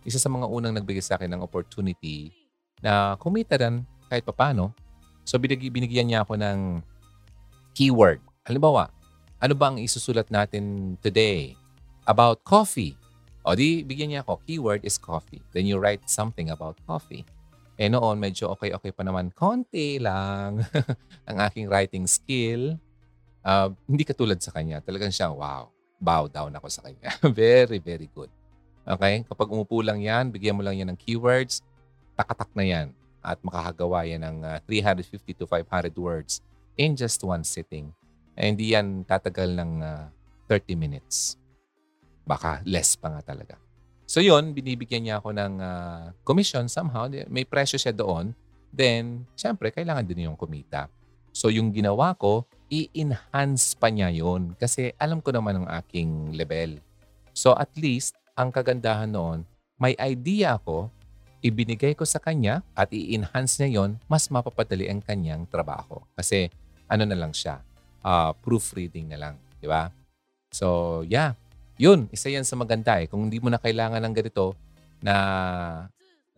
isa 0.07 0.23
sa 0.23 0.31
mga 0.31 0.47
unang 0.47 0.79
nagbigay 0.79 1.03
sa 1.03 1.19
akin 1.19 1.35
ng 1.35 1.43
opportunity 1.43 2.31
na 2.79 3.19
kumita 3.19 3.59
rin 3.59 3.83
kahit 4.07 4.23
papano. 4.23 4.71
So 5.27 5.43
binigyan 5.43 6.11
niya 6.11 6.23
ako 6.23 6.39
ng 6.39 6.87
keyword. 7.75 8.23
Halimbawa, 8.47 8.95
ano 9.43 9.55
ba 9.59 9.75
ang 9.75 9.83
isusulat 9.83 10.31
natin 10.31 10.95
today? 11.03 11.59
About 12.07 12.47
coffee. 12.47 12.95
O 13.49 13.57
di, 13.57 13.81
bigyan 13.81 14.13
niya 14.13 14.21
ako. 14.29 14.45
Keyword 14.45 14.85
is 14.85 15.01
coffee. 15.01 15.41
Then 15.57 15.65
you 15.65 15.81
write 15.81 16.05
something 16.05 16.53
about 16.53 16.77
coffee. 16.85 17.25
Eh 17.81 17.89
noon, 17.89 18.21
medyo 18.21 18.53
okay-okay 18.53 18.93
pa 18.93 19.01
naman. 19.01 19.33
Konti 19.33 19.97
lang 19.97 20.61
ang 21.29 21.37
aking 21.49 21.65
writing 21.73 22.05
skill. 22.05 22.77
Uh, 23.41 23.73
hindi 23.89 24.05
katulad 24.05 24.37
sa 24.45 24.53
kanya. 24.53 24.85
Talagang 24.85 25.09
siya, 25.09 25.33
wow, 25.33 25.73
bow 25.97 26.29
down 26.29 26.53
ako 26.61 26.69
sa 26.69 26.85
kanya. 26.85 27.09
very, 27.33 27.81
very 27.81 28.13
good. 28.13 28.29
Okay? 28.85 29.25
Kapag 29.25 29.49
umupo 29.49 29.81
lang 29.81 30.05
yan, 30.05 30.29
bigyan 30.29 30.53
mo 30.53 30.61
lang 30.61 30.77
yan 30.77 30.93
ng 30.93 31.01
keywords, 31.01 31.65
takatak 32.21 32.53
na 32.53 32.69
yan. 32.69 32.87
At 33.25 33.41
makakagawa 33.41 34.05
yan 34.05 34.29
ng 34.29 34.37
uh, 34.45 34.61
ah, 34.61 34.69
350 34.69 35.41
to 35.41 35.49
500 35.49 35.97
words 35.97 36.45
in 36.77 36.93
just 36.93 37.25
one 37.25 37.49
sitting. 37.49 37.97
Eh, 38.37 38.53
hindi 38.53 38.77
yan 38.77 39.09
tatagal 39.09 39.57
ng 39.57 39.73
uh, 39.81 40.05
ah, 40.05 40.53
30 40.53 40.77
minutes. 40.77 41.41
Baka 42.29 42.61
less 42.69 42.93
pa 43.01 43.09
nga 43.09 43.25
talaga. 43.25 43.57
So 44.05 44.21
yun, 44.21 44.53
binibigyan 44.53 45.09
niya 45.09 45.17
ako 45.21 45.33
ng 45.33 45.55
uh, 45.61 46.13
commission 46.29 46.69
somehow. 46.69 47.09
May 47.33 47.49
presyo 47.49 47.81
siya 47.81 47.97
doon. 47.97 48.37
Then, 48.69 49.25
syempre, 49.33 49.73
kailangan 49.73 50.05
din 50.05 50.29
yung 50.29 50.37
kumita. 50.37 50.93
So 51.33 51.49
yung 51.49 51.73
ginawa 51.73 52.13
ko, 52.17 52.45
i-enhance 52.69 53.73
pa 53.77 53.89
niya 53.89 54.13
yun. 54.13 54.53
Kasi 54.61 54.93
alam 55.01 55.25
ko 55.25 55.33
naman 55.33 55.65
ang 55.65 55.69
aking 55.81 56.37
level. 56.37 56.85
So 57.33 57.57
at 57.57 57.73
least, 57.77 58.17
ang 58.37 58.53
kagandahan 58.53 59.09
noon, 59.09 59.49
may 59.81 59.97
idea 59.97 60.61
ako, 60.61 60.93
ibinigay 61.39 61.95
ko 61.95 62.03
sa 62.03 62.19
kanya 62.19 62.67
at 62.75 62.91
i-enhance 62.91 63.63
niya 63.63 63.83
yon 63.83 63.91
mas 64.11 64.27
mapapadali 64.27 64.91
ang 64.91 64.99
kanyang 64.99 65.47
trabaho. 65.47 66.03
Kasi 66.19 66.51
ano 66.91 67.07
na 67.07 67.15
lang 67.15 67.31
siya, 67.31 67.63
uh, 68.03 68.35
proofreading 68.43 69.13
na 69.13 69.19
lang. 69.19 69.35
Di 69.61 69.71
ba? 69.71 69.91
So, 70.51 71.03
yeah. 71.07 71.37
Yun, 71.79 72.11
isa 72.11 72.27
yan 72.27 72.43
sa 72.43 72.59
maganda 72.59 72.99
eh. 72.99 73.07
Kung 73.07 73.31
hindi 73.31 73.39
mo 73.39 73.49
na 73.49 73.63
kailangan 73.63 74.03
ng 74.03 74.15
ganito 74.15 74.59
na 74.99 75.15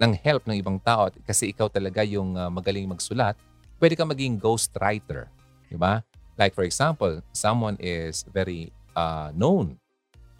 ng 0.00 0.12
help 0.20 0.44
ng 0.48 0.56
ibang 0.56 0.76
tao 0.80 1.08
kasi 1.24 1.52
ikaw 1.52 1.68
talaga 1.68 2.04
yung 2.04 2.36
uh, 2.36 2.48
magaling 2.52 2.88
magsulat, 2.88 3.36
pwede 3.80 3.96
ka 3.96 4.04
maging 4.04 4.36
ghostwriter. 4.36 5.28
Di 5.68 5.76
ba? 5.76 6.04
Like 6.36 6.52
for 6.52 6.64
example, 6.64 7.20
someone 7.32 7.76
is 7.80 8.24
very 8.32 8.72
uh, 8.96 9.32
known, 9.32 9.76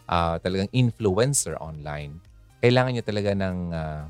uh, 0.09 0.37
talagang 0.41 0.69
influencer 0.73 1.57
online. 1.61 2.17
Kailangan 2.61 2.91
niya 2.93 3.05
talaga 3.05 3.31
ng 3.33 3.57
uh, 3.73 4.05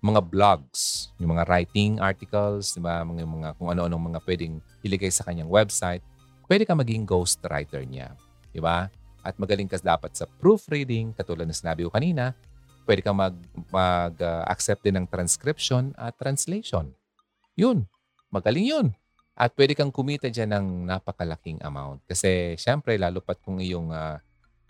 mga 0.00 0.20
blogs, 0.32 1.12
yung 1.20 1.36
mga 1.36 1.44
writing 1.48 2.00
articles, 2.00 2.72
di 2.72 2.80
ba? 2.80 3.04
Mga, 3.04 3.24
mga, 3.24 3.48
kung 3.60 3.68
ano-anong 3.68 4.16
mga 4.16 4.20
pwedeng 4.24 4.60
iligay 4.80 5.12
sa 5.12 5.28
kanyang 5.28 5.48
website 5.48 6.00
pwede 6.50 6.66
ka 6.66 6.74
maging 6.74 7.06
ghostwriter 7.06 7.86
niya. 7.86 8.10
Di 8.50 8.58
ba? 8.58 8.90
At 9.20 9.36
magaling 9.36 9.68
ka 9.68 9.76
dapat 9.80 10.16
sa 10.16 10.24
proofreading, 10.40 11.12
katulad 11.12 11.44
na 11.44 11.56
sinabi 11.56 11.84
ko 11.84 11.90
kanina, 11.92 12.32
pwede 12.88 13.04
ka 13.04 13.12
mag, 13.12 13.36
mag-accept 13.68 14.80
uh, 14.80 14.84
din 14.88 14.96
ng 15.00 15.06
transcription 15.06 15.92
at 15.94 16.16
translation. 16.16 16.90
Yun. 17.54 17.84
Magaling 18.32 18.66
yun. 18.66 18.86
At 19.36 19.56
pwede 19.56 19.72
kang 19.72 19.92
kumita 19.92 20.28
dyan 20.28 20.52
ng 20.52 20.66
napakalaking 20.88 21.60
amount. 21.64 22.04
Kasi 22.04 22.56
syempre, 22.60 22.96
lalo 23.00 23.24
pat 23.24 23.40
kung 23.40 23.60
iyong 23.60 23.88
uh, 23.92 24.20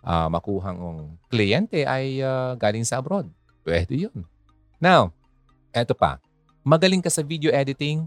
uh, 0.04 0.28
makuhang 0.30 1.14
kliyente 1.26 1.86
ay 1.86 2.22
uh, 2.22 2.54
galing 2.54 2.86
sa 2.86 3.02
abroad. 3.02 3.26
Pwede 3.66 4.08
yun. 4.08 4.26
Now, 4.78 5.12
eto 5.74 5.94
pa. 5.94 6.18
Magaling 6.62 7.00
ka 7.00 7.10
sa 7.10 7.24
video 7.24 7.50
editing, 7.50 8.06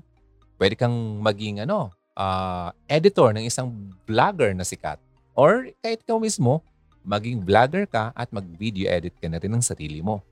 pwede 0.58 0.78
kang 0.78 0.94
maging 1.20 1.66
ano, 1.66 1.90
uh, 2.18 2.70
editor 2.90 3.34
ng 3.34 3.46
isang 3.46 3.70
vlogger 4.06 4.54
na 4.54 4.66
sikat. 4.66 5.02
Or 5.34 5.70
kahit 5.82 6.06
ikaw 6.06 6.22
mismo, 6.22 6.62
maging 7.04 7.44
vlogger 7.44 7.90
ka 7.90 8.16
at 8.16 8.32
mag-video 8.32 8.88
edit 8.88 9.14
ka 9.20 9.28
na 9.28 9.38
rin 9.38 9.52
ng 9.52 9.66
sarili 9.66 10.00
mo. 10.00 10.24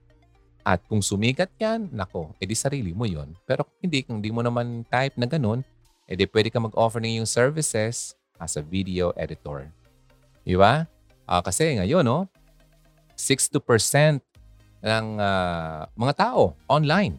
At 0.61 0.85
kung 0.85 1.01
sumikat 1.01 1.49
yan, 1.57 1.89
nako, 1.89 2.31
edi 2.37 2.53
sarili 2.53 2.93
mo 2.93 3.09
yon. 3.09 3.33
Pero 3.49 3.65
kung 3.65 3.79
hindi, 3.81 3.99
kung 4.05 4.21
hindi 4.21 4.29
mo 4.29 4.45
naman 4.45 4.85
type 4.87 5.17
na 5.17 5.25
ganun, 5.25 5.65
edi 6.05 6.29
pwede 6.29 6.53
ka 6.53 6.61
mag-offer 6.61 7.01
ng 7.01 7.17
iyong 7.17 7.29
services 7.29 8.13
as 8.37 8.55
a 8.55 8.63
video 8.63 9.09
editor. 9.17 9.65
Di 10.45 10.53
ba? 10.53 10.85
Uh, 11.25 11.41
kasi 11.41 11.81
ngayon, 11.81 12.05
no, 12.05 12.29
60% 13.17 14.21
ng 14.81 15.05
uh, 15.21 15.85
mga 15.93 16.13
tao 16.17 16.57
online 16.65 17.17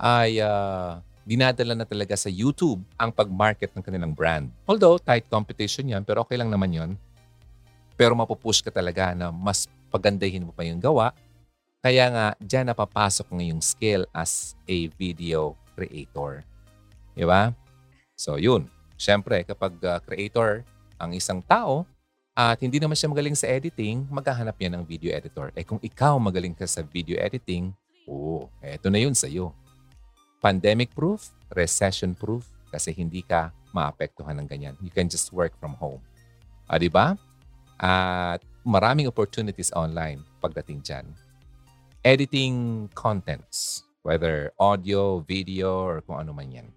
ay 0.00 0.40
uh, 0.40 1.00
dinadala 1.28 1.76
na 1.76 1.84
talaga 1.84 2.16
sa 2.16 2.32
YouTube 2.32 2.80
ang 2.96 3.12
pag-market 3.12 3.68
ng 3.76 3.84
kanilang 3.84 4.16
brand. 4.16 4.48
Although, 4.64 4.96
tight 4.96 5.28
competition 5.28 5.92
yan, 5.92 6.00
pero 6.00 6.24
okay 6.24 6.40
lang 6.40 6.48
naman 6.48 6.72
yon. 6.72 6.90
Pero 8.00 8.16
mapupush 8.16 8.64
ka 8.64 8.72
talaga 8.72 9.12
na 9.12 9.28
mas 9.28 9.68
pagandahin 9.92 10.48
mo 10.48 10.56
pa 10.56 10.64
yung 10.64 10.80
gawa. 10.80 11.12
Kaya 11.84 12.08
nga, 12.08 12.26
dyan 12.40 12.72
napapasok 12.72 13.28
ng 13.28 13.52
yung 13.52 13.60
skill 13.60 14.08
as 14.16 14.56
a 14.64 14.88
video 14.96 15.52
creator. 15.76 16.48
Di 17.12 17.28
ba? 17.28 17.52
So, 18.16 18.40
yun. 18.40 18.64
Siyempre, 18.96 19.44
kapag 19.44 19.76
uh, 19.84 20.00
creator 20.00 20.64
ang 20.96 21.12
isang 21.12 21.44
tao 21.44 21.84
at 22.32 22.56
hindi 22.64 22.80
naman 22.80 22.96
siya 22.96 23.12
magaling 23.12 23.36
sa 23.36 23.52
editing, 23.52 24.08
maghahanap 24.08 24.56
yan 24.56 24.80
ng 24.80 24.84
video 24.88 25.12
editor. 25.12 25.52
Eh 25.52 25.62
kung 25.62 25.78
ikaw 25.84 26.16
magaling 26.16 26.56
ka 26.56 26.64
sa 26.64 26.80
video 26.80 27.20
editing, 27.20 27.68
oh, 28.08 28.48
eto 28.64 28.88
na 28.88 28.96
yun 28.96 29.12
sa'yo 29.12 29.52
pandemic-proof, 30.38 31.34
recession-proof, 31.52 32.46
kasi 32.68 32.92
hindi 32.92 33.24
ka 33.24 33.50
maapektuhan 33.72 34.38
ng 34.40 34.48
ganyan. 34.48 34.74
You 34.80 34.92
can 34.92 35.08
just 35.08 35.32
work 35.32 35.56
from 35.56 35.76
home. 35.76 36.00
Ah, 36.68 36.76
di 36.76 36.92
ba? 36.92 37.16
At 37.80 38.44
maraming 38.66 39.08
opportunities 39.08 39.72
online 39.72 40.20
pagdating 40.44 40.84
dyan. 40.84 41.06
Editing 42.04 42.88
contents, 42.92 43.84
whether 44.04 44.52
audio, 44.60 45.20
video, 45.24 45.84
or 45.84 46.00
kung 46.04 46.20
ano 46.20 46.32
man 46.36 46.52
yan. 46.52 46.68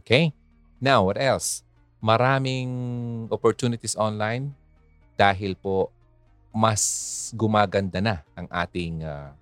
Okay? 0.00 0.32
Now, 0.80 1.04
what 1.04 1.20
else? 1.20 1.62
Maraming 1.98 2.70
opportunities 3.28 3.98
online 3.98 4.54
dahil 5.18 5.58
po 5.58 5.90
mas 6.54 6.82
gumaganda 7.34 8.00
na 8.00 8.16
ang 8.32 8.46
ating 8.48 9.02
uh, 9.04 9.34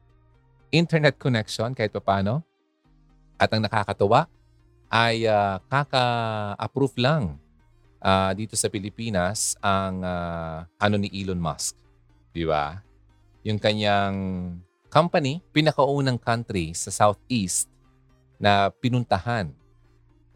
internet 0.73 1.17
connection 1.21 1.73
kahit 1.77 1.93
pa 1.93 2.03
paano 2.03 2.43
at 3.37 3.49
ang 3.53 3.63
nakakatuwa 3.65 4.29
ay 4.89 5.27
uh, 5.27 5.61
kaka-approve 5.69 6.97
lang 7.01 7.37
uh, 8.01 8.31
dito 8.33 8.55
sa 8.55 8.71
Pilipinas 8.71 9.59
ang 9.61 10.03
uh, 10.03 10.65
ano 10.79 10.97
ni 10.97 11.11
Elon 11.13 11.41
Musk. 11.41 11.77
Di 12.33 12.45
ba? 12.47 12.81
Yung 13.47 13.59
kanyang 13.59 14.17
company, 14.91 15.43
pinakaunang 15.51 16.19
country 16.19 16.73
sa 16.73 16.91
Southeast 16.93 17.69
na 18.37 18.69
pinuntahan 18.71 19.51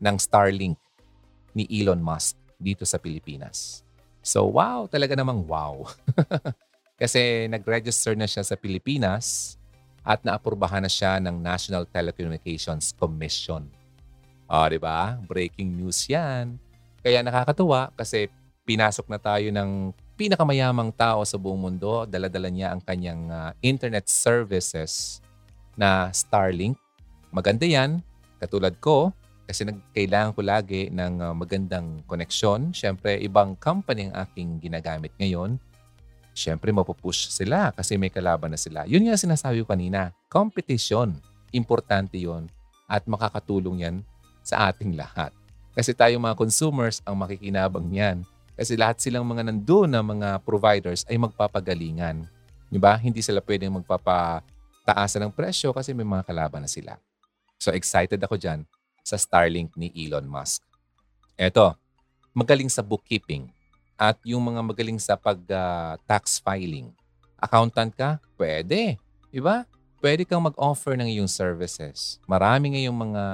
ng 0.01 0.17
Starlink 0.17 0.77
ni 1.53 1.69
Elon 1.69 2.01
Musk 2.01 2.37
dito 2.57 2.85
sa 2.89 2.97
Pilipinas. 2.97 3.85
So 4.21 4.49
wow, 4.49 4.85
talaga 4.89 5.17
namang 5.17 5.45
wow. 5.49 5.89
Kasi 7.01 7.49
nag-register 7.49 8.13
na 8.13 8.29
siya 8.29 8.45
sa 8.45 8.57
Pilipinas 8.57 9.57
at 10.05 10.25
naapurbahan 10.25 10.85
na 10.85 10.91
siya 10.91 11.21
ng 11.21 11.37
National 11.41 11.85
Telecommunications 11.85 12.97
Commission. 12.97 13.69
O, 14.51 14.55
oh, 14.55 14.67
di 14.67 14.81
ba? 14.81 15.21
Breaking 15.29 15.79
news 15.79 16.09
yan. 16.11 16.59
Kaya 17.01 17.23
nakakatuwa 17.23 17.95
kasi 17.95 18.29
pinasok 18.67 19.07
na 19.07 19.19
tayo 19.21 19.49
ng 19.49 19.95
pinakamayamang 20.19 20.93
tao 20.93 21.25
sa 21.25 21.41
buong 21.41 21.71
mundo. 21.71 22.05
Daladala 22.05 22.53
niya 22.53 22.75
ang 22.75 22.83
kanyang 22.85 23.31
uh, 23.31 23.51
internet 23.65 24.11
services 24.11 25.25
na 25.79 26.13
Starlink. 26.13 26.77
Maganda 27.33 27.65
yan. 27.65 28.05
Katulad 28.37 28.77
ko, 28.83 29.15
kasi 29.51 29.67
nagkailangan 29.67 30.31
ko 30.39 30.41
lagi 30.47 30.83
ng 30.95 31.15
uh, 31.19 31.35
magandang 31.35 32.07
koneksyon. 32.07 32.71
Siyempre, 32.71 33.19
ibang 33.19 33.59
company 33.59 34.07
ang 34.07 34.23
aking 34.23 34.63
ginagamit 34.63 35.11
ngayon. 35.19 35.59
Syempre 36.35 36.71
mapupush 36.71 37.31
sila 37.31 37.75
kasi 37.75 37.99
may 38.01 38.09
kalaban 38.09 38.55
na 38.55 38.61
sila. 38.61 38.87
Yun 38.87 39.09
nga 39.09 39.17
sinasabi 39.19 39.63
ko 39.63 39.71
kanina, 39.71 40.15
competition. 40.31 41.19
Importante 41.51 42.15
yon 42.15 42.47
at 42.87 43.07
makakatulong 43.07 43.83
yan 43.83 43.97
sa 44.43 44.71
ating 44.71 44.95
lahat. 44.95 45.35
Kasi 45.75 45.95
tayo 45.95 46.19
mga 46.19 46.39
consumers 46.39 46.99
ang 47.07 47.19
makikinabang 47.19 47.87
niyan. 47.87 48.27
Kasi 48.59 48.75
lahat 48.77 49.01
silang 49.01 49.25
mga 49.25 49.47
nandoon 49.47 49.91
na 49.91 50.03
mga 50.03 50.29
providers 50.43 51.07
ay 51.09 51.17
magpapagalingan. 51.17 52.27
Di 52.69 52.79
ba? 52.79 52.99
Hindi 52.99 53.23
sila 53.23 53.41
pwedeng 53.41 53.81
magpapataasan 53.81 55.27
ng 55.27 55.33
presyo 55.33 55.75
kasi 55.75 55.95
may 55.95 56.05
mga 56.07 56.27
kalaban 56.27 56.67
na 56.67 56.71
sila. 56.71 56.99
So 57.57 57.73
excited 57.75 58.21
ako 58.21 58.37
dyan 58.37 58.67
sa 59.01 59.17
Starlink 59.17 59.75
ni 59.75 59.91
Elon 59.97 60.27
Musk. 60.29 60.63
Eto, 61.41 61.73
magaling 62.37 62.69
sa 62.69 62.85
bookkeeping 62.85 63.49
at 64.01 64.17
yung 64.25 64.41
mga 64.41 64.65
magaling 64.65 64.97
sa 64.97 65.13
pag-tax 65.13 66.41
uh, 66.41 66.43
filing. 66.49 66.89
Accountant 67.37 67.93
ka? 67.93 68.17
Pwede. 68.41 68.97
Diba? 69.29 69.69
Pwede 70.01 70.25
kang 70.25 70.41
mag-offer 70.41 70.97
ng 70.97 71.13
iyong 71.13 71.29
services. 71.29 72.17
Marami 72.25 72.73
ngayong 72.73 72.97
mga 72.97 73.25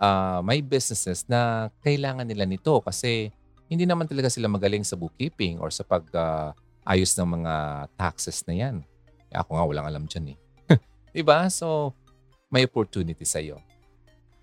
uh, 0.00 0.40
may 0.40 0.64
businesses 0.64 1.28
na 1.28 1.68
kailangan 1.84 2.24
nila 2.24 2.48
nito 2.48 2.80
kasi 2.80 3.28
hindi 3.68 3.84
naman 3.84 4.08
talaga 4.08 4.32
sila 4.32 4.48
magaling 4.48 4.88
sa 4.88 4.96
bookkeeping 4.96 5.60
or 5.60 5.68
sa 5.68 5.84
pag-ayos 5.84 7.12
uh, 7.12 7.16
ng 7.20 7.28
mga 7.40 7.54
taxes 8.00 8.40
na 8.48 8.56
yan. 8.56 8.76
Ako 9.36 9.60
nga 9.60 9.68
walang 9.68 9.86
alam 9.88 10.04
dyan 10.08 10.32
eh. 10.32 10.38
diba? 11.16 11.44
So, 11.52 11.92
may 12.48 12.64
opportunity 12.64 13.28
sa 13.28 13.44
iyo. 13.44 13.60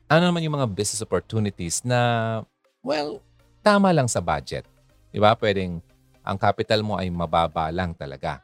Ano 0.06 0.30
naman 0.30 0.46
yung 0.46 0.62
mga 0.62 0.70
business 0.70 1.02
opportunities 1.02 1.82
na, 1.82 2.44
well, 2.86 3.24
tama 3.66 3.90
lang 3.90 4.06
sa 4.06 4.22
budget. 4.22 4.68
Di 5.12 5.20
ba? 5.20 5.36
Pwedeng 5.36 5.84
ang 6.24 6.38
capital 6.40 6.82
mo 6.82 6.96
ay 6.98 7.12
mababa 7.12 7.68
lang 7.70 7.92
talaga. 7.94 8.40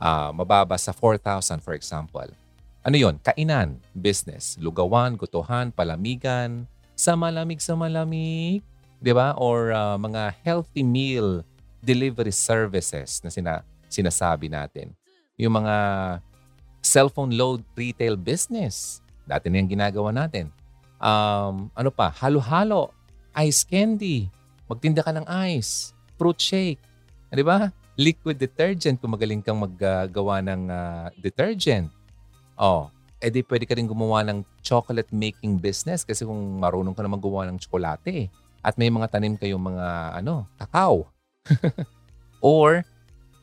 Uh, 0.00 0.32
mababa 0.32 0.76
sa 0.76 0.92
4,000 0.92 1.60
for 1.64 1.72
example. 1.76 2.28
Ano 2.80 2.96
yon? 2.96 3.20
Kainan, 3.20 3.76
business, 3.92 4.56
lugawan, 4.56 5.16
gutuhan, 5.16 5.68
palamigan, 5.68 6.64
sa 6.96 7.16
malamig 7.16 7.60
sa 7.60 7.76
malamig, 7.76 8.64
di 9.00 9.12
ba? 9.12 9.36
Or 9.36 9.72
uh, 9.72 9.96
mga 10.00 10.36
healthy 10.44 10.84
meal 10.84 11.44
delivery 11.80 12.32
services 12.32 13.20
na 13.24 13.32
sina, 13.32 13.64
sinasabi 13.88 14.52
natin. 14.52 14.92
Yung 15.40 15.56
mga 15.56 15.76
cellphone 16.84 17.36
load 17.36 17.64
retail 17.76 18.16
business. 18.16 19.04
Dati 19.24 19.48
na 19.48 19.60
yung 19.60 19.72
ginagawa 19.72 20.12
natin. 20.12 20.48
Um, 21.00 21.72
ano 21.72 21.88
pa? 21.92 22.12
Halo-halo, 22.12 22.92
ice 23.36 23.64
candy, 23.64 24.28
Magtinda 24.70 25.02
ka 25.02 25.10
ng 25.10 25.26
ice, 25.50 25.90
fruit 26.14 26.38
shake. 26.38 26.78
Di 27.34 27.42
ba? 27.42 27.74
Liquid 27.98 28.38
detergent 28.38 29.02
kung 29.02 29.18
magaling 29.18 29.42
kang 29.42 29.58
maggawa 29.58 30.38
ng 30.46 30.70
uh, 30.70 31.10
detergent. 31.18 31.90
Oh, 32.54 32.86
edi 33.18 33.42
pwede 33.42 33.66
ka 33.66 33.74
rin 33.74 33.90
gumawa 33.90 34.22
ng 34.30 34.46
chocolate 34.62 35.10
making 35.10 35.58
business 35.58 36.06
kasi 36.06 36.22
kung 36.22 36.62
marunong 36.62 36.94
ka 36.94 37.02
naman 37.02 37.18
gumawa 37.18 37.50
ng 37.50 37.58
tsokolate 37.58 38.30
at 38.62 38.78
may 38.78 38.94
mga 38.94 39.10
tanim 39.10 39.34
kayong 39.34 39.74
mga 39.74 40.22
ano, 40.22 40.46
kakao. 40.54 41.10
Or 42.38 42.86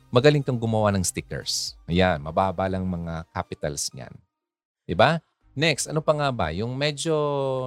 magaling 0.08 0.40
kang 0.40 0.56
gumawa 0.56 0.88
ng 0.96 1.04
stickers. 1.04 1.76
Ayan, 1.84 2.24
mababa 2.24 2.72
lang 2.72 2.88
mga 2.88 3.28
capitals 3.36 3.92
niyan. 3.92 4.16
'Di 4.88 4.96
ba? 4.96 5.20
Next, 5.58 5.90
ano 5.90 5.98
pa 5.98 6.14
nga 6.14 6.30
ba? 6.30 6.54
Yung 6.54 6.78
medyo 6.78 7.18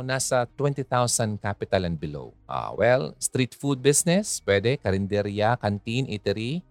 nasa 0.07 0.47
20,000 0.55 1.35
capital 1.35 1.91
and 1.91 1.99
below. 1.99 2.31
Uh, 2.47 2.71
well, 2.79 3.11
street 3.19 3.51
food 3.51 3.83
business, 3.83 4.39
pwede. 4.47 4.79
Karinderya, 4.79 5.59
canteen, 5.59 6.07
eatery. 6.07 6.63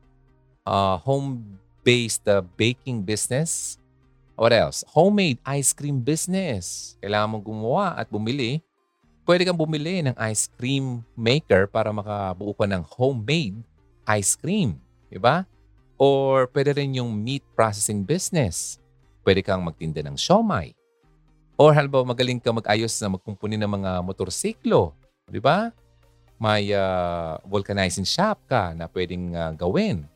Uh, 0.64 0.96
home-based 1.04 2.24
uh, 2.24 2.40
baking 2.56 3.04
business. 3.04 3.76
What 4.32 4.56
else? 4.56 4.80
Homemade 4.96 5.36
ice 5.44 5.76
cream 5.76 6.00
business. 6.00 6.96
Kailangan 7.04 7.36
mong 7.36 7.44
gumawa 7.44 8.00
at 8.00 8.08
bumili. 8.08 8.64
Pwede 9.28 9.44
kang 9.44 9.60
bumili 9.60 10.00
ng 10.00 10.16
ice 10.24 10.48
cream 10.56 11.04
maker 11.12 11.68
para 11.68 11.92
makabuo 11.92 12.56
ka 12.56 12.64
ng 12.64 12.80
homemade 12.96 13.60
ice 14.08 14.40
cream. 14.40 14.80
Diba? 15.12 15.44
Or 16.00 16.48
pwede 16.48 16.80
rin 16.80 16.96
yung 16.96 17.12
meat 17.12 17.44
processing 17.52 18.08
business. 18.08 18.80
Pwede 19.20 19.44
kang 19.44 19.60
magtinda 19.60 20.00
ng 20.00 20.16
siomay 20.16 20.79
Or 21.60 21.76
halimbawa 21.76 22.16
magaling 22.16 22.40
ka 22.40 22.56
mag-ayos 22.56 22.96
na 23.04 23.12
magkumpuni 23.12 23.60
ng 23.60 23.68
mga 23.68 24.00
motorsiklo. 24.00 24.96
Di 25.28 25.44
ba? 25.44 25.68
May 26.40 26.72
uh, 26.72 27.36
vulcanizing 27.44 28.08
shop 28.08 28.40
ka 28.48 28.72
na 28.72 28.88
pwedeng 28.88 29.36
uh, 29.36 29.52
gawin. 29.52 30.08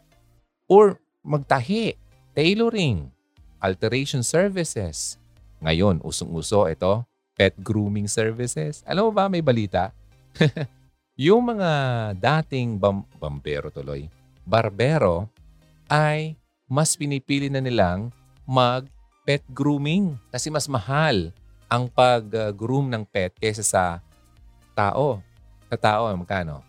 Or 0.64 0.96
magtahi, 1.20 2.00
tailoring, 2.32 3.12
alteration 3.60 4.24
services. 4.24 5.20
Ngayon, 5.60 6.00
usong-uso 6.00 6.64
ito, 6.64 7.04
pet 7.36 7.52
grooming 7.60 8.08
services. 8.08 8.80
Alam 8.88 9.08
mo 9.08 9.12
ba, 9.12 9.28
may 9.28 9.44
balita? 9.44 9.92
yung 11.28 11.44
mga 11.44 11.70
dating 12.24 12.80
bam- 12.80 13.04
bambero 13.20 13.68
tuloy, 13.68 14.08
barbero, 14.48 15.28
ay 15.92 16.40
mas 16.64 16.96
pinipili 16.96 17.52
na 17.52 17.60
nilang 17.60 18.08
mag 18.48 18.88
pet 19.24 19.40
grooming 19.48 20.20
kasi 20.28 20.52
mas 20.52 20.68
mahal 20.68 21.32
ang 21.66 21.88
pag-groom 21.88 22.92
ng 22.92 23.02
pet 23.08 23.32
kaysa 23.40 23.64
sa 23.64 23.84
tao. 24.76 25.24
Sa 25.72 25.76
tao, 25.80 26.06
magkano? 26.12 26.60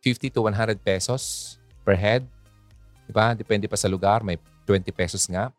50 0.00 0.32
to 0.32 0.40
100 0.42 0.80
pesos 0.80 1.54
per 1.84 1.94
head. 1.94 2.24
Diba? 3.04 3.36
Depende 3.36 3.68
pa 3.68 3.76
sa 3.76 3.86
lugar. 3.86 4.24
May 4.24 4.40
20 4.64 4.88
pesos 4.90 5.28
nga. 5.28 5.52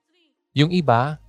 Yung 0.52 0.74
iba, 0.74 1.22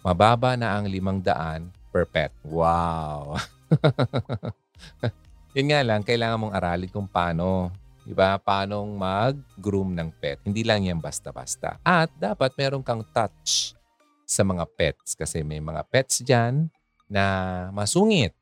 mababa 0.00 0.54
na 0.54 0.78
ang 0.78 0.86
500 0.86 1.68
per 1.90 2.06
pet. 2.06 2.32
Wow! 2.46 3.36
Yun 5.58 5.68
nga 5.68 5.80
lang, 5.84 6.00
kailangan 6.00 6.40
mong 6.40 6.54
aralin 6.56 6.88
kung 6.88 7.10
paano 7.10 7.68
Diba? 8.02 8.34
Paano 8.42 8.82
mag-groom 8.82 9.94
ng 9.94 10.10
pet. 10.18 10.42
Hindi 10.42 10.66
lang 10.66 10.82
yan 10.82 10.98
basta-basta. 10.98 11.78
At 11.86 12.10
dapat 12.18 12.50
meron 12.58 12.82
kang 12.82 13.06
touch 13.14 13.78
sa 14.26 14.42
mga 14.46 14.64
pets 14.74 15.14
kasi 15.18 15.42
may 15.44 15.60
mga 15.60 15.82
pets 15.90 16.22
dyan 16.24 16.70
na 17.10 17.68
masungit 17.76 18.32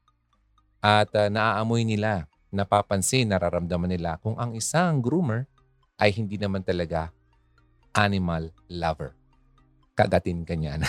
at 0.80 1.12
uh, 1.12 1.28
naaamoy 1.28 1.84
nila, 1.84 2.24
napapansin, 2.48 3.28
nararamdaman 3.28 3.92
nila 3.92 4.16
kung 4.24 4.34
ang 4.40 4.56
isang 4.56 5.04
groomer 5.04 5.44
ay 6.00 6.08
hindi 6.16 6.40
naman 6.40 6.64
talaga 6.64 7.12
animal 7.92 8.48
lover. 8.72 9.12
Kagatin 9.92 10.48
ka 10.48 10.56
niya 10.56 10.80
na. 10.80 10.88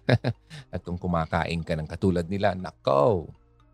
at 0.72 0.80
kung 0.80 0.96
kumakain 0.96 1.60
ka 1.60 1.76
ng 1.76 1.84
katulad 1.84 2.24
nila, 2.24 2.56
nako. 2.56 3.28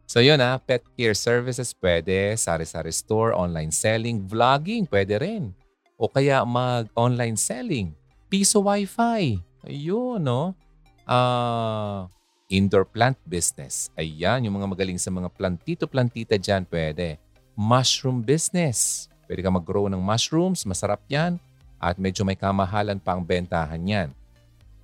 So 0.08 0.18
yun 0.18 0.42
ha, 0.42 0.56
ah, 0.56 0.58
pet 0.58 0.82
care 0.98 1.14
services 1.14 1.70
pwede, 1.78 2.34
sari-sari 2.34 2.90
store, 2.90 3.36
online 3.36 3.70
selling, 3.70 4.26
vlogging 4.26 4.90
pwede 4.90 5.20
rin. 5.22 5.54
O 5.94 6.10
kaya 6.10 6.42
mag-online 6.42 7.38
selling, 7.38 7.94
piso 8.26 8.58
wifi, 8.64 9.38
Ayun, 9.68 10.24
no? 10.24 10.56
Ah, 11.04 12.08
indoor 12.48 12.88
plant 12.88 13.20
business. 13.28 13.92
Ayan, 14.00 14.48
yung 14.48 14.56
mga 14.56 14.68
magaling 14.72 14.96
sa 14.96 15.12
mga 15.12 15.28
plantito-plantita 15.28 16.40
dyan, 16.40 16.64
pwede. 16.72 17.20
Mushroom 17.52 18.24
business. 18.24 19.12
Pwede 19.28 19.44
ka 19.44 19.52
mag-grow 19.52 19.92
ng 19.92 20.00
mushrooms, 20.00 20.64
masarap 20.64 21.04
yan. 21.12 21.36
At 21.76 22.00
medyo 22.00 22.24
may 22.24 22.34
kamahalan 22.34 22.96
pa 22.96 23.12
ang 23.12 23.22
bentahan 23.22 23.84
yan. 23.84 24.08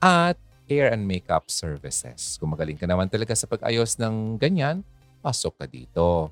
At 0.04 0.36
hair 0.68 0.92
and 0.92 1.08
makeup 1.08 1.48
services. 1.48 2.36
Kung 2.36 2.52
magaling 2.52 2.76
ka 2.76 2.84
naman 2.84 3.08
talaga 3.08 3.32
sa 3.32 3.48
pag-ayos 3.48 3.96
ng 3.96 4.36
ganyan, 4.36 4.84
pasok 5.24 5.64
ka 5.64 5.66
dito. 5.68 6.28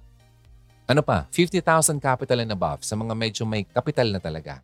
Ano 0.85 1.01
pa? 1.01 1.25
50,000 1.33 1.97
capital 1.97 2.45
and 2.45 2.53
above 2.53 2.85
sa 2.85 2.93
mga 3.01 3.17
medyo 3.17 3.49
may 3.49 3.65
capital 3.65 4.12
na 4.12 4.21
talaga. 4.21 4.61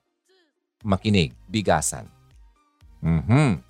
Makinig, 0.84 1.32
bigasan. 1.48 2.04
Mhm. 3.00 3.67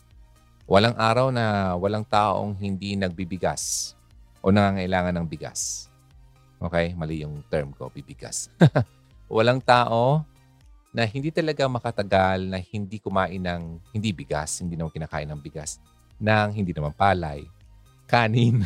Walang 0.69 1.01
araw 1.01 1.33
na 1.33 1.73
walang 1.81 2.05
taong 2.05 2.53
hindi 2.61 2.93
nagbibigas 2.93 3.97
o 4.45 4.53
nangangailangan 4.53 5.17
ng 5.17 5.25
bigas. 5.25 5.89
Okay? 6.61 6.93
Mali 6.93 7.25
yung 7.25 7.41
term 7.49 7.73
ko, 7.73 7.89
bibigas. 7.89 8.53
walang 9.33 9.65
tao 9.65 10.29
na 10.93 11.09
hindi 11.09 11.33
talaga 11.33 11.65
makatagal 11.65 12.53
na 12.53 12.61
hindi 12.61 13.01
kumain 13.01 13.41
ng 13.41 13.81
hindi 13.97 14.13
bigas, 14.13 14.61
hindi 14.61 14.77
naman 14.77 14.93
kinakain 14.93 15.33
ng 15.33 15.41
bigas, 15.41 15.81
ng 16.21 16.53
hindi 16.53 16.77
naman 16.77 16.93
palay, 16.93 17.49
kanin. 18.05 18.61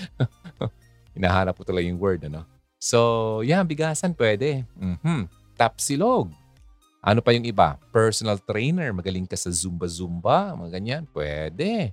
Hinahanap 1.16 1.60
ko 1.60 1.64
talaga 1.68 1.84
yung 1.92 2.00
word, 2.00 2.24
ano? 2.24 2.48
So, 2.80 3.40
yeah, 3.44 3.60
bigasan 3.60 4.16
pwede. 4.16 4.64
Mm-hmm. 4.80 5.28
Tapsilog. 5.60 6.32
Ano 7.04 7.20
pa 7.20 7.36
yung 7.36 7.44
iba? 7.44 7.76
Personal 7.92 8.40
trainer, 8.40 8.88
magaling 8.96 9.28
ka 9.28 9.36
sa 9.36 9.52
Zumba-Zumba, 9.52 10.56
mga 10.56 10.80
ganyan. 10.80 11.02
Pwede. 11.12 11.92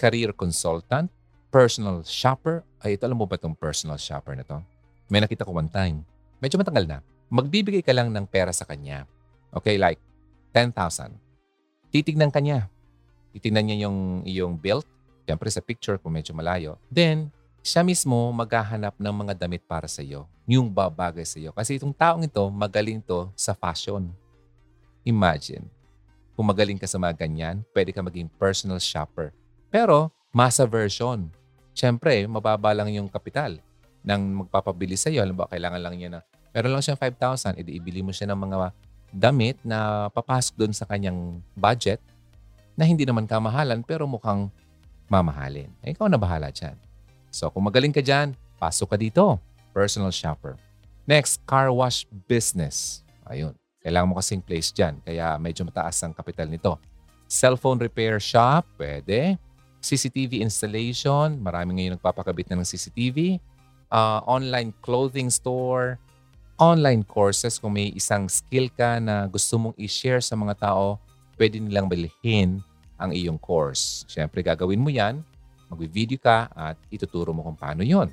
Career 0.00 0.32
consultant, 0.32 1.12
personal 1.52 2.00
shopper. 2.08 2.64
Ay, 2.80 2.96
ito 2.96 3.04
alam 3.04 3.20
mo 3.20 3.28
ba 3.28 3.36
itong 3.36 3.52
personal 3.52 4.00
shopper 4.00 4.32
na 4.32 4.48
to? 4.48 4.56
May 5.12 5.20
nakita 5.20 5.44
ko 5.44 5.52
one 5.52 5.68
time. 5.68 6.00
Medyo 6.40 6.56
matagal 6.56 6.88
na. 6.88 7.04
magbibigay 7.26 7.82
ka 7.82 7.90
lang 7.90 8.14
ng 8.14 8.24
pera 8.24 8.54
sa 8.54 8.64
kanya. 8.64 9.04
Okay, 9.52 9.76
like 9.76 10.00
10,000. 10.54 11.12
Titignan 11.92 12.32
ka 12.32 12.40
niya. 12.40 12.70
Titignan 13.36 13.66
niya 13.66 13.90
yung 13.90 14.24
iyong 14.24 14.56
build. 14.56 14.88
Siyempre 15.26 15.50
sa 15.52 15.60
picture 15.60 15.98
kung 16.00 16.14
medyo 16.14 16.32
malayo. 16.32 16.78
Then, 16.88 17.28
siya 17.66 17.82
mismo 17.82 18.30
maghahanap 18.30 18.94
ng 18.96 19.14
mga 19.26 19.34
damit 19.36 19.66
para 19.66 19.90
sa 19.90 20.00
iyo. 20.00 20.30
Yung 20.46 20.70
babagay 20.70 21.26
sa 21.26 21.36
iyo. 21.42 21.50
Kasi 21.50 21.76
itong 21.76 21.92
taong 21.92 22.22
ito, 22.24 22.46
magaling 22.46 23.02
to 23.02 23.28
sa 23.34 23.52
fashion. 23.52 24.06
Imagine, 25.06 25.62
kung 26.34 26.50
magaling 26.50 26.76
ka 26.76 26.84
sa 26.90 26.98
mga 26.98 27.14
ganyan, 27.24 27.62
pwede 27.70 27.94
ka 27.94 28.02
maging 28.02 28.26
personal 28.36 28.82
shopper. 28.82 29.30
Pero, 29.70 30.10
masa 30.34 30.66
version. 30.66 31.30
Siyempre, 31.72 32.26
mababa 32.26 32.74
lang 32.74 32.90
yung 32.90 33.06
kapital 33.06 33.62
ng 34.04 34.44
magpapabili 34.44 34.98
sa 34.98 35.08
iyo. 35.08 35.22
Alam 35.22 35.38
ba, 35.38 35.48
kailangan 35.48 35.80
lang 35.80 35.94
niya 35.94 36.10
na, 36.12 36.20
pero 36.50 36.68
lang 36.68 36.82
siya 36.82 36.98
5,000, 36.98 37.60
edi 37.60 37.78
ibili 37.78 38.00
mo 38.02 38.10
siya 38.10 38.32
ng 38.32 38.40
mga 38.40 38.56
damit 39.14 39.56
na 39.64 40.10
papasok 40.12 40.54
doon 40.58 40.74
sa 40.74 40.84
kanyang 40.84 41.38
budget 41.54 42.02
na 42.76 42.84
hindi 42.84 43.08
naman 43.08 43.24
kamahalan 43.24 43.80
pero 43.86 44.04
mukhang 44.04 44.52
mamahalin. 45.08 45.72
Eh, 45.86 45.94
ikaw 45.94 46.10
na 46.10 46.20
bahala 46.20 46.52
dyan. 46.52 46.76
So, 47.32 47.48
kung 47.48 47.64
magaling 47.64 47.94
ka 47.94 48.02
dyan, 48.02 48.36
pasok 48.60 48.92
ka 48.92 48.96
dito. 48.98 49.24
Personal 49.72 50.12
shopper. 50.12 50.56
Next, 51.04 51.40
car 51.44 51.68
wash 51.70 52.08
business. 52.26 53.04
Ayun. 53.28 53.54
Kailangan 53.86 54.10
mo 54.10 54.18
kasing 54.18 54.42
place 54.42 54.74
dyan. 54.74 54.98
Kaya 55.06 55.38
medyo 55.38 55.62
mataas 55.62 56.02
ang 56.02 56.10
kapital 56.10 56.50
nito. 56.50 56.74
Cellphone 57.30 57.78
repair 57.78 58.18
shop, 58.18 58.66
pwede. 58.74 59.38
CCTV 59.78 60.42
installation, 60.42 61.38
marami 61.38 61.78
ngayon 61.78 61.94
nagpapakabit 61.94 62.50
na 62.50 62.58
ng 62.58 62.66
CCTV. 62.66 63.38
Uh, 63.86 64.18
online 64.26 64.74
clothing 64.82 65.30
store, 65.30 66.02
online 66.58 67.06
courses 67.06 67.62
kung 67.62 67.78
may 67.78 67.94
isang 67.94 68.26
skill 68.26 68.66
ka 68.74 68.98
na 68.98 69.30
gusto 69.30 69.54
mong 69.54 69.78
i-share 69.78 70.18
sa 70.18 70.34
mga 70.34 70.58
tao, 70.58 70.98
pwede 71.38 71.62
nilang 71.62 71.86
bilhin 71.86 72.58
ang 72.98 73.14
iyong 73.14 73.38
course. 73.38 74.02
Siyempre, 74.10 74.42
gagawin 74.42 74.82
mo 74.82 74.90
yan, 74.90 75.22
mag-video 75.70 76.18
ka 76.18 76.50
at 76.50 76.74
ituturo 76.90 77.30
mo 77.30 77.46
kung 77.46 77.54
paano 77.54 77.86
yon. 77.86 78.10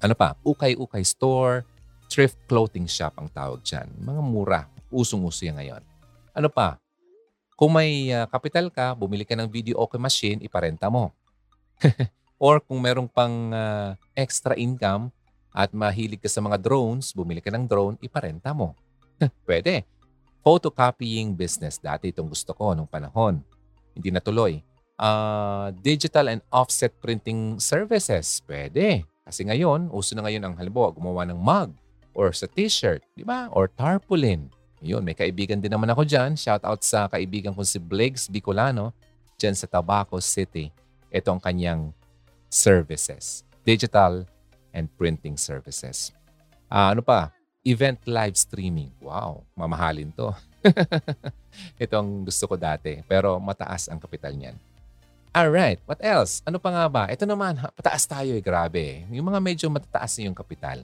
Ano 0.00 0.16
pa? 0.16 0.32
Ukay-ukay 0.40 1.04
store, 1.04 1.68
thrift 2.10 2.36
clothing 2.50 2.90
shop 2.90 3.14
ang 3.16 3.30
tawag 3.30 3.62
dyan. 3.62 3.86
Mga 4.02 4.20
mura. 4.26 4.60
Usong-uso 4.90 5.46
yan 5.46 5.56
ngayon. 5.62 5.82
Ano 6.34 6.50
pa? 6.50 6.76
Kung 7.54 7.78
may 7.78 8.10
uh, 8.10 8.26
capital 8.26 8.68
ka, 8.68 8.98
bumili 8.98 9.22
ka 9.22 9.38
ng 9.38 9.46
video 9.46 9.78
okay 9.78 10.00
machine, 10.02 10.42
iparenta 10.42 10.90
mo. 10.90 11.14
Or 12.42 12.58
kung 12.58 12.82
merong 12.82 13.06
pang 13.06 13.54
uh, 13.54 13.94
extra 14.18 14.58
income, 14.58 15.14
at 15.50 15.74
mahilig 15.74 16.22
ka 16.22 16.30
sa 16.30 16.38
mga 16.38 16.62
drones, 16.62 17.10
bumili 17.10 17.42
ka 17.42 17.50
ng 17.50 17.66
drone, 17.66 17.98
iparenta 17.98 18.54
mo. 18.54 18.78
Pwede. 19.46 19.82
Photocopying 20.46 21.34
business. 21.34 21.76
Dati 21.76 22.14
itong 22.14 22.30
gusto 22.30 22.54
ko 22.54 22.72
nung 22.72 22.86
panahon. 22.86 23.42
Hindi 23.92 24.14
natuloy. 24.14 24.62
Uh, 24.94 25.74
digital 25.82 26.30
and 26.30 26.42
offset 26.54 26.94
printing 27.02 27.58
services. 27.58 28.40
Pwede. 28.46 29.04
Kasi 29.26 29.42
ngayon, 29.42 29.90
uso 29.90 30.14
na 30.14 30.22
ngayon 30.24 30.42
ang 30.46 30.54
halimbawa, 30.54 30.94
gumawa 30.94 31.26
ng 31.26 31.38
mug 31.38 31.74
or 32.20 32.36
sa 32.36 32.44
t-shirt, 32.44 33.00
di 33.16 33.24
ba? 33.24 33.48
Or 33.56 33.72
tarpaulin. 33.72 34.52
Yun, 34.84 35.00
may 35.00 35.16
kaibigan 35.16 35.56
din 35.56 35.72
naman 35.72 35.88
ako 35.88 36.04
dyan. 36.04 36.36
Shout 36.36 36.60
out 36.60 36.84
sa 36.84 37.08
kaibigan 37.08 37.56
ko 37.56 37.64
si 37.64 37.80
Blakes 37.80 38.28
Bicolano 38.28 38.92
dyan 39.40 39.56
sa 39.56 39.64
Tabaco 39.64 40.20
City. 40.20 40.68
Ito 41.08 41.32
ang 41.32 41.40
kanyang 41.40 41.96
services. 42.52 43.48
Digital 43.64 44.28
and 44.76 44.92
printing 45.00 45.40
services. 45.40 46.12
Uh, 46.68 46.92
ano 46.92 47.00
pa? 47.00 47.32
Event 47.64 48.04
live 48.04 48.36
streaming. 48.36 48.92
Wow, 49.00 49.48
mamahalin 49.56 50.12
to. 50.12 50.32
Ito 51.82 51.94
ang 52.00 52.24
gusto 52.28 52.44
ko 52.48 52.54
dati, 52.56 53.00
pero 53.08 53.40
mataas 53.40 53.88
ang 53.88 54.00
kapital 54.00 54.36
niyan. 54.36 54.56
Alright, 55.30 55.78
what 55.86 56.00
else? 56.02 56.42
Ano 56.42 56.58
pa 56.58 56.72
nga 56.72 56.84
ba? 56.90 57.04
Ito 57.06 57.22
naman, 57.22 57.60
pataas 57.78 58.02
tayo 58.08 58.34
eh, 58.34 58.42
grabe. 58.42 59.06
Yung 59.12 59.28
mga 59.28 59.40
medyo 59.44 59.66
matataas 59.70 60.18
yung 60.24 60.34
kapital. 60.34 60.82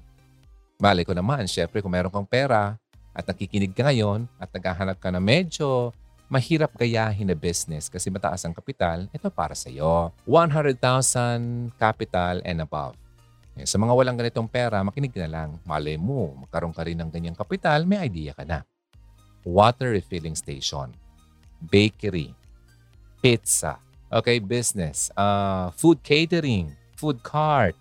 Malay 0.76 1.08
ko 1.08 1.16
naman, 1.16 1.48
syempre 1.48 1.80
kung 1.80 1.88
meron 1.88 2.12
kang 2.12 2.28
pera 2.28 2.76
at 3.16 3.24
nakikinig 3.24 3.72
ka 3.72 3.88
ngayon 3.88 4.28
at 4.36 4.52
naghahanap 4.52 5.00
ka 5.00 5.08
na 5.08 5.16
medyo 5.24 5.88
mahirap 6.28 6.74
gayahin 6.76 7.32
na 7.32 7.36
business 7.38 7.88
kasi 7.88 8.12
mataas 8.12 8.44
ang 8.44 8.52
kapital, 8.52 9.08
ito 9.08 9.32
para 9.32 9.56
sa 9.56 9.72
iyo. 9.72 10.12
100,000 10.28 10.76
capital 11.80 12.44
and 12.44 12.60
above. 12.60 12.92
Eh, 13.56 13.64
sa 13.64 13.80
mga 13.80 13.96
walang 13.96 14.20
ganitong 14.20 14.50
pera, 14.52 14.84
makinig 14.84 15.16
na 15.16 15.32
lang. 15.32 15.50
Malay 15.64 15.96
mo, 15.96 16.36
magkaroon 16.44 16.76
ka 16.76 16.84
rin 16.84 17.00
ng 17.00 17.08
ganyang 17.08 17.38
kapital, 17.38 17.88
may 17.88 18.04
idea 18.04 18.36
ka 18.36 18.44
na. 18.44 18.60
Water 19.48 19.96
refilling 19.96 20.36
station, 20.36 20.92
bakery, 21.72 22.36
pizza, 23.24 23.80
okay, 24.12 24.42
business, 24.42 25.08
uh, 25.16 25.72
food 25.72 26.04
catering, 26.04 26.68
food 27.00 27.22
cart, 27.24 27.78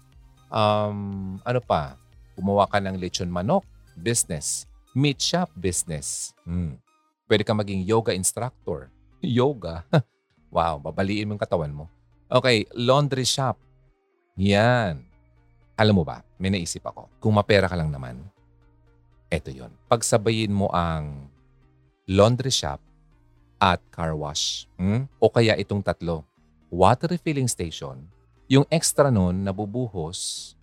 um, 0.48 1.42
ano 1.44 1.60
pa, 1.60 2.00
gumawa 2.36 2.68
ka 2.68 2.84
ng 2.84 3.00
lechon 3.00 3.32
manok, 3.32 3.64
business, 3.96 4.68
meat 4.92 5.20
shop, 5.20 5.50
business. 5.56 6.36
Hmm. 6.44 6.78
Pwede 7.26 7.42
ka 7.42 7.56
maging 7.56 7.88
yoga 7.88 8.14
instructor. 8.14 8.94
Yoga? 9.24 9.88
wow, 10.56 10.78
babaliin 10.78 11.26
mo 11.26 11.34
yung 11.34 11.42
katawan 11.42 11.74
mo. 11.74 11.90
Okay, 12.30 12.68
laundry 12.76 13.26
shop. 13.26 13.58
Yan. 14.38 15.02
Alam 15.76 16.00
mo 16.00 16.04
ba, 16.04 16.24
may 16.40 16.52
naisip 16.52 16.84
ako. 16.86 17.08
Kung 17.20 17.36
mapera 17.36 17.68
ka 17.68 17.76
lang 17.76 17.92
naman, 17.92 18.20
eto 19.28 19.52
yon. 19.52 19.72
Pagsabayin 19.92 20.52
mo 20.52 20.72
ang 20.72 21.28
laundry 22.08 22.54
shop 22.54 22.80
at 23.60 23.82
car 23.92 24.14
wash. 24.16 24.70
Hmm? 24.80 25.08
O 25.20 25.32
kaya 25.32 25.58
itong 25.60 25.84
tatlo. 25.84 26.24
Water 26.72 27.08
refilling 27.12 27.48
station, 27.48 28.04
yung 28.46 28.68
extra 28.70 29.10
nun 29.10 29.42
nabubuhos, 29.42 30.54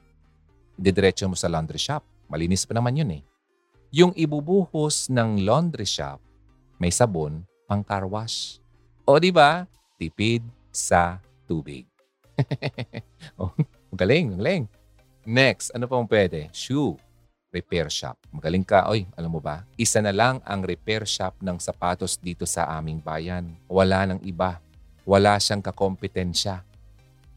didiretso 0.82 1.30
mo 1.30 1.38
sa 1.38 1.46
laundry 1.46 1.78
shop. 1.78 2.02
Malinis 2.26 2.66
pa 2.66 2.74
naman 2.74 2.98
yun 2.98 3.10
eh. 3.14 3.22
Yung 3.94 4.10
ibubuhos 4.18 5.06
ng 5.06 5.46
laundry 5.46 5.86
shop, 5.86 6.18
may 6.82 6.90
sabon 6.90 7.46
pang 7.70 7.86
car 7.86 8.02
wash. 8.10 8.58
O 9.06 9.22
di 9.22 9.30
ba? 9.30 9.62
Tipid 9.94 10.42
sa 10.74 11.22
tubig. 11.46 11.86
oh, 13.38 13.54
galing, 13.94 14.34
galing. 14.34 14.64
Next, 15.22 15.70
ano 15.70 15.86
pa 15.86 16.00
pwede? 16.02 16.50
Shoe. 16.50 16.98
Repair 17.52 17.92
shop. 17.92 18.16
Magaling 18.32 18.64
ka. 18.64 18.88
Oy, 18.88 19.04
alam 19.12 19.28
mo 19.28 19.38
ba? 19.38 19.62
Isa 19.76 20.00
na 20.00 20.10
lang 20.10 20.40
ang 20.42 20.64
repair 20.64 21.04
shop 21.04 21.36
ng 21.44 21.60
sapatos 21.60 22.16
dito 22.16 22.48
sa 22.48 22.64
aming 22.80 22.98
bayan. 22.98 23.52
Wala 23.68 24.08
nang 24.08 24.20
iba. 24.24 24.56
Wala 25.04 25.36
siyang 25.36 25.60
kakompetensya. 25.60 26.64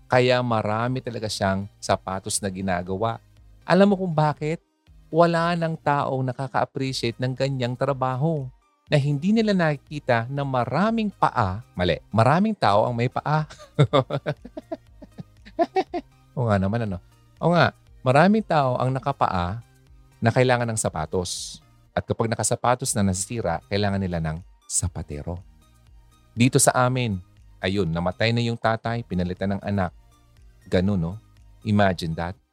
Kaya 0.08 0.40
marami 0.40 1.04
talaga 1.04 1.28
siyang 1.28 1.68
sapatos 1.84 2.40
na 2.40 2.48
ginagawa. 2.48 3.20
Alam 3.66 3.92
mo 3.92 3.96
kung 3.98 4.14
bakit? 4.14 4.62
Wala 5.10 5.58
nang 5.58 5.74
taong 5.74 6.22
nakaka-appreciate 6.22 7.18
ng 7.18 7.34
ganyang 7.34 7.74
trabaho 7.74 8.46
na 8.86 9.02
hindi 9.02 9.34
nila 9.34 9.58
nakikita 9.58 10.30
na 10.30 10.46
maraming 10.46 11.10
paa, 11.10 11.66
mali, 11.74 11.98
maraming 12.14 12.54
tao 12.54 12.86
ang 12.86 12.94
may 12.94 13.10
paa. 13.10 13.50
o 16.38 16.46
nga 16.46 16.62
naman 16.62 16.86
ano, 16.86 17.02
o 17.42 17.50
nga, 17.50 17.74
maraming 18.06 18.46
tao 18.46 18.78
ang 18.78 18.94
nakapaa 18.94 19.58
na 20.22 20.30
kailangan 20.30 20.70
ng 20.70 20.78
sapatos. 20.78 21.58
At 21.90 22.06
kapag 22.06 22.30
nakasapatos 22.30 22.94
na 22.94 23.02
nasisira, 23.02 23.66
kailangan 23.66 23.98
nila 23.98 24.22
ng 24.22 24.38
sapatero. 24.70 25.42
Dito 26.38 26.62
sa 26.62 26.86
amin, 26.86 27.18
ayun, 27.64 27.90
namatay 27.90 28.30
na 28.30 28.46
yung 28.46 28.60
tatay, 28.60 29.02
pinalitan 29.02 29.58
ng 29.58 29.62
anak. 29.66 29.90
Ganun, 30.70 31.02
no? 31.02 31.14
Imagine 31.66 32.14
that. 32.14 32.45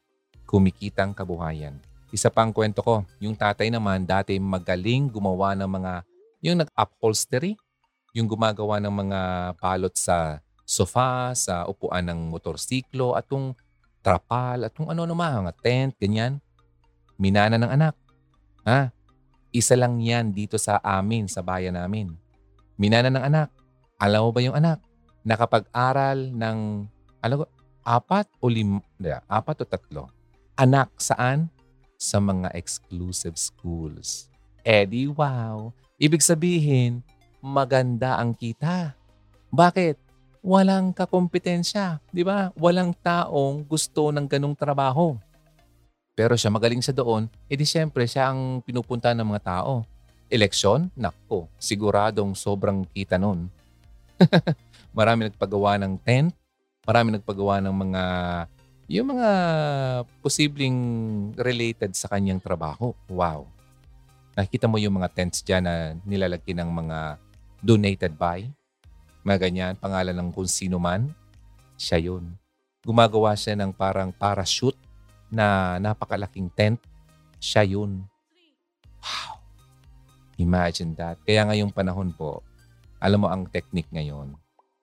Kumikitang 0.53 1.17
kabuhayan. 1.17 1.81
Isa 2.13 2.29
pang 2.29 2.53
kwento 2.53 2.85
ko, 2.85 3.09
yung 3.25 3.33
tatay 3.33 3.73
naman 3.73 4.05
dati 4.05 4.37
magaling 4.37 5.09
gumawa 5.09 5.57
ng 5.57 5.65
mga, 5.65 5.93
yung 6.45 6.61
nag-upholstery, 6.61 7.57
yung 8.13 8.29
gumagawa 8.29 8.77
ng 8.85 8.93
mga 8.93 9.21
palot 9.57 9.97
sa 9.97 10.45
sofa, 10.69 11.33
sa 11.33 11.65
upuan 11.65 12.05
ng 12.05 12.29
motorsiklo, 12.29 13.17
at 13.17 13.25
kung 13.25 13.57
trapal 14.05 14.69
at 14.69 14.77
kung 14.77 14.93
ano-ano 14.93 15.17
mga 15.17 15.57
tent, 15.65 15.97
ganyan. 15.97 16.37
Minana 17.17 17.57
ng 17.57 17.73
anak. 17.73 17.97
Ha? 18.69 18.93
Isa 19.57 19.73
lang 19.73 20.05
yan 20.05 20.37
dito 20.37 20.61
sa 20.61 20.77
amin, 20.85 21.33
sa 21.33 21.41
bayan 21.41 21.81
namin. 21.81 22.13
Minana 22.77 23.09
ng 23.09 23.25
anak. 23.25 23.49
Alam 23.97 24.29
mo 24.29 24.31
ba 24.37 24.41
yung 24.45 24.57
anak? 24.59 24.85
Nakapag-aral 25.25 26.29
ng, 26.29 26.59
alam 27.25 27.37
ko, 27.41 27.45
apat 27.89 28.29
o 28.43 28.53
lim, 28.53 28.85
apat 29.31 29.63
o 29.63 29.65
tatlo. 29.65 30.13
Anak 30.57 30.93
saan? 31.01 31.49
Sa 31.97 32.19
mga 32.19 32.51
exclusive 32.59 33.39
schools. 33.39 34.27
Eh 34.67 34.87
wow. 35.15 35.71
Ibig 36.03 36.19
sabihin, 36.19 37.03
maganda 37.39 38.19
ang 38.19 38.35
kita. 38.35 38.99
Bakit? 39.55 40.13
walang 40.43 40.91
kakompetensya, 40.91 42.03
di 42.11 42.27
ba? 42.27 42.51
Walang 42.59 42.93
taong 42.99 43.63
gusto 43.63 44.11
ng 44.11 44.27
ganong 44.27 44.59
trabaho. 44.59 45.15
Pero 46.19 46.35
siya 46.37 46.51
magaling 46.53 46.83
siya 46.83 46.93
doon, 46.93 47.31
edi 47.47 47.65
siyempre 47.65 48.05
siya 48.05 48.35
ang 48.35 48.61
pinupunta 48.61 49.15
ng 49.15 49.25
mga 49.25 49.43
tao. 49.63 49.87
Eleksyon? 50.29 50.91
Nako, 50.99 51.49
siguradong 51.57 52.35
sobrang 52.37 52.85
kita 52.91 53.17
nun. 53.17 53.49
marami 54.99 55.31
nagpagawa 55.31 55.79
ng 55.81 55.95
tent, 56.03 56.35
marami 56.85 57.17
nagpagawa 57.17 57.63
ng 57.63 57.75
mga 57.89 58.03
yung 58.91 59.15
mga 59.15 59.31
posibleng 60.21 60.79
related 61.39 61.95
sa 61.95 62.11
kanyang 62.11 62.43
trabaho. 62.43 62.91
Wow. 63.07 63.47
Nakikita 64.35 64.67
mo 64.67 64.81
yung 64.81 64.97
mga 64.99 65.13
tents 65.13 65.45
dyan 65.45 65.65
na 65.65 65.95
nilalagyan 66.03 66.65
ng 66.65 66.71
mga 66.73 66.99
donated 67.63 68.15
by. 68.19 68.49
Mga 69.23 69.39
ganyan, 69.39 69.75
pangalan 69.79 70.17
ng 70.17 70.29
kung 70.35 70.51
sino 70.51 70.83
man. 70.83 71.15
Siya 71.79 72.03
yun. 72.03 72.35
Gumagawa 72.83 73.39
siya 73.39 73.55
ng 73.55 73.71
parang 73.71 74.11
parachute 74.11 74.79
na 75.31 75.79
napakalaking 75.79 76.51
tent. 76.51 76.81
Siya 77.39 77.63
yun. 77.63 78.03
Wow. 78.99 79.39
Imagine 80.43 80.91
that. 80.99 81.23
Kaya 81.23 81.47
ngayong 81.47 81.71
panahon 81.71 82.11
po, 82.11 82.43
alam 82.99 83.23
mo 83.23 83.29
ang 83.31 83.47
technique 83.47 83.91
ngayon, 83.95 84.35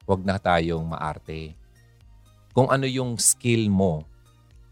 huwag 0.08 0.22
na 0.24 0.40
tayong 0.40 0.88
maarte 0.88 1.56
kung 2.60 2.68
ano 2.68 2.84
yung 2.84 3.16
skill 3.16 3.72
mo 3.72 4.04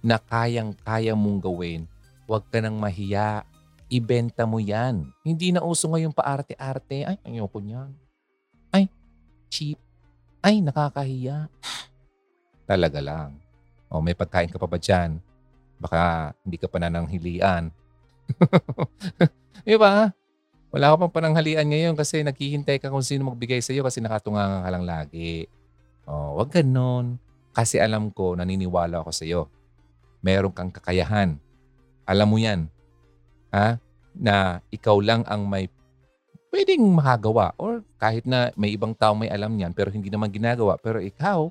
na 0.03 0.19
kayang-kaya 0.19 1.15
mong 1.15 1.39
gawin, 1.39 1.87
huwag 2.27 2.43
ka 2.51 2.59
nang 2.59 2.75
mahiya. 2.75 3.47
Ibenta 3.87 4.43
mo 4.43 4.59
yan. 4.59 5.07
Hindi 5.23 5.55
na 5.55 5.63
uso 5.63 5.87
ngayon 5.87 6.11
paarte-arte. 6.11 7.07
Ay, 7.07 7.15
ayoko 7.23 7.63
niyan. 7.63 7.95
Ay, 8.75 8.91
cheap. 9.47 9.79
Ay, 10.43 10.59
nakakahiya. 10.59 11.47
Talaga 12.67 12.99
lang. 12.99 13.39
O, 13.87 14.03
may 14.03 14.11
pagkain 14.11 14.51
ka 14.51 14.59
pa 14.59 14.67
ba 14.67 14.75
dyan? 14.75 15.23
Baka 15.79 16.35
hindi 16.43 16.59
ka 16.59 16.67
pa 16.67 16.83
nananghilian. 16.83 17.71
Di 19.63 19.79
ba? 19.79 20.11
Wala 20.75 20.91
ka 20.91 21.07
pang 21.07 21.15
pananghalian 21.23 21.71
ngayon 21.71 21.95
kasi 21.95 22.19
naghihintay 22.19 22.83
ka 22.83 22.91
kung 22.91 22.99
sino 22.99 23.31
magbigay 23.31 23.63
sa 23.63 23.71
iyo 23.71 23.87
kasi 23.87 24.03
nakatunga 24.03 24.67
ka 24.67 24.69
lang 24.75 24.83
lagi. 24.83 25.47
O, 26.03 26.35
wag 26.43 26.51
ganon. 26.51 27.15
Kasi 27.57 27.81
alam 27.81 28.13
ko, 28.13 28.37
naniniwala 28.37 29.01
ako 29.01 29.09
sa 29.09 29.25
iyo. 29.25 29.49
Meron 30.21 30.53
kang 30.53 30.69
kakayahan. 30.69 31.41
Alam 32.05 32.27
mo 32.29 32.37
yan. 32.37 32.69
Ha? 33.49 33.81
Na 34.13 34.61
ikaw 34.69 35.01
lang 35.01 35.25
ang 35.25 35.49
may 35.49 35.65
pwedeng 36.53 36.85
makagawa. 36.93 37.57
Or 37.57 37.81
kahit 37.97 38.29
na 38.29 38.53
may 38.53 38.77
ibang 38.77 38.93
tao 38.93 39.17
may 39.17 39.33
alam 39.33 39.57
niyan 39.57 39.73
pero 39.73 39.89
hindi 39.89 40.13
naman 40.13 40.29
ginagawa. 40.29 40.77
Pero 40.77 41.01
ikaw, 41.01 41.49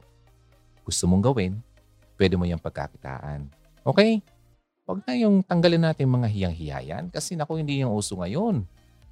gusto 0.86 1.10
mong 1.10 1.26
gawin, 1.26 1.58
pwede 2.14 2.38
mo 2.38 2.46
yung 2.46 2.62
pagkakitaan. 2.62 3.50
Okay? 3.82 4.22
Huwag 4.86 5.02
na 5.10 5.18
yung 5.18 5.42
tanggalin 5.42 5.90
natin 5.90 6.06
mga 6.06 6.30
hiyang-hiyayan 6.30 7.10
kasi 7.10 7.34
nako 7.34 7.58
hindi 7.58 7.82
yung 7.82 7.90
uso 7.90 8.14
ngayon. 8.22 8.62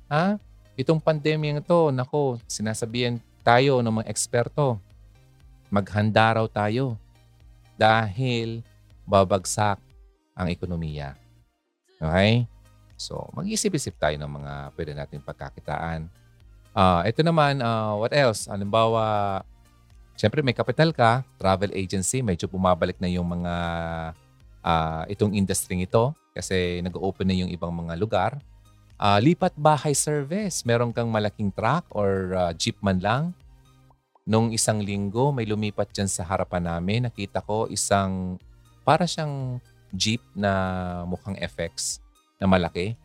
Ha? 0.06 0.38
Itong 0.78 1.02
pandemya 1.02 1.58
ito, 1.58 1.90
nako, 1.90 2.38
sinasabihan 2.46 3.18
tayo 3.42 3.82
ng 3.82 3.98
mga 3.98 4.06
eksperto 4.06 4.78
maghanda 5.74 6.38
raw 6.38 6.46
tayo 6.46 6.94
dahil 7.74 8.62
babagsak 9.02 9.82
ang 10.38 10.46
ekonomiya. 10.46 11.18
Okay? 11.98 12.46
So, 12.94 13.26
mag-isip-isip 13.34 13.98
tayo 13.98 14.14
ng 14.14 14.30
mga 14.30 14.52
pwede 14.78 14.92
natin 14.94 15.18
pagkakitaan. 15.18 16.06
Uh, 16.70 17.02
ito 17.02 17.26
naman, 17.26 17.58
uh, 17.58 17.98
what 17.98 18.14
else? 18.14 18.46
Halimbawa, 18.46 19.42
siyempre 20.14 20.46
may 20.46 20.54
kapital 20.54 20.94
ka, 20.94 21.26
travel 21.38 21.74
agency, 21.74 22.22
medyo 22.22 22.46
bumabalik 22.46 22.98
na 23.02 23.10
yung 23.10 23.26
mga 23.26 23.54
uh, 24.62 25.02
itong 25.10 25.34
industry 25.34 25.82
ito 25.82 26.14
kasi 26.34 26.82
nag-open 26.82 27.26
na 27.26 27.34
yung 27.34 27.50
ibang 27.50 27.74
mga 27.74 27.94
lugar. 27.98 28.32
Uh, 28.94 29.18
lipat 29.18 29.54
bahay 29.58 29.90
service, 29.90 30.62
meron 30.62 30.94
kang 30.94 31.10
malaking 31.10 31.50
truck 31.50 31.82
or 31.90 32.30
uh, 32.38 32.52
jeep 32.54 32.78
man 32.78 33.02
lang, 33.02 33.34
Nung 34.24 34.56
isang 34.56 34.80
linggo, 34.80 35.36
may 35.36 35.44
lumipat 35.44 35.92
dyan 35.92 36.08
sa 36.08 36.24
harapan 36.24 36.64
namin. 36.64 37.04
Nakita 37.04 37.44
ko 37.44 37.68
isang, 37.68 38.40
para 38.80 39.04
siyang 39.04 39.60
jeep 39.92 40.24
na 40.32 41.04
mukhang 41.04 41.36
FX 41.36 42.00
na 42.40 42.48
malaki. 42.48 42.96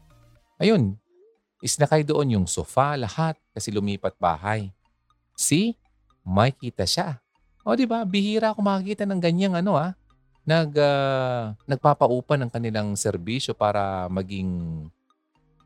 Ayun, 0.55 0.95
isnakay 1.59 2.07
doon 2.07 2.39
yung 2.39 2.47
sofa, 2.47 2.95
lahat, 2.95 3.35
kasi 3.51 3.67
lumipat 3.67 4.15
bahay. 4.15 4.71
See? 5.35 5.75
May 6.23 6.55
kita 6.55 6.87
siya. 6.87 7.19
O 7.67 7.75
di 7.75 7.83
ba 7.83 8.07
bihira 8.07 8.55
ako 8.55 8.63
makakita 8.63 9.03
ng 9.03 9.19
ganyang 9.19 9.55
ano 9.59 9.75
ah. 9.75 9.91
Nag, 10.47 10.71
uh, 10.71 11.53
nagpapaupa 11.67 12.39
ng 12.39 12.49
kanilang 12.49 12.95
serbisyo 12.95 13.51
para 13.53 14.07
maging 14.07 14.87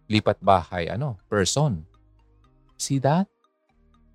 lipat 0.10 0.42
bahay 0.42 0.90
ano, 0.90 1.16
person. 1.30 1.86
See 2.76 3.00
that? 3.00 3.33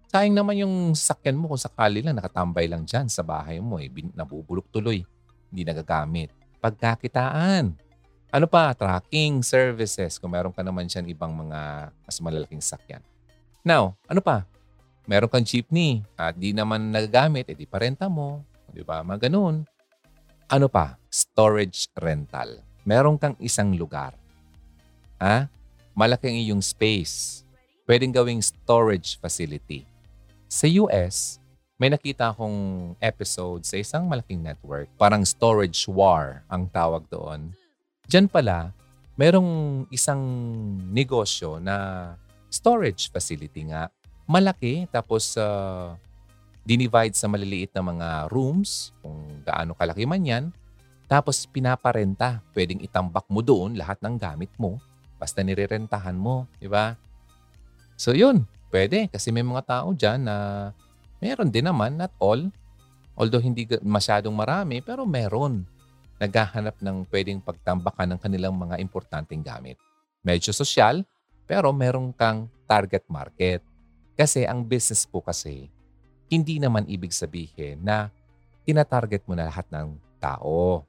Sayang 0.08 0.40
naman 0.40 0.56
yung 0.56 0.96
sakyan 0.96 1.36
mo 1.36 1.52
kung 1.52 1.60
sakali 1.60 2.00
lang 2.00 2.16
nakatambay 2.16 2.64
lang 2.64 2.88
dyan 2.88 3.12
sa 3.12 3.20
bahay 3.20 3.60
mo. 3.60 3.76
Eh, 3.76 3.92
nabubulok 4.16 4.64
tuloy. 4.72 5.04
Hindi 5.52 5.62
nagagamit. 5.68 6.32
Pagkakitaan. 6.64 7.76
Ano 8.32 8.46
pa? 8.48 8.72
Tracking 8.72 9.44
services. 9.44 10.16
Kung 10.16 10.32
meron 10.32 10.56
ka 10.56 10.64
naman 10.64 10.88
dyan 10.88 11.12
ibang 11.12 11.36
mga 11.36 11.92
mas 11.92 12.16
malalaking 12.24 12.64
sakyan. 12.64 13.04
Now, 13.60 14.00
ano 14.08 14.24
pa? 14.24 14.48
Meron 15.04 15.28
kang 15.28 15.44
jeepney 15.44 16.00
at 16.16 16.40
di 16.40 16.56
naman 16.56 16.88
nagagamit, 16.88 17.52
edi 17.52 17.68
parenta 17.68 18.08
mo. 18.08 18.48
Di 18.72 18.80
ba? 18.80 19.04
Mga 19.04 19.28
ganun. 19.28 19.68
Ano 20.48 20.72
pa? 20.72 20.96
Storage 21.12 21.92
rental. 22.00 22.64
Meron 22.88 23.20
kang 23.20 23.36
isang 23.44 23.76
lugar. 23.76 24.16
Ha? 25.20 25.52
Malaki 25.92 26.32
ang 26.32 26.38
iyong 26.40 26.64
space. 26.64 27.44
Pwedeng 27.84 28.16
gawing 28.16 28.40
storage 28.40 29.20
facility 29.20 29.97
sa 30.48 30.64
US, 30.80 31.36
may 31.76 31.92
nakita 31.92 32.32
akong 32.32 32.96
episode 32.98 33.62
sa 33.68 33.76
isang 33.76 34.08
malaking 34.08 34.40
network. 34.40 34.88
Parang 34.96 35.22
storage 35.22 35.86
war 35.86 36.42
ang 36.48 36.66
tawag 36.72 37.04
doon. 37.12 37.52
Diyan 38.08 38.26
pala, 38.26 38.72
merong 39.14 39.84
isang 39.92 40.18
negosyo 40.88 41.60
na 41.60 42.16
storage 42.48 43.12
facility 43.12 43.68
nga. 43.68 43.92
Malaki, 44.24 44.88
tapos 44.88 45.36
uh, 45.36 45.92
dinivide 46.64 47.12
sa 47.12 47.28
maliliit 47.28 47.70
na 47.76 47.84
mga 47.84 48.08
rooms, 48.32 48.96
kung 49.04 49.44
gaano 49.44 49.76
kalaki 49.76 50.08
man 50.08 50.24
yan. 50.24 50.44
Tapos 51.08 51.44
pinaparenta. 51.48 52.40
Pwedeng 52.56 52.80
itambak 52.80 53.28
mo 53.28 53.40
doon 53.44 53.76
lahat 53.76 54.00
ng 54.00 54.16
gamit 54.16 54.52
mo. 54.56 54.80
Basta 55.20 55.44
nirerentahan 55.44 56.16
mo, 56.16 56.48
di 56.60 56.68
ba? 56.68 56.96
So 57.96 58.12
yun, 58.16 58.48
Pwede 58.68 59.08
kasi 59.08 59.32
may 59.32 59.44
mga 59.44 59.64
tao 59.64 59.88
dyan 59.96 60.28
na 60.28 60.36
meron 61.18 61.48
din 61.48 61.64
naman, 61.64 61.96
not 61.96 62.12
all. 62.20 62.52
Although 63.18 63.42
hindi 63.42 63.66
masyadong 63.82 64.32
marami, 64.32 64.84
pero 64.84 65.08
meron. 65.08 65.66
Naghahanap 66.18 66.78
ng 66.82 67.06
pwedeng 67.10 67.42
pagtambakan 67.42 68.14
ng 68.14 68.20
kanilang 68.20 68.54
mga 68.54 68.78
importanteng 68.82 69.42
gamit. 69.42 69.78
Medyo 70.22 70.50
sosyal, 70.50 71.06
pero 71.46 71.70
meron 71.72 72.12
kang 72.12 72.50
target 72.68 73.06
market. 73.08 73.64
Kasi 74.18 74.44
ang 74.44 74.66
business 74.66 75.06
po 75.06 75.22
kasi, 75.22 75.70
hindi 76.28 76.60
naman 76.60 76.84
ibig 76.90 77.14
sabihin 77.14 77.80
na 77.80 78.12
tinatarget 78.68 79.24
mo 79.24 79.32
na 79.32 79.48
lahat 79.48 79.64
ng 79.72 79.96
tao. 80.20 80.84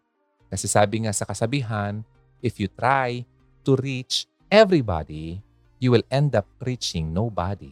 Kasi 0.51 0.67
sabi 0.67 1.05
nga 1.05 1.13
sa 1.13 1.23
kasabihan, 1.23 2.03
if 2.43 2.59
you 2.59 2.67
try 2.67 3.23
to 3.63 3.77
reach 3.77 4.27
everybody, 4.49 5.39
you 5.79 5.95
will 5.95 6.03
end 6.11 6.35
up 6.35 6.45
reaching 6.59 7.15
nobody. 7.15 7.71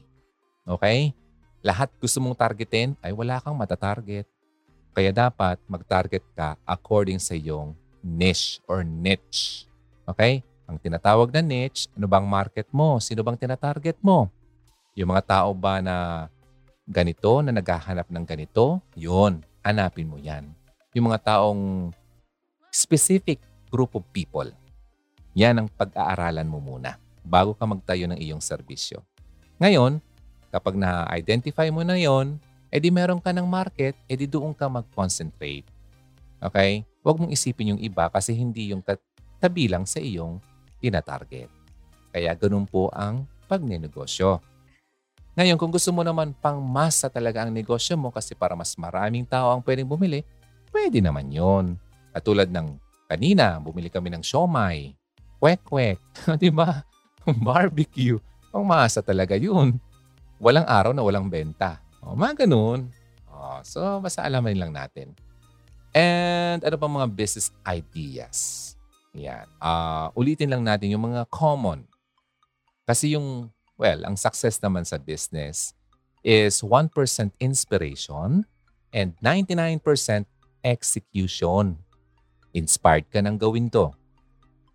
Okay? 0.64 1.12
Lahat 1.62 1.92
gusto 2.00 2.24
mong 2.24 2.40
targetin 2.40 2.96
ay 3.04 3.12
wala 3.12 3.44
kang 3.44 3.60
matatarget. 3.60 4.26
Kaya 4.96 5.14
dapat 5.14 5.62
mag-target 5.70 6.24
ka 6.34 6.58
according 6.64 7.22
sa 7.22 7.36
iyong 7.36 7.76
niche 8.02 8.64
or 8.66 8.82
niche. 8.82 9.68
Okay? 10.08 10.42
Ang 10.66 10.80
tinatawag 10.80 11.30
na 11.36 11.44
niche, 11.44 11.92
ano 11.94 12.08
bang 12.08 12.26
market 12.26 12.68
mo? 12.72 12.98
Sino 13.04 13.22
bang 13.22 13.38
tinatarget 13.38 14.00
mo? 14.00 14.32
Yung 14.98 15.14
mga 15.14 15.24
tao 15.38 15.52
ba 15.54 15.84
na 15.84 16.28
ganito, 16.88 17.44
na 17.44 17.52
naghahanap 17.54 18.08
ng 18.10 18.26
ganito? 18.26 18.82
Yun, 18.96 19.44
hanapin 19.62 20.10
mo 20.10 20.18
yan. 20.18 20.50
Yung 20.96 21.12
mga 21.12 21.36
taong 21.36 21.94
specific 22.72 23.44
group 23.70 23.94
of 23.94 24.04
people. 24.16 24.48
Yan 25.38 25.62
ang 25.62 25.68
pag-aaralan 25.70 26.50
mo 26.50 26.58
muna 26.58 26.98
bago 27.28 27.52
ka 27.52 27.68
magtayo 27.68 28.08
ng 28.08 28.16
iyong 28.16 28.40
serbisyo. 28.40 29.04
Ngayon, 29.60 30.00
kapag 30.48 30.80
na-identify 30.80 31.68
mo 31.68 31.84
na 31.84 32.00
yon, 32.00 32.40
edi 32.72 32.88
meron 32.88 33.20
ka 33.20 33.36
ng 33.36 33.44
market, 33.44 33.94
edi 34.08 34.24
doon 34.24 34.56
ka 34.56 34.72
mag-concentrate. 34.72 35.68
Okay? 36.40 36.88
Huwag 37.04 37.20
mong 37.20 37.32
isipin 37.36 37.76
yung 37.76 37.82
iba 37.84 38.08
kasi 38.08 38.32
hindi 38.32 38.72
yung 38.72 38.80
tabi 39.44 39.68
lang 39.68 39.84
sa 39.84 40.00
iyong 40.00 40.40
tinatarget. 40.80 41.52
Kaya 42.16 42.32
ganun 42.40 42.64
po 42.64 42.88
ang 42.96 43.28
pagnenegosyo. 43.52 44.40
Ngayon, 45.38 45.60
kung 45.60 45.70
gusto 45.70 45.94
mo 45.94 46.02
naman 46.02 46.34
pang 46.34 46.58
masa 46.58 47.14
talaga 47.14 47.46
ang 47.46 47.54
negosyo 47.54 47.94
mo 47.94 48.10
kasi 48.10 48.34
para 48.34 48.58
mas 48.58 48.74
maraming 48.74 49.22
tao 49.22 49.54
ang 49.54 49.62
pwedeng 49.62 49.86
bumili, 49.86 50.26
pwede 50.74 50.98
naman 50.98 51.30
yon. 51.30 51.78
Katulad 52.10 52.50
ng 52.50 52.88
Kanina, 53.08 53.56
bumili 53.64 53.88
kami 53.88 54.12
ng 54.12 54.20
siomay, 54.20 54.92
kwek-kwek, 55.40 55.96
di 56.44 56.52
ba? 56.52 56.84
Barbecue. 57.48 58.20
Ang 58.56 58.64
masa 58.64 59.04
talaga 59.04 59.36
yun. 59.36 59.76
Walang 60.40 60.66
araw 60.66 60.92
na 60.96 61.04
walang 61.04 61.28
benta. 61.28 61.84
O, 62.00 62.16
mga 62.16 62.48
ganun. 62.48 62.88
O, 63.28 63.60
so, 63.68 63.82
basta 64.00 64.24
alamin 64.24 64.58
lang 64.58 64.72
natin. 64.72 65.12
And 65.92 66.64
ano 66.64 66.76
pa 66.78 66.88
mga 66.88 67.10
business 67.12 67.52
ideas? 67.68 68.38
Yan. 69.18 69.50
Uh, 69.58 70.14
ulitin 70.14 70.54
lang 70.54 70.64
natin 70.64 70.94
yung 70.94 71.04
mga 71.10 71.26
common. 71.28 71.84
Kasi 72.88 73.18
yung, 73.18 73.52
well, 73.76 74.06
ang 74.08 74.16
success 74.16 74.62
naman 74.64 74.88
sa 74.88 74.96
business 75.02 75.74
is 76.24 76.64
1% 76.64 76.94
inspiration 77.42 78.46
and 78.94 79.18
99% 79.20 79.84
execution. 80.64 81.76
Inspired 82.56 83.10
ka 83.12 83.20
nang 83.20 83.36
gawin 83.36 83.68
to. 83.68 83.92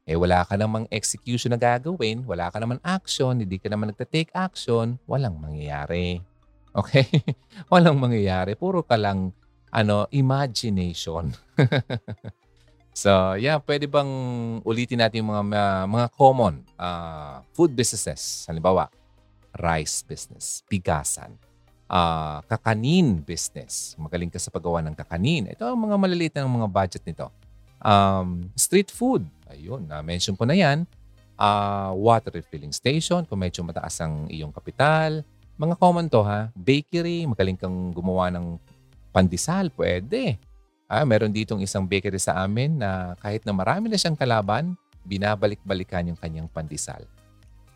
Eh 0.02 0.18
wala 0.18 0.42
ka 0.42 0.58
namang 0.58 0.90
execution 0.90 1.54
na 1.54 1.60
gagawin, 1.60 2.26
wala 2.26 2.50
ka 2.50 2.58
naman 2.58 2.82
action, 2.82 3.38
hindi 3.38 3.62
ka 3.62 3.70
naman 3.70 3.94
nagta-take 3.94 4.34
action, 4.34 4.98
walang 5.06 5.38
mangyayari. 5.38 6.18
Okay? 6.74 7.06
walang 7.72 8.02
mangyayari. 8.02 8.58
Puro 8.58 8.82
ka 8.82 8.98
lang 8.98 9.30
ano, 9.72 10.10
imagination. 10.10 11.32
so, 13.02 13.38
yeah, 13.38 13.56
pwede 13.62 13.86
bang 13.86 14.10
ulitin 14.66 15.00
natin 15.00 15.24
yung 15.24 15.32
mga 15.32 15.86
mga 15.88 16.06
common 16.12 16.66
uh, 16.76 17.40
food 17.54 17.72
businesses? 17.72 18.44
Halimbawa, 18.50 18.90
rice 19.56 20.04
business, 20.04 20.66
bigasan, 20.66 21.38
uh, 21.88 22.44
kakanin 22.50 23.22
business. 23.24 23.96
Magaling 23.96 24.28
ka 24.28 24.40
sa 24.40 24.52
paggawa 24.52 24.84
ng 24.84 24.96
kakanin. 24.96 25.52
Ito 25.52 25.72
ang 25.72 25.80
mga 25.88 25.96
maliliit 25.96 26.32
na 26.36 26.48
mga 26.48 26.68
budget 26.68 27.02
nito. 27.08 27.28
Um, 27.82 28.48
street 28.54 28.88
food. 28.88 29.26
Ayun, 29.50 29.84
na-mention 29.84 30.38
ko 30.38 30.46
na 30.46 30.54
yan. 30.54 30.86
Uh, 31.36 31.90
water 31.98 32.30
refilling 32.30 32.70
station, 32.70 33.26
kung 33.26 33.42
medyo 33.42 33.66
mataas 33.66 33.98
ang 34.00 34.30
iyong 34.30 34.54
kapital. 34.54 35.26
Mga 35.58 35.74
common 35.76 36.06
to 36.06 36.22
ha. 36.22 36.48
Bakery, 36.54 37.26
magaling 37.26 37.58
kang 37.58 37.90
gumawa 37.90 38.30
ng 38.32 38.56
pandesal, 39.12 39.68
pwede. 39.76 40.40
Ah, 40.88 41.04
meron 41.04 41.32
ditong 41.32 41.60
isang 41.60 41.84
bakery 41.84 42.20
sa 42.20 42.40
amin 42.44 42.80
na 42.80 43.16
kahit 43.20 43.44
na 43.44 43.52
marami 43.52 43.88
na 43.88 43.96
siyang 43.96 44.16
kalaban, 44.16 44.76
binabalik-balikan 45.04 46.08
yung 46.08 46.20
kanyang 46.20 46.48
pandesal. 46.48 47.04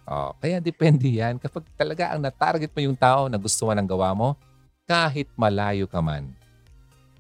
Oh, 0.07 0.31
kaya 0.39 0.63
depende 0.63 1.11
yan. 1.11 1.37
Kapag 1.43 1.67
talaga 1.75 2.15
ang 2.15 2.23
natarget 2.23 2.71
mo 2.71 2.81
yung 2.81 2.95
tao 2.95 3.27
na 3.27 3.35
gusto 3.41 3.67
ng 3.67 3.89
gawa 3.89 4.15
mo, 4.15 4.39
kahit 4.87 5.27
malayo 5.35 5.91
ka 5.91 5.99
man, 5.99 6.31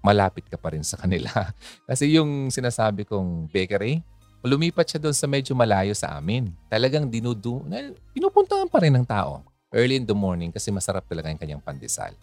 malapit 0.07 0.46
ka 0.46 0.54
pa 0.54 0.70
rin 0.70 0.86
sa 0.86 0.94
kanila. 0.94 1.50
Kasi 1.90 2.14
yung 2.14 2.54
sinasabi 2.54 3.02
kong 3.02 3.50
bakery, 3.50 3.98
lumipat 4.46 4.86
siya 4.86 5.02
doon 5.02 5.16
sa 5.16 5.26
medyo 5.26 5.59
malayo 5.59 5.90
sa 5.98 6.14
amin. 6.14 6.54
Talagang 6.70 7.11
dinudu, 7.11 7.66
pinupuntahan 8.14 8.70
pa 8.70 8.78
rin 8.78 8.94
ng 8.94 9.02
tao. 9.02 9.42
Early 9.74 9.98
in 9.98 10.07
the 10.07 10.14
morning 10.14 10.54
kasi 10.54 10.70
masarap 10.70 11.02
talaga 11.11 11.26
yung 11.26 11.42
kanyang 11.42 11.64
pandesal. 11.64 12.14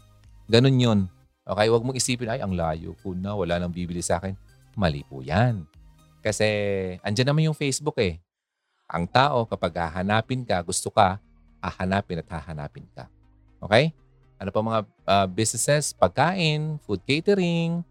Ganun 0.47 0.79
yun. 0.79 0.99
Okay, 1.43 1.67
wag 1.67 1.83
mong 1.83 1.99
isipin, 1.99 2.31
ay, 2.31 2.39
ang 2.39 2.55
layo 2.55 2.95
ko 3.03 3.11
na, 3.11 3.35
wala 3.35 3.59
nang 3.59 3.75
bibili 3.75 3.99
sa 3.99 4.23
akin. 4.23 4.31
Mali 4.79 5.03
po 5.03 5.19
yan. 5.19 5.67
Kasi 6.23 6.47
andyan 7.03 7.27
naman 7.27 7.51
yung 7.51 7.57
Facebook 7.57 7.99
eh. 7.99 8.23
Ang 8.87 9.03
tao, 9.11 9.43
kapag 9.43 9.75
hahanapin 9.75 10.47
ka, 10.47 10.55
gusto 10.63 10.87
ka, 10.87 11.19
hahanapin 11.59 12.23
at 12.23 12.29
hahanapin 12.31 12.87
ka. 12.95 13.11
Okay? 13.59 13.91
Ano 14.37 14.49
pa 14.49 14.59
mga 14.61 14.81
uh, 15.07 15.27
businesses? 15.29 15.93
Pagkain, 15.93 16.77
food 16.83 17.01
catering, 17.05 17.83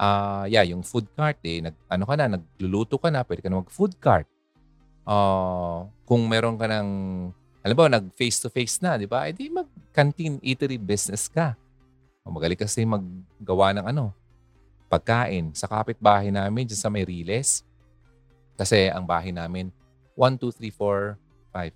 uh, 0.00 0.44
yeah, 0.48 0.64
yung 0.64 0.80
food 0.80 1.04
cart, 1.12 1.36
eh, 1.44 1.60
nag, 1.60 1.76
ano 1.92 2.04
ka 2.08 2.14
na, 2.16 2.40
nagluluto 2.40 2.96
ka 2.96 3.12
na, 3.12 3.20
pwede 3.20 3.44
ka 3.44 3.52
na 3.52 3.60
mag-food 3.60 3.92
cart. 4.00 4.24
Uh, 5.04 5.84
kung 6.08 6.24
meron 6.24 6.56
ka 6.56 6.64
ng, 6.64 6.88
alam 7.60 7.76
ba, 7.76 7.92
nag 7.92 8.08
face-to-face 8.16 8.80
na, 8.80 8.96
di 8.96 9.04
ba? 9.04 9.28
Eh 9.28 9.36
di 9.36 9.52
mag-canteen 9.52 10.40
eatery 10.40 10.80
business 10.80 11.28
ka. 11.28 11.52
O, 12.24 12.32
magaling 12.32 12.56
kasi 12.56 12.88
maggawa 12.88 13.76
ng 13.76 13.86
ano, 13.92 14.16
pagkain. 14.88 15.52
Sa 15.52 15.68
kapitbahay 15.68 16.32
namin, 16.32 16.64
dyan 16.64 16.80
sa 16.80 16.88
may 16.88 17.04
Riles, 17.04 17.62
kasi 18.56 18.88
ang 18.88 19.04
bahay 19.04 19.32
namin, 19.32 19.68
1, 20.16 20.36
2, 20.36 20.52
3, 20.52 20.72
4, 20.72 21.16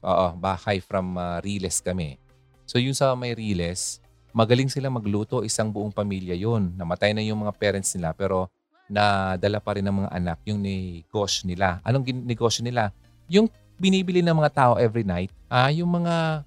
5. 0.00 0.04
Oo, 0.04 0.26
bahay 0.36 0.78
from 0.80 1.16
uh, 1.16 1.40
Riles 1.40 1.80
kami. 1.80 2.20
So 2.64 2.80
yung 2.80 2.96
sa 2.96 3.12
may 3.16 3.32
Riles, 3.32 4.03
magaling 4.34 4.66
sila 4.66 4.90
magluto. 4.90 5.46
Isang 5.46 5.70
buong 5.70 5.94
pamilya 5.94 6.34
yon 6.34 6.74
Namatay 6.74 7.14
na 7.14 7.22
yung 7.22 7.46
mga 7.46 7.54
parents 7.54 7.94
nila 7.94 8.10
pero 8.12 8.50
nadala 8.90 9.62
pa 9.62 9.78
rin 9.78 9.86
ng 9.86 10.04
mga 10.04 10.10
anak 10.10 10.38
yung 10.44 10.60
negosyo 10.60 11.46
nila. 11.46 11.78
Anong 11.86 12.04
negosyo 12.26 12.66
nila? 12.66 12.90
Yung 13.30 13.46
binibili 13.78 14.20
ng 14.20 14.34
mga 14.34 14.52
tao 14.52 14.72
every 14.76 15.06
night, 15.06 15.30
ah, 15.46 15.70
yung 15.70 15.88
mga 15.88 16.44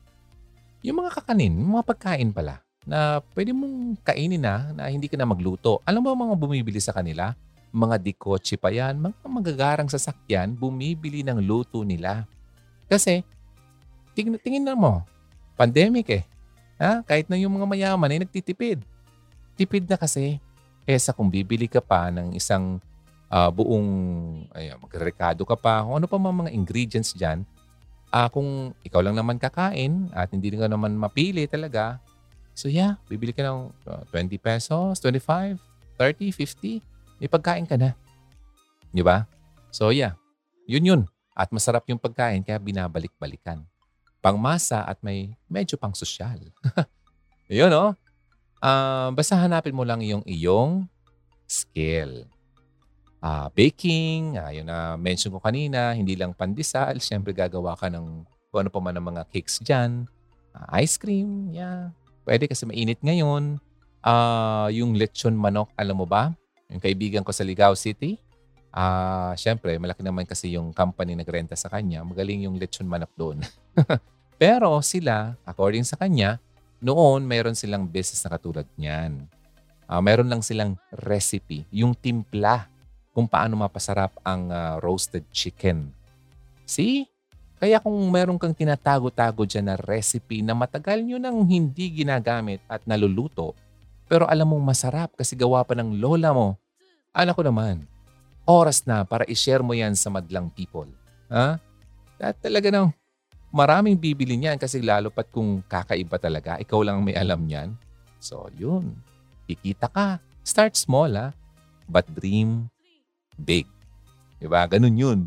yung 0.86 1.02
mga 1.02 1.12
kakanin, 1.24 1.56
yung 1.58 1.74
mga 1.80 1.88
pagkain 1.88 2.30
pala 2.36 2.62
na 2.88 3.20
pwede 3.34 3.52
mong 3.52 4.00
kainin 4.04 4.40
na 4.40 4.70
na 4.76 4.92
hindi 4.92 5.08
ka 5.08 5.18
na 5.18 5.26
magluto. 5.26 5.82
Alam 5.88 6.06
mo 6.06 6.14
mga 6.14 6.36
bumibili 6.38 6.78
sa 6.78 6.92
kanila? 6.92 7.34
mga 7.78 7.96
dikotse 8.00 8.56
pa 8.56 8.72
yan, 8.72 8.98
mga 8.98 9.28
magagarang 9.28 9.90
sasakyan, 9.92 10.56
bumibili 10.56 11.22
ng 11.22 11.44
luto 11.44 11.84
nila. 11.84 12.24
Kasi, 12.88 13.22
tingin, 14.16 14.40
tingin 14.40 14.64
na 14.64 14.74
mo, 14.74 15.04
pandemic 15.60 16.08
eh. 16.10 16.24
Ha? 16.78 17.02
Kahit 17.06 17.30
na 17.30 17.38
yung 17.38 17.54
mga 17.58 17.68
mayaman 17.70 18.14
ay 18.14 18.20
nagtitipid. 18.24 18.82
Tipid 19.58 19.90
na 19.90 19.98
kasi. 19.98 20.38
Kesa 20.88 21.12
kung 21.12 21.28
bibili 21.28 21.68
ka 21.68 21.84
pa 21.84 22.08
ng 22.14 22.38
isang 22.38 22.80
uh, 23.32 23.50
buong, 23.52 23.90
ay, 24.56 24.72
magrekado 24.80 25.44
ka 25.44 25.56
pa, 25.60 25.84
kung 25.84 26.00
ano 26.00 26.08
pa 26.08 26.18
mga 26.18 26.52
ingredients 26.54 27.12
dyan, 27.12 27.44
uh, 28.12 28.28
kung 28.32 28.72
ikaw 28.84 29.04
lang 29.04 29.16
naman 29.16 29.36
kakain 29.40 30.08
at 30.16 30.32
hindi 30.32 30.52
ka 30.56 30.72
naman 30.72 30.96
mapili 30.96 31.44
talaga, 31.48 32.00
so 32.56 32.72
yeah, 32.72 32.96
bibili 33.12 33.36
ka 33.36 33.44
ng 33.44 33.72
uh, 33.88 34.04
20 34.16 34.40
pesos, 34.40 35.00
25, 35.04 35.60
30, 36.00 36.32
50, 36.32 37.20
may 37.20 37.30
pagkain 37.30 37.66
ka 37.68 37.76
na. 37.76 37.98
Di 38.94 39.04
ba? 39.04 39.28
So 39.74 39.92
yeah, 39.92 40.16
yun 40.70 40.86
yun. 40.86 41.02
At 41.38 41.54
masarap 41.54 41.86
yung 41.86 42.02
pagkain 42.02 42.42
kaya 42.42 42.58
binabalik-balikan. 42.58 43.62
Pangmasa 44.20 44.84
at 44.84 44.98
may 45.06 45.34
medyo 45.48 45.78
pang 45.78 45.94
sosyal. 45.94 46.42
yun 47.48 47.72
no? 47.72 47.94
Uh, 48.58 49.14
basta 49.14 49.38
hanapin 49.38 49.76
mo 49.76 49.86
lang 49.86 50.02
yung 50.02 50.26
iyong 50.26 50.90
skill. 51.46 52.26
Uh, 53.18 53.50
baking, 53.54 54.38
uh, 54.38 54.54
yun 54.54 54.66
na 54.66 54.94
mention 54.98 55.34
ko 55.34 55.42
kanina, 55.42 55.94
hindi 55.94 56.14
lang 56.14 56.34
pandesal. 56.34 57.02
Siyempre 57.02 57.34
gagawa 57.34 57.74
ka 57.74 57.90
ng 57.90 58.26
kung 58.50 58.60
ano 58.66 58.70
pa 58.70 58.80
man 58.82 58.96
ng 58.98 59.06
mga 59.14 59.24
cakes 59.30 59.62
dyan. 59.62 60.06
Uh, 60.54 60.68
ice 60.82 60.98
cream, 60.98 61.50
yeah. 61.54 61.94
Pwede 62.26 62.50
kasi 62.50 62.66
mainit 62.66 63.00
ngayon. 63.02 63.62
Uh, 64.02 64.70
yung 64.72 64.96
lechon 64.96 65.36
manok, 65.36 65.70
alam 65.76 65.98
mo 65.98 66.06
ba? 66.06 66.34
Yung 66.72 66.82
kaibigan 66.84 67.24
ko 67.24 67.32
sa 67.32 67.44
Ligao 67.44 67.76
City, 67.76 68.20
ah 68.78 68.86
uh, 68.86 69.34
syempre, 69.34 69.74
malaki 69.82 70.06
naman 70.06 70.30
kasi 70.30 70.54
yung 70.54 70.70
company 70.70 71.18
nagrenta 71.18 71.58
sa 71.58 71.66
kanya. 71.66 72.06
Magaling 72.06 72.46
yung 72.46 72.62
lechon 72.62 72.86
manok 72.86 73.10
doon. 73.18 73.42
Pero 74.42 74.78
sila, 74.86 75.34
according 75.42 75.82
sa 75.82 75.98
kanya, 75.98 76.38
noon 76.78 77.26
mayroon 77.26 77.58
silang 77.58 77.90
business 77.90 78.22
na 78.22 78.38
katulad 78.38 78.70
niyan. 78.78 79.26
Uh, 79.90 79.98
meron 79.98 80.30
lang 80.30 80.46
silang 80.46 80.78
recipe, 80.94 81.66
yung 81.74 81.98
timpla 81.98 82.70
kung 83.18 83.26
paano 83.26 83.58
mapasarap 83.58 84.14
ang 84.22 84.54
uh, 84.54 84.78
roasted 84.78 85.26
chicken. 85.34 85.90
See? 86.70 87.10
Kaya 87.58 87.82
kung 87.82 87.98
meron 88.14 88.38
kang 88.38 88.54
tinatago-tago 88.54 89.42
dyan 89.50 89.74
na 89.74 89.76
recipe 89.82 90.46
na 90.46 90.54
matagal 90.54 91.02
nyo 91.02 91.18
nang 91.18 91.42
hindi 91.42 91.90
ginagamit 91.90 92.62
at 92.70 92.86
naluluto, 92.86 93.58
pero 94.06 94.30
alam 94.30 94.54
mong 94.54 94.62
masarap 94.62 95.10
kasi 95.18 95.34
gawa 95.34 95.66
pa 95.66 95.74
ng 95.74 95.98
lola 95.98 96.30
mo. 96.30 96.54
Anak 97.10 97.34
ko 97.34 97.42
naman, 97.42 97.90
oras 98.48 98.88
na 98.88 99.04
para 99.04 99.28
i-share 99.28 99.62
mo 99.62 99.76
yan 99.76 99.94
sa 99.94 100.08
madlang 100.08 100.48
people. 100.50 100.88
Ha? 101.28 101.60
At 102.18 102.40
talaga 102.40 102.72
nang 102.72 102.96
maraming 103.52 104.00
bibili 104.00 104.40
niyan 104.40 104.58
kasi 104.58 104.80
lalo 104.80 105.12
pat 105.12 105.28
kung 105.30 105.62
kakaiba 105.68 106.18
talaga, 106.18 106.56
ikaw 106.58 106.82
lang 106.82 107.04
may 107.04 107.14
alam 107.14 107.44
niyan. 107.44 107.76
So 108.18 108.48
yun, 108.56 108.96
kikita 109.46 109.92
ka. 109.92 110.24
Start 110.48 110.80
small 110.80 111.12
ha, 111.20 111.36
but 111.92 112.08
dream 112.08 112.72
big. 113.36 113.68
Diba? 114.40 114.64
Ganun 114.66 114.96
yun. 114.96 115.20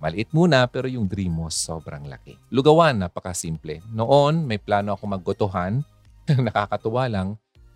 Maliit 0.00 0.32
muna 0.32 0.64
pero 0.64 0.88
yung 0.88 1.04
dream 1.04 1.36
mo 1.42 1.52
sobrang 1.52 2.08
laki. 2.08 2.38
Lugawan, 2.48 2.96
napakasimple. 2.96 3.84
Noon, 3.92 4.48
may 4.48 4.56
plano 4.56 4.96
ako 4.96 5.04
maggotohan. 5.12 5.84
Nakakatuwa 6.46 7.04
lang. 7.10 7.28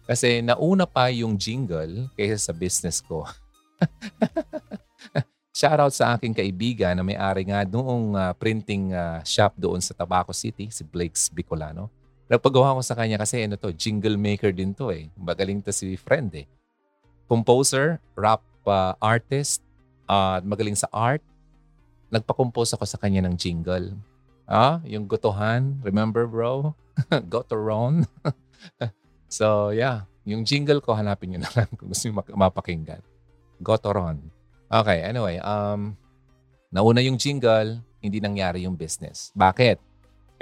Kasi 0.05 0.41
nauna 0.41 0.89
pa 0.89 1.09
yung 1.13 1.37
jingle 1.37 2.09
kaysa 2.17 2.49
sa 2.49 2.53
business 2.57 3.05
ko. 3.05 3.29
Shoutout 5.59 5.95
sa 5.95 6.19
aking 6.19 6.35
kaibigan 6.35 6.99
na 6.99 7.07
may-ari 7.07 7.47
nga 7.47 7.63
noong 7.63 8.19
uh, 8.19 8.33
printing 8.35 8.91
uh, 8.91 9.23
shop 9.23 9.55
doon 9.55 9.79
sa 9.79 9.95
Tabaco 9.95 10.35
City, 10.35 10.67
si 10.71 10.83
Blake's 10.83 11.31
Bicolano. 11.31 11.87
Nagpagawa 12.27 12.75
ko 12.75 12.83
sa 12.83 12.99
kanya 12.99 13.21
kasi 13.21 13.45
ano 13.45 13.55
to, 13.55 13.71
jingle 13.71 14.19
maker 14.19 14.51
din 14.51 14.75
to 14.75 14.91
eh. 14.91 15.07
Magaling 15.15 15.63
to 15.63 15.71
si 15.71 15.95
friend 15.95 16.33
eh. 16.35 16.47
Composer, 17.31 18.03
rap 18.19 18.43
uh, 18.67 18.99
artist, 18.99 19.63
at 20.05 20.45
magaling 20.45 20.77
sa 20.77 20.89
art, 20.93 21.23
nagpa-compose 22.13 22.77
ako 22.77 22.85
sa 22.85 23.01
kanya 23.01 23.25
ng 23.25 23.35
jingle. 23.39 23.97
Ah, 24.45 24.85
yung 24.85 25.09
gotohan. 25.09 25.81
Remember, 25.81 26.29
bro? 26.29 26.77
Gotoron. 27.33 28.05
so, 29.29 29.73
yeah. 29.73 30.05
Yung 30.29 30.45
jingle 30.45 30.81
ko, 30.85 30.93
hanapin 30.93 31.33
nyo 31.33 31.41
na 31.45 31.53
lang 31.53 31.69
kung 31.77 31.89
gusto 31.89 32.09
nyo 32.09 32.21
mapakinggan. 32.37 33.01
Gotoron. 33.61 34.21
Okay, 34.75 35.07
anyway. 35.07 35.39
Um, 35.39 35.95
nauna 36.75 36.99
yung 36.99 37.15
jingle, 37.15 37.79
hindi 38.03 38.19
nangyari 38.19 38.67
yung 38.67 38.75
business. 38.75 39.31
Bakit? 39.39 39.79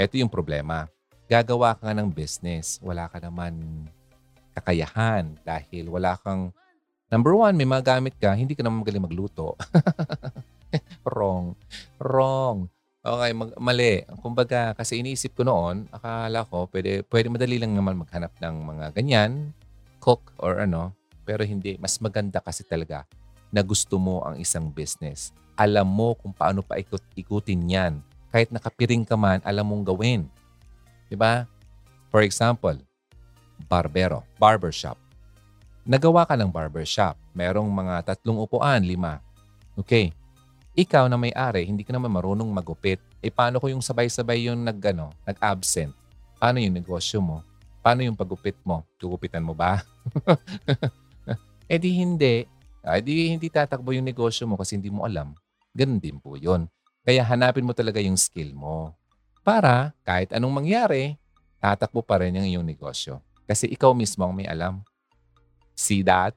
Ito 0.00 0.16
yung 0.16 0.32
problema. 0.32 0.88
Gagawa 1.28 1.76
ka 1.76 1.92
ng 1.92 2.08
business. 2.08 2.80
Wala 2.80 3.12
ka 3.12 3.20
naman 3.20 3.84
kakayahan 4.56 5.36
dahil 5.44 5.92
wala 5.92 6.16
kang 6.24 6.48
Number 7.12 7.36
one, 7.36 7.52
may 7.60 7.68
mga 7.68 8.00
gamit 8.00 8.16
ka, 8.16 8.32
hindi 8.32 8.56
ka 8.56 8.64
naman 8.64 8.80
magaling 8.80 9.04
magluto. 9.04 9.52
Wrong. 11.04 11.52
Wrong. 12.00 12.72
Okay, 13.04 13.30
mag- 13.36 13.52
mali. 13.60 14.00
Kumbaga, 14.24 14.72
kasi 14.72 15.04
iniisip 15.04 15.36
ko 15.36 15.44
noon, 15.44 15.92
akala 15.92 16.48
ko, 16.48 16.72
pwede, 16.72 17.04
pwede 17.12 17.28
madali 17.28 17.60
lang 17.60 17.76
naman 17.76 18.00
maghanap 18.00 18.32
ng 18.40 18.56
mga 18.64 18.96
ganyan, 18.96 19.52
cook 20.00 20.32
or 20.40 20.56
ano. 20.56 20.96
Pero 21.28 21.44
hindi. 21.44 21.76
Mas 21.76 22.00
maganda 22.00 22.40
kasi 22.40 22.64
talaga 22.64 23.04
na 23.52 23.60
gusto 23.60 24.00
mo 24.00 24.24
ang 24.24 24.40
isang 24.40 24.72
business. 24.72 25.30
Alam 25.54 25.86
mo 25.86 26.16
kung 26.16 26.32
paano 26.32 26.64
pa 26.64 26.80
ikut 26.80 27.04
ikutin 27.12 27.62
yan. 27.68 27.92
Kahit 28.32 28.48
nakapiring 28.48 29.04
ka 29.04 29.14
man, 29.14 29.44
alam 29.44 29.68
mong 29.68 29.92
gawin. 29.92 30.24
Di 31.06 31.14
ba? 31.14 31.44
For 32.08 32.24
example, 32.24 32.80
barbero, 33.68 34.24
barbershop. 34.40 34.96
Nagawa 35.84 36.24
ka 36.24 36.32
ng 36.34 36.48
barbershop. 36.48 37.14
Merong 37.36 37.68
mga 37.68 38.16
tatlong 38.16 38.40
upuan, 38.40 38.80
lima. 38.80 39.20
Okay 39.76 40.16
ikaw 40.72 41.04
na 41.04 41.20
may-ari, 41.20 41.68
hindi 41.68 41.84
ka 41.84 41.92
naman 41.92 42.08
marunong 42.08 42.48
magupit. 42.48 42.96
Eh 43.20 43.28
paano 43.28 43.60
ko 43.60 43.68
yung 43.68 43.84
sabay-sabay 43.84 44.48
yung 44.48 44.64
nag, 44.64 44.80
ano, 44.80 45.12
nag-absent? 45.28 45.92
Paano 46.40 46.58
yung 46.64 46.72
negosyo 46.72 47.20
mo? 47.20 47.44
Paano 47.84 48.00
yung 48.00 48.16
pagupit 48.16 48.56
mo? 48.64 48.80
Gugupitan 48.96 49.44
mo 49.44 49.52
ba? 49.52 49.84
eh 51.72 51.76
di 51.76 51.92
hindi. 52.00 52.48
Eh 52.82 53.00
di 53.00 53.30
hindi 53.30 53.46
tatakbo 53.46 53.94
yung 53.94 54.06
negosyo 54.06 54.46
mo 54.50 54.58
kasi 54.58 54.74
hindi 54.74 54.90
mo 54.90 55.06
alam. 55.06 55.34
Ganun 55.72 56.02
din 56.02 56.18
po 56.18 56.34
yun. 56.34 56.66
Kaya 57.02 57.22
hanapin 57.26 57.66
mo 57.66 57.74
talaga 57.74 58.02
yung 58.02 58.18
skill 58.18 58.54
mo. 58.54 58.94
Para 59.42 59.94
kahit 60.06 60.30
anong 60.34 60.62
mangyari, 60.62 61.18
tatakbo 61.62 62.02
pa 62.02 62.22
rin 62.22 62.38
yung 62.38 62.46
iyong 62.46 62.66
negosyo. 62.66 63.22
Kasi 63.46 63.70
ikaw 63.70 63.94
mismo 63.94 64.22
ang 64.26 64.34
may 64.34 64.46
alam. 64.46 64.82
See 65.74 66.02
that? 66.06 66.34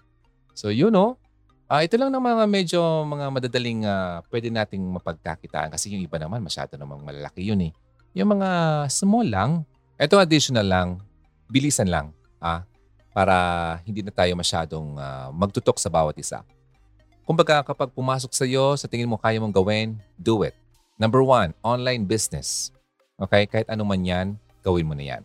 So 0.58 0.72
you 0.72 0.89
know, 0.89 1.18
Ah, 1.66 1.82
ito 1.82 1.98
lang 1.98 2.14
ng 2.14 2.22
mga 2.22 2.46
medyo 2.46 2.78
mga 3.10 3.26
madadaling 3.34 3.89
ah, 3.89 4.22
pwede 4.30 4.54
nating 4.54 4.86
mapagkakitaan 4.86 5.74
kasi 5.74 5.89
yung 5.89 6.06
iba 6.06 6.22
naman 6.22 6.46
masyado 6.46 6.78
namang 6.78 7.02
malalaki 7.02 7.41
yun 7.41 7.58
eh. 7.58 7.74
Yung 8.14 8.38
mga 8.38 8.50
small 8.86 9.26
lang, 9.26 9.52
ito 9.98 10.14
additional 10.22 10.70
lang, 10.70 11.02
bilisan 11.50 11.89
lang 11.89 12.14
ah, 12.38 12.62
para 13.16 13.80
hindi 13.88 14.03
na 14.03 14.11
tayo 14.11 14.36
masyadong 14.36 14.99
ah, 14.99 15.32
magtutok 15.32 15.80
sa 15.80 15.88
bawat 15.88 16.20
isa. 16.20 16.43
Kumbaga 17.24 17.63
kapag 17.63 17.95
pumasok 17.95 18.36
sa 18.36 18.43
iyo, 18.43 18.76
sa 18.76 18.91
tingin 18.91 19.07
mo 19.07 19.16
kaya 19.16 19.39
mong 19.39 19.55
gawin, 19.55 19.95
do 20.20 20.43
it. 20.43 20.53
Number 20.99 21.24
one, 21.24 21.55
online 21.63 22.03
business. 22.03 22.76
Okay? 23.16 23.47
Kahit 23.47 23.72
ano 23.72 23.88
man 23.88 24.03
yan, 24.03 24.36
gawin 24.59 24.84
mo 24.84 24.93
na 24.93 25.16
yan. 25.16 25.24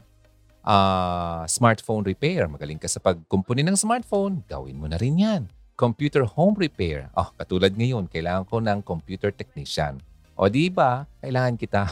Ah, 0.63 1.43
smartphone 1.51 2.07
repair. 2.07 2.47
Magaling 2.47 2.79
ka 2.79 2.87
sa 2.87 3.03
pagkumpuni 3.03 3.67
ng 3.67 3.75
smartphone, 3.75 4.47
gawin 4.47 4.79
mo 4.79 4.87
na 4.87 4.95
rin 4.97 5.19
yan 5.19 5.43
computer 5.81 6.29
home 6.29 6.53
repair. 6.61 7.09
Oh, 7.17 7.33
katulad 7.41 7.73
ngayon, 7.73 8.05
kailangan 8.13 8.45
ko 8.45 8.61
ng 8.61 8.85
computer 8.85 9.33
technician. 9.33 9.97
O 10.37 10.53
di 10.53 10.69
ba, 10.69 11.09
kailangan 11.25 11.57
kita. 11.57 11.89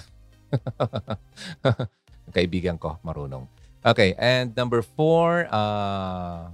Kaibigan 2.37 2.77
ko, 2.77 3.01
marunong. 3.01 3.49
Okay, 3.83 4.15
and 4.19 4.51
number 4.59 4.83
four, 4.83 5.47
uh, 5.49 6.51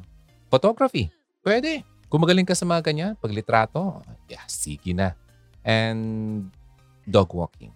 photography. 0.53 1.09
Pwede. 1.41 1.85
Kung 2.12 2.22
magaling 2.22 2.47
ka 2.47 2.55
sa 2.55 2.68
mga 2.68 2.85
ganyan, 2.85 3.12
paglitrato, 3.18 4.05
yeah, 4.29 4.45
sige 4.47 4.93
na. 4.93 5.16
And 5.64 6.47
dog 7.09 7.33
walking. 7.33 7.72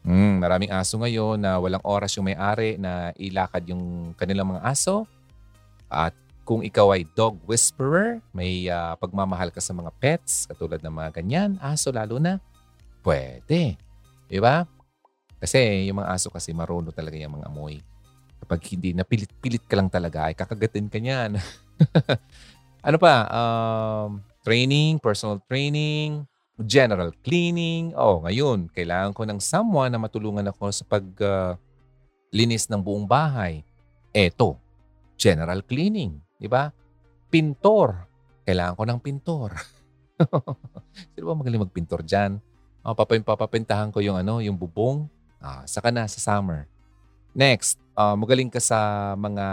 Mm, 0.00 0.40
maraming 0.40 0.72
aso 0.72 0.96
ngayon 0.96 1.36
na 1.36 1.60
walang 1.60 1.84
oras 1.84 2.16
yung 2.16 2.28
may-ari 2.28 2.80
na 2.80 3.12
ilakad 3.20 3.68
yung 3.68 4.16
kanilang 4.16 4.56
mga 4.56 4.64
aso. 4.64 5.04
At 5.90 6.16
kung 6.48 6.64
ikaw 6.64 6.96
ay 6.96 7.04
dog 7.12 7.36
whisperer, 7.44 8.20
may 8.32 8.68
uh, 8.70 8.96
pagmamahal 8.96 9.52
ka 9.52 9.60
sa 9.60 9.76
mga 9.76 9.92
pets, 10.00 10.48
katulad 10.48 10.80
ng 10.80 10.94
mga 10.94 11.10
ganyan, 11.20 11.50
aso 11.60 11.92
lalo 11.92 12.16
na, 12.16 12.40
pwede. 13.04 13.76
Di 14.30 14.38
ba? 14.40 14.64
Kasi 15.40 15.88
yung 15.88 16.00
mga 16.04 16.12
aso 16.16 16.28
kasi 16.32 16.52
maruno 16.52 16.92
talaga 16.92 17.16
yung 17.16 17.40
mga 17.40 17.48
amoy. 17.48 17.80
Kapag 18.50 18.66
hindi 18.74 18.90
na 18.90 19.06
pilit-pilit 19.06 19.62
ka 19.62 19.78
lang 19.78 19.86
talaga, 19.86 20.26
ay 20.26 20.34
kakagatin 20.34 20.90
ka 20.90 20.98
niyan. 20.98 21.38
ano 22.90 22.96
pa? 22.98 23.30
Um, 23.30 24.26
training, 24.42 24.98
personal 24.98 25.38
training, 25.46 26.26
general 26.58 27.14
cleaning. 27.22 27.94
Oh, 27.94 28.26
ngayon, 28.26 28.66
kailangan 28.74 29.14
ko 29.14 29.22
ng 29.22 29.38
someone 29.38 29.94
na 29.94 30.02
matulungan 30.02 30.50
ako 30.50 30.66
sa 30.74 30.82
pag 30.82 31.06
uh, 31.22 31.54
linis 32.34 32.66
ng 32.66 32.82
buong 32.82 33.06
bahay. 33.06 33.62
Eto, 34.10 34.58
general 35.14 35.62
cleaning. 35.62 36.18
Di 36.34 36.50
ba? 36.50 36.74
Pintor. 37.30 38.02
Kailangan 38.42 38.74
ko 38.74 38.82
ng 38.82 38.98
pintor. 38.98 39.50
Sino 41.14 41.22
ba 41.22 41.38
magaling 41.38 41.62
magpintor 41.62 42.02
dyan? 42.02 42.42
Oh, 42.82 42.98
papapintahan 42.98 43.94
ko 43.94 44.02
yung 44.02 44.18
ano, 44.18 44.42
yung 44.42 44.58
bubong. 44.58 45.06
Ah, 45.38 45.62
saka 45.70 45.94
na 45.94 46.10
sa 46.10 46.18
summer. 46.18 46.66
Next, 47.30 47.78
uh, 48.00 48.16
magaling 48.16 48.48
ka 48.48 48.58
sa 48.58 49.12
mga 49.20 49.46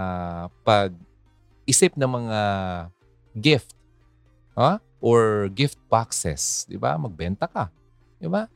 pag-isip 0.63 1.99
ng 1.99 2.07
mga 2.07 2.41
gift. 3.35 3.75
Huh? 4.55 4.79
Or 5.03 5.51
gift 5.53 5.77
boxes. 5.91 6.65
Di 6.65 6.79
ba? 6.79 6.95
Magbenta 6.97 7.45
ka. 7.45 7.69
Di 8.17 8.25
ba? 8.25 8.49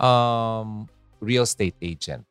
Um, 0.00 0.88
real 1.20 1.44
estate 1.44 1.76
agent. 1.82 2.24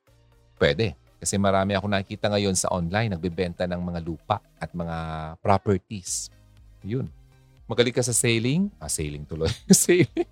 Pwede. 0.57 0.97
Kasi 1.21 1.39
marami 1.39 1.77
ako 1.77 1.87
nakikita 1.87 2.27
ngayon 2.27 2.57
sa 2.57 2.67
online, 2.73 3.15
nagbebenta 3.15 3.63
ng 3.63 3.79
mga 3.79 3.99
lupa 4.03 4.43
at 4.59 4.73
mga 4.75 4.97
properties. 5.39 6.27
Yun. 6.83 7.07
Magaling 7.63 7.95
ka 7.95 8.03
sa 8.03 8.11
sailing? 8.11 8.67
Ah, 8.75 8.91
sailing 8.91 9.23
tuloy. 9.23 9.47
sailing. 9.71 10.27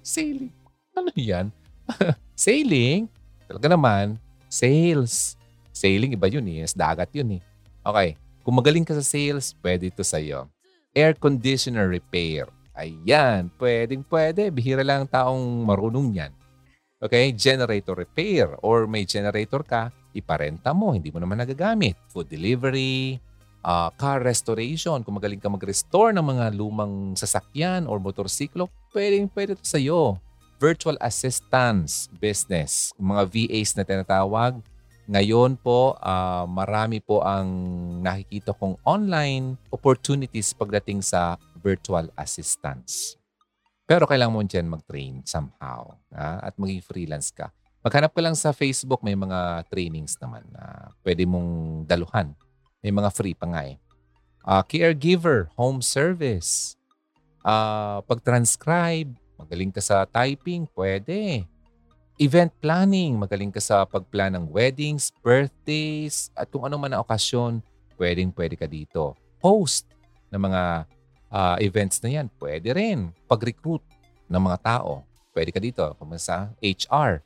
sailing. 0.00 0.52
Ano 0.96 1.12
yan? 1.12 1.52
sailing? 2.32 3.12
Talaga 3.44 3.68
naman, 3.68 4.16
sales. 4.48 5.36
Sailing, 5.82 6.14
iba 6.14 6.30
yun 6.30 6.46
eh. 6.46 6.62
Dagat 6.70 7.10
yun 7.10 7.38
eh. 7.38 7.42
Okay. 7.82 8.14
Kung 8.46 8.54
magaling 8.54 8.86
ka 8.86 8.94
sa 8.94 9.02
sales, 9.02 9.50
pwede 9.58 9.90
ito 9.90 10.06
sa'yo. 10.06 10.46
Air 10.94 11.18
conditioner 11.18 11.90
repair. 11.90 12.46
Ayan, 12.78 13.50
pwedeng 13.58 14.06
pwede. 14.06 14.46
Bihira 14.54 14.86
lang 14.86 15.10
taong 15.10 15.66
marunong 15.66 16.14
yan. 16.14 16.32
Okay, 17.02 17.34
generator 17.34 17.98
repair 17.98 18.54
or 18.62 18.86
may 18.86 19.02
generator 19.02 19.66
ka, 19.66 19.90
iparenta 20.14 20.70
mo, 20.70 20.94
hindi 20.94 21.10
mo 21.10 21.18
naman 21.18 21.42
nagagamit. 21.42 21.98
Food 22.06 22.30
delivery, 22.30 23.18
uh, 23.66 23.90
car 23.98 24.22
restoration, 24.22 25.02
kung 25.02 25.18
magaling 25.18 25.42
ka 25.42 25.50
mag-restore 25.50 26.14
ng 26.14 26.22
mga 26.22 26.54
lumang 26.54 27.18
sasakyan 27.18 27.90
or 27.90 27.98
motorsiklo, 27.98 28.70
pwedeng 28.94 29.26
pwede 29.34 29.58
ito 29.58 29.66
sa'yo. 29.66 30.14
Virtual 30.62 30.94
assistance 31.02 32.06
business, 32.22 32.94
mga 32.94 33.26
VAs 33.26 33.74
na 33.74 33.82
tinatawag. 33.82 34.62
Ngayon 35.10 35.58
po, 35.58 35.98
uh, 35.98 36.46
marami 36.46 37.02
po 37.02 37.26
ang 37.26 37.50
nakikita 38.06 38.54
kong 38.54 38.78
online 38.86 39.58
opportunities 39.74 40.54
pagdating 40.54 41.02
sa 41.02 41.34
virtual 41.58 42.06
assistance. 42.14 43.18
Pero 43.82 44.06
kailangan 44.06 44.34
mo 44.34 44.46
dyan 44.46 44.70
mag-train 44.70 45.26
somehow 45.26 45.98
ha? 46.14 46.38
at 46.38 46.54
maging 46.54 46.86
freelance 46.86 47.34
ka. 47.34 47.50
Maghanap 47.82 48.14
ka 48.14 48.22
lang 48.22 48.38
sa 48.38 48.54
Facebook, 48.54 49.02
may 49.02 49.18
mga 49.18 49.66
trainings 49.66 50.14
naman 50.22 50.46
na 50.54 50.94
pwede 51.02 51.26
mong 51.26 51.82
daluhan. 51.90 52.30
May 52.78 52.94
mga 52.94 53.10
free 53.10 53.34
pa 53.34 53.50
nga 53.50 53.66
eh. 53.66 53.82
Uh, 54.46 54.62
caregiver, 54.62 55.50
home 55.58 55.82
service, 55.82 56.78
uh, 57.42 57.98
pag-transcribe, 58.06 59.10
magaling 59.34 59.74
ka 59.74 59.82
sa 59.82 60.06
typing, 60.06 60.66
pwede. 60.78 61.46
Event 62.20 62.52
planning, 62.60 63.16
magaling 63.16 63.48
ka 63.48 63.60
sa 63.60 63.88
pagplan 63.88 64.36
ng 64.36 64.48
weddings, 64.52 65.12
birthdays, 65.24 66.28
at 66.36 66.48
kung 66.52 66.68
ano 66.68 66.76
man 66.76 66.92
ang 66.92 67.02
okasyon, 67.04 67.64
pwedeng 67.96 68.32
pwede 68.36 68.54
ka 68.56 68.68
dito. 68.68 69.16
Host 69.40 69.88
ng 70.28 70.40
mga 70.40 70.62
uh, 71.32 71.56
events 71.60 71.98
na 72.04 72.20
yan, 72.20 72.26
pwede 72.36 72.76
rin. 72.76 73.10
Pag-recruit 73.24 73.82
ng 74.28 74.42
mga 74.42 74.58
tao, 74.60 75.02
pwede 75.32 75.50
ka 75.50 75.58
dito. 75.58 75.82
Kung 75.96 76.12
sa 76.20 76.52
HR, 76.60 77.24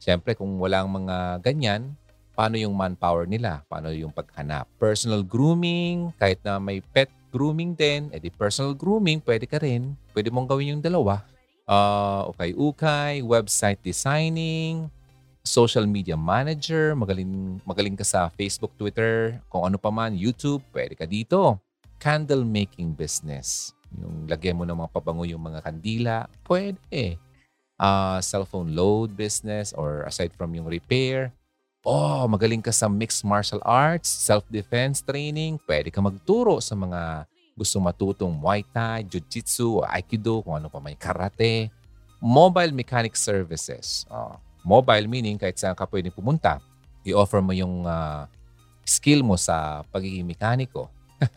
Siyempre, 0.00 0.32
kung 0.32 0.56
walang 0.56 0.88
mga 0.88 1.44
ganyan, 1.44 1.92
paano 2.32 2.56
yung 2.56 2.72
manpower 2.72 3.28
nila? 3.28 3.60
Paano 3.68 3.92
yung 3.92 4.08
paghanap? 4.08 4.64
Personal 4.80 5.20
grooming, 5.20 6.08
kahit 6.16 6.40
na 6.40 6.56
may 6.56 6.80
pet 6.80 7.12
grooming 7.28 7.76
din, 7.76 8.08
edi 8.08 8.32
personal 8.32 8.72
grooming, 8.72 9.20
pwede 9.20 9.44
ka 9.44 9.60
rin. 9.60 9.92
Pwede 10.16 10.32
mong 10.32 10.48
gawin 10.48 10.72
yung 10.74 10.82
dalawa. 10.82 11.20
Uh, 11.70 12.26
ukay-ukay, 12.34 13.22
website 13.22 13.78
designing, 13.86 14.90
social 15.46 15.86
media 15.86 16.18
manager, 16.18 16.98
magaling, 16.98 17.62
magaling 17.62 17.94
ka 17.94 18.02
sa 18.02 18.26
Facebook, 18.34 18.74
Twitter, 18.74 19.38
kung 19.46 19.62
ano 19.62 19.78
pa 19.78 19.94
man, 19.94 20.18
YouTube, 20.18 20.60
pwede 20.74 20.98
ka 20.98 21.06
dito. 21.06 21.62
Candle 22.02 22.42
making 22.42 22.92
business. 22.98 23.70
Yung 23.94 24.26
lagyan 24.26 24.58
mo 24.58 24.66
ng 24.66 24.74
mga 24.74 24.90
pabango 24.90 25.22
yung 25.22 25.46
mga 25.46 25.62
kandila, 25.62 26.26
pwede. 26.50 27.16
Uh, 27.80 28.20
cellphone 28.20 28.76
load 28.76 29.16
business 29.16 29.72
or 29.72 30.04
aside 30.04 30.28
from 30.36 30.52
yung 30.52 30.68
repair, 30.68 31.32
oh, 31.80 32.28
magaling 32.28 32.60
ka 32.60 32.68
sa 32.68 32.92
mixed 32.92 33.24
martial 33.24 33.62
arts, 33.64 34.04
self-defense 34.04 35.00
training, 35.00 35.56
pwede 35.64 35.88
ka 35.88 36.04
magturo 36.04 36.60
sa 36.60 36.76
mga 36.76 37.24
gusto 37.60 37.76
matutong 37.76 38.32
Muay 38.32 38.64
Thai, 38.64 39.04
Jiu-Jitsu, 39.04 39.84
Aikido, 39.84 40.40
kung 40.40 40.56
ano 40.56 40.72
pa 40.72 40.80
may 40.80 40.96
karate. 40.96 41.68
Mobile 42.16 42.72
mechanic 42.72 43.12
services. 43.20 44.08
Oh, 44.08 44.40
mobile 44.64 45.04
meaning 45.04 45.36
kahit 45.36 45.60
saan 45.60 45.76
ka 45.76 45.84
pwedeng 45.84 46.16
pumunta. 46.16 46.56
I-offer 47.04 47.44
mo 47.44 47.52
yung 47.52 47.84
uh, 47.84 48.24
skill 48.88 49.20
mo 49.20 49.36
sa 49.36 49.84
pagiging 49.92 50.24
mekaniko. 50.24 50.88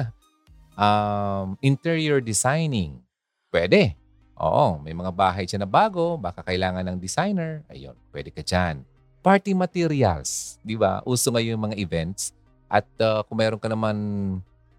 um, 0.79 1.59
interior 1.59 2.23
designing. 2.23 3.03
Pwede. 3.51 3.99
Oo, 4.39 4.79
may 4.79 4.95
mga 4.95 5.11
bahay 5.11 5.43
dyan 5.43 5.67
na 5.67 5.69
bago, 5.69 6.15
baka 6.15 6.39
kailangan 6.39 6.87
ng 6.87 6.97
designer. 6.99 7.67
Ayun, 7.67 7.95
pwede 8.15 8.31
ka 8.31 8.39
dyan 8.39 8.83
party 9.23 9.55
materials. 9.55 10.59
Di 10.59 10.75
ba? 10.75 10.99
Uso 11.07 11.31
ngayon 11.31 11.55
yung 11.55 11.65
mga 11.71 11.79
events. 11.79 12.35
At 12.67 12.85
uh, 12.99 13.23
kung 13.23 13.39
meron 13.39 13.57
ka 13.57 13.71
naman 13.71 13.95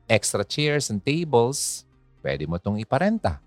extra 0.09 0.45
chairs 0.45 0.93
and 0.93 1.01
tables, 1.01 1.85
pwede 2.21 2.45
mo 2.49 2.57
itong 2.57 2.81
iparenta. 2.81 3.41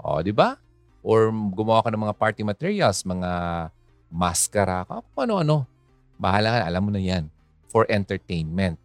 O, 0.00 0.20
di 0.24 0.32
ba? 0.32 0.56
Or 1.00 1.32
gumawa 1.32 1.84
ka 1.84 1.92
ng 1.92 2.02
mga 2.08 2.16
party 2.16 2.42
materials, 2.44 3.04
mga 3.04 3.30
maskara, 4.12 4.84
ano-ano. 5.16 5.64
Bahala 6.20 6.60
ka, 6.60 6.68
alam 6.68 6.82
mo 6.84 6.90
na 6.92 7.00
yan. 7.00 7.28
For 7.70 7.88
entertainment. 7.88 8.76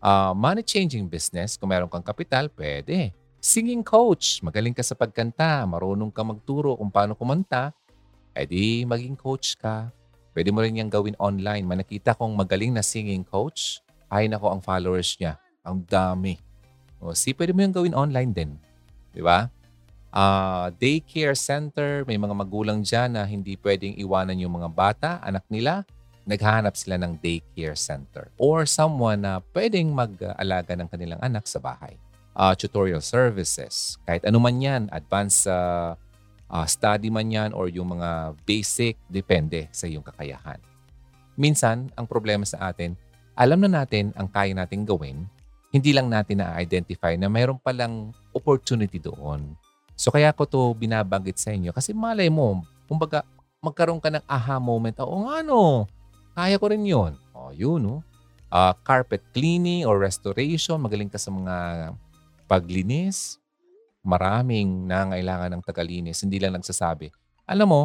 Uh, 0.00 0.32
money-changing 0.36 1.10
business, 1.10 1.58
kung 1.58 1.70
meron 1.70 1.90
kang 1.90 2.04
kapital, 2.04 2.46
pwede. 2.54 3.10
Singing 3.40 3.80
coach, 3.80 4.44
magaling 4.44 4.76
ka 4.76 4.84
sa 4.84 4.92
pagkanta, 4.92 5.64
marunong 5.64 6.12
ka 6.12 6.20
magturo 6.20 6.76
kung 6.76 6.92
paano 6.92 7.16
kumanta, 7.16 7.72
edi 8.36 8.84
maging 8.84 9.16
coach 9.16 9.56
ka. 9.56 9.88
Pwede 10.30 10.54
mo 10.54 10.62
rin 10.62 10.78
niyang 10.78 10.92
gawin 10.92 11.18
online. 11.18 11.66
May 11.66 11.82
nakita 11.82 12.14
kong 12.14 12.38
magaling 12.38 12.70
na 12.70 12.84
singing 12.86 13.26
coach. 13.26 13.82
Ay 14.06 14.30
nako 14.30 14.54
ang 14.54 14.62
followers 14.62 15.18
niya. 15.18 15.40
Ang 15.60 15.84
dami. 15.84 16.40
O, 17.00 17.12
see, 17.12 17.36
pwede 17.36 17.52
mo 17.52 17.60
yung 17.64 17.74
gawin 17.76 17.96
online 17.96 18.32
din. 18.32 18.50
Di 19.12 19.20
ba? 19.20 19.48
Uh, 20.10 20.72
daycare 20.80 21.38
center, 21.38 22.02
may 22.08 22.18
mga 22.18 22.34
magulang 22.34 22.82
dyan 22.82 23.14
na 23.14 23.22
hindi 23.22 23.54
pwedeng 23.60 23.94
iwanan 24.00 24.40
yung 24.40 24.56
mga 24.56 24.70
bata, 24.72 25.10
anak 25.20 25.44
nila. 25.52 25.84
Naghahanap 26.24 26.76
sila 26.76 27.00
ng 27.00 27.16
daycare 27.20 27.76
center. 27.76 28.28
Or 28.36 28.64
someone 28.64 29.24
na 29.24 29.40
pwedeng 29.56 29.92
mag-alaga 29.92 30.76
ng 30.76 30.88
kanilang 30.88 31.20
anak 31.20 31.48
sa 31.48 31.60
bahay. 31.60 31.96
Uh, 32.36 32.56
tutorial 32.56 33.02
services. 33.02 34.00
Kahit 34.04 34.24
ano 34.24 34.38
man 34.40 34.60
yan, 34.60 34.88
advanced 34.94 35.44
uh, 35.50 35.96
uh, 36.50 36.66
study 36.66 37.08
man 37.08 37.28
yan 37.30 37.50
or 37.52 37.68
yung 37.68 37.96
mga 37.96 38.34
basic, 38.44 38.96
depende 39.06 39.68
sa 39.70 39.86
iyong 39.86 40.04
kakayahan. 40.04 40.58
Minsan, 41.38 41.88
ang 41.96 42.04
problema 42.04 42.44
sa 42.44 42.68
atin, 42.68 42.98
alam 43.38 43.62
na 43.64 43.80
natin 43.80 44.12
ang 44.18 44.28
kaya 44.28 44.52
nating 44.52 44.84
gawin, 44.84 45.24
hindi 45.70 45.94
lang 45.94 46.10
natin 46.10 46.42
na-identify 46.42 47.14
na 47.14 47.30
mayroon 47.30 47.58
palang 47.62 48.10
opportunity 48.34 48.98
doon. 48.98 49.54
So 49.94 50.10
kaya 50.10 50.34
ko 50.34 50.46
to 50.46 50.74
binabanggit 50.74 51.38
sa 51.38 51.54
inyo 51.54 51.70
kasi 51.70 51.94
malay 51.94 52.26
mo, 52.26 52.66
kumbaga 52.90 53.22
magkaroon 53.62 54.02
ka 54.02 54.10
ng 54.10 54.24
aha 54.26 54.58
moment, 54.58 54.98
oo 55.00 55.30
nga 55.30 55.46
no, 55.46 55.86
kaya 56.34 56.58
ko 56.58 56.66
rin 56.72 56.82
yun. 56.82 57.14
O 57.36 57.54
yun 57.54 57.80
no. 57.80 57.96
Uh, 58.50 58.74
carpet 58.82 59.22
cleaning 59.30 59.86
or 59.86 60.02
restoration, 60.02 60.82
magaling 60.82 61.06
ka 61.06 61.22
sa 61.22 61.30
mga 61.30 61.56
paglinis, 62.50 63.38
maraming 64.02 64.90
nangailangan 64.90 65.54
ng 65.54 65.62
tagalinis, 65.62 66.26
hindi 66.26 66.42
lang 66.42 66.58
nagsasabi. 66.58 67.14
Alam 67.46 67.68
mo, 67.70 67.82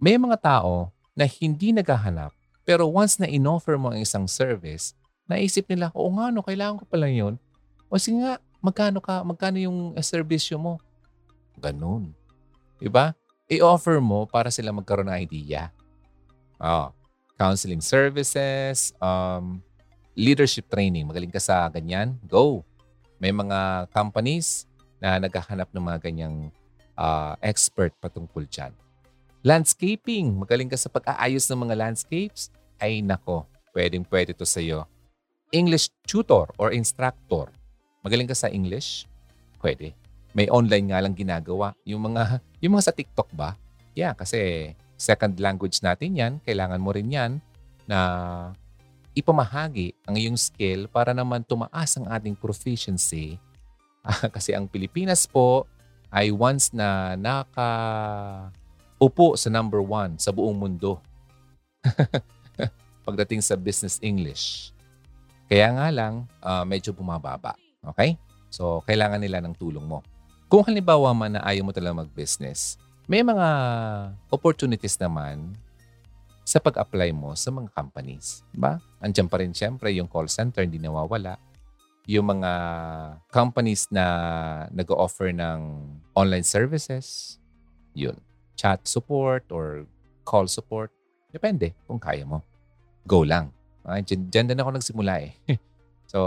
may 0.00 0.16
mga 0.16 0.40
tao 0.40 0.88
na 1.12 1.28
hindi 1.28 1.76
naghahanap, 1.76 2.32
pero 2.64 2.88
once 2.88 3.20
na 3.20 3.28
inoffer 3.28 3.76
mo 3.76 3.92
ang 3.92 4.00
isang 4.00 4.24
service, 4.24 4.96
naisip 5.26 5.66
nila, 5.70 5.90
oo 5.92 6.10
nga 6.16 6.30
no, 6.30 6.42
kailangan 6.42 6.78
ko 6.80 6.84
pala 6.86 7.10
yun. 7.10 7.38
O 7.90 7.98
sige 7.98 8.22
nga, 8.22 8.38
magkano 8.62 8.98
ka, 8.98 9.22
magkano 9.22 9.58
yung 9.62 9.94
servisyo 10.02 10.58
mo? 10.58 10.78
Ganun. 11.58 12.14
Diba? 12.82 13.14
I-offer 13.46 14.02
mo 14.02 14.26
para 14.26 14.50
sila 14.50 14.74
magkaroon 14.74 15.06
ng 15.10 15.18
idea. 15.22 15.70
Oh, 16.58 16.90
counseling 17.38 17.84
services, 17.84 18.90
um, 18.98 19.62
leadership 20.16 20.66
training. 20.66 21.06
Magaling 21.06 21.30
ka 21.30 21.38
sa 21.38 21.68
ganyan? 21.70 22.16
Go. 22.26 22.64
May 23.20 23.30
mga 23.30 23.88
companies 23.92 24.66
na 24.98 25.20
naghahanap 25.20 25.68
ng 25.70 25.84
mga 25.84 25.98
ganyang 26.02 26.36
uh, 26.96 27.36
expert 27.44 27.92
patungkol 28.00 28.48
dyan. 28.48 28.72
Landscaping. 29.46 30.34
Magaling 30.34 30.72
ka 30.72 30.74
sa 30.80 30.90
pag-aayos 30.90 31.46
ng 31.46 31.60
mga 31.68 31.74
landscapes? 31.78 32.50
Ay 32.82 33.00
nako, 33.00 33.46
pwedeng 33.76 34.04
pwede 34.08 34.34
to 34.34 34.44
sa 34.44 34.58
iyo. 34.58 34.88
English 35.50 35.90
tutor 36.06 36.50
or 36.56 36.72
instructor. 36.72 37.50
Magaling 38.02 38.30
ka 38.30 38.36
sa 38.36 38.50
English? 38.50 39.06
Pwede. 39.62 39.94
May 40.36 40.46
online 40.52 40.92
nga 40.92 41.02
lang 41.02 41.14
ginagawa. 41.16 41.74
Yung 41.86 42.12
mga, 42.12 42.38
yung 42.62 42.76
mga 42.76 42.86
sa 42.90 42.94
TikTok 42.94 43.32
ba? 43.34 43.54
Yeah, 43.96 44.12
kasi 44.12 44.72
second 44.96 45.38
language 45.40 45.80
natin 45.80 46.16
yan. 46.16 46.32
Kailangan 46.44 46.82
mo 46.82 46.92
rin 46.92 47.08
yan 47.08 47.32
na 47.88 47.98
ipamahagi 49.16 49.96
ang 50.04 50.18
iyong 50.20 50.36
skill 50.36 50.90
para 50.92 51.16
naman 51.16 51.40
tumaas 51.46 51.96
ang 51.96 52.04
ating 52.10 52.36
proficiency 52.36 53.40
Kasi 54.34 54.54
ang 54.54 54.70
Pilipinas 54.70 55.26
po 55.26 55.66
ay 56.10 56.30
once 56.30 56.70
na 56.70 57.18
naka 57.18 57.70
upo 58.96 59.36
sa 59.36 59.52
number 59.52 59.82
one 59.82 60.16
sa 60.16 60.32
buong 60.32 60.56
mundo 60.56 61.02
pagdating 63.06 63.42
sa 63.44 63.58
business 63.58 64.00
English. 64.00 64.72
Kaya 65.46 65.70
nga 65.74 65.88
lang, 65.94 66.26
uh, 66.42 66.66
medyo 66.66 66.90
bumababa. 66.90 67.54
Okay? 67.94 68.18
So, 68.50 68.82
kailangan 68.86 69.22
nila 69.22 69.38
ng 69.42 69.54
tulong 69.54 69.84
mo. 69.84 70.02
Kung 70.46 70.62
halimbawa 70.66 71.10
man 71.14 71.38
na 71.38 71.42
ayaw 71.42 71.66
mo 71.66 71.72
talaga 71.74 72.06
mag-business, 72.06 72.78
may 73.06 73.22
mga 73.22 73.48
opportunities 74.30 74.98
naman 74.98 75.54
sa 76.46 76.62
pag-apply 76.62 77.10
mo 77.10 77.34
sa 77.34 77.50
mga 77.50 77.70
companies. 77.74 78.46
Ba? 78.54 78.78
Andiyan 79.02 79.26
pa 79.26 79.42
rin 79.42 79.50
siyempre 79.54 79.90
yung 79.94 80.06
call 80.06 80.30
center, 80.30 80.62
hindi 80.62 80.78
nawawala 80.78 81.38
yung 82.06 82.38
mga 82.38 82.52
companies 83.34 83.90
na 83.90 84.06
nag-offer 84.70 85.34
ng 85.34 85.58
online 86.14 86.46
services, 86.46 87.36
yun, 87.98 88.14
chat 88.54 88.78
support 88.86 89.42
or 89.50 89.84
call 90.22 90.46
support, 90.46 90.94
depende 91.34 91.74
kung 91.90 91.98
kaya 91.98 92.22
mo. 92.22 92.46
Go 93.02 93.26
lang. 93.26 93.50
Uh, 93.86 94.02
dyan, 94.02 94.26
dyan 94.26 94.46
din 94.50 94.58
ako 94.58 94.70
nagsimula 94.74 95.14
eh. 95.22 95.30
so, 96.12 96.18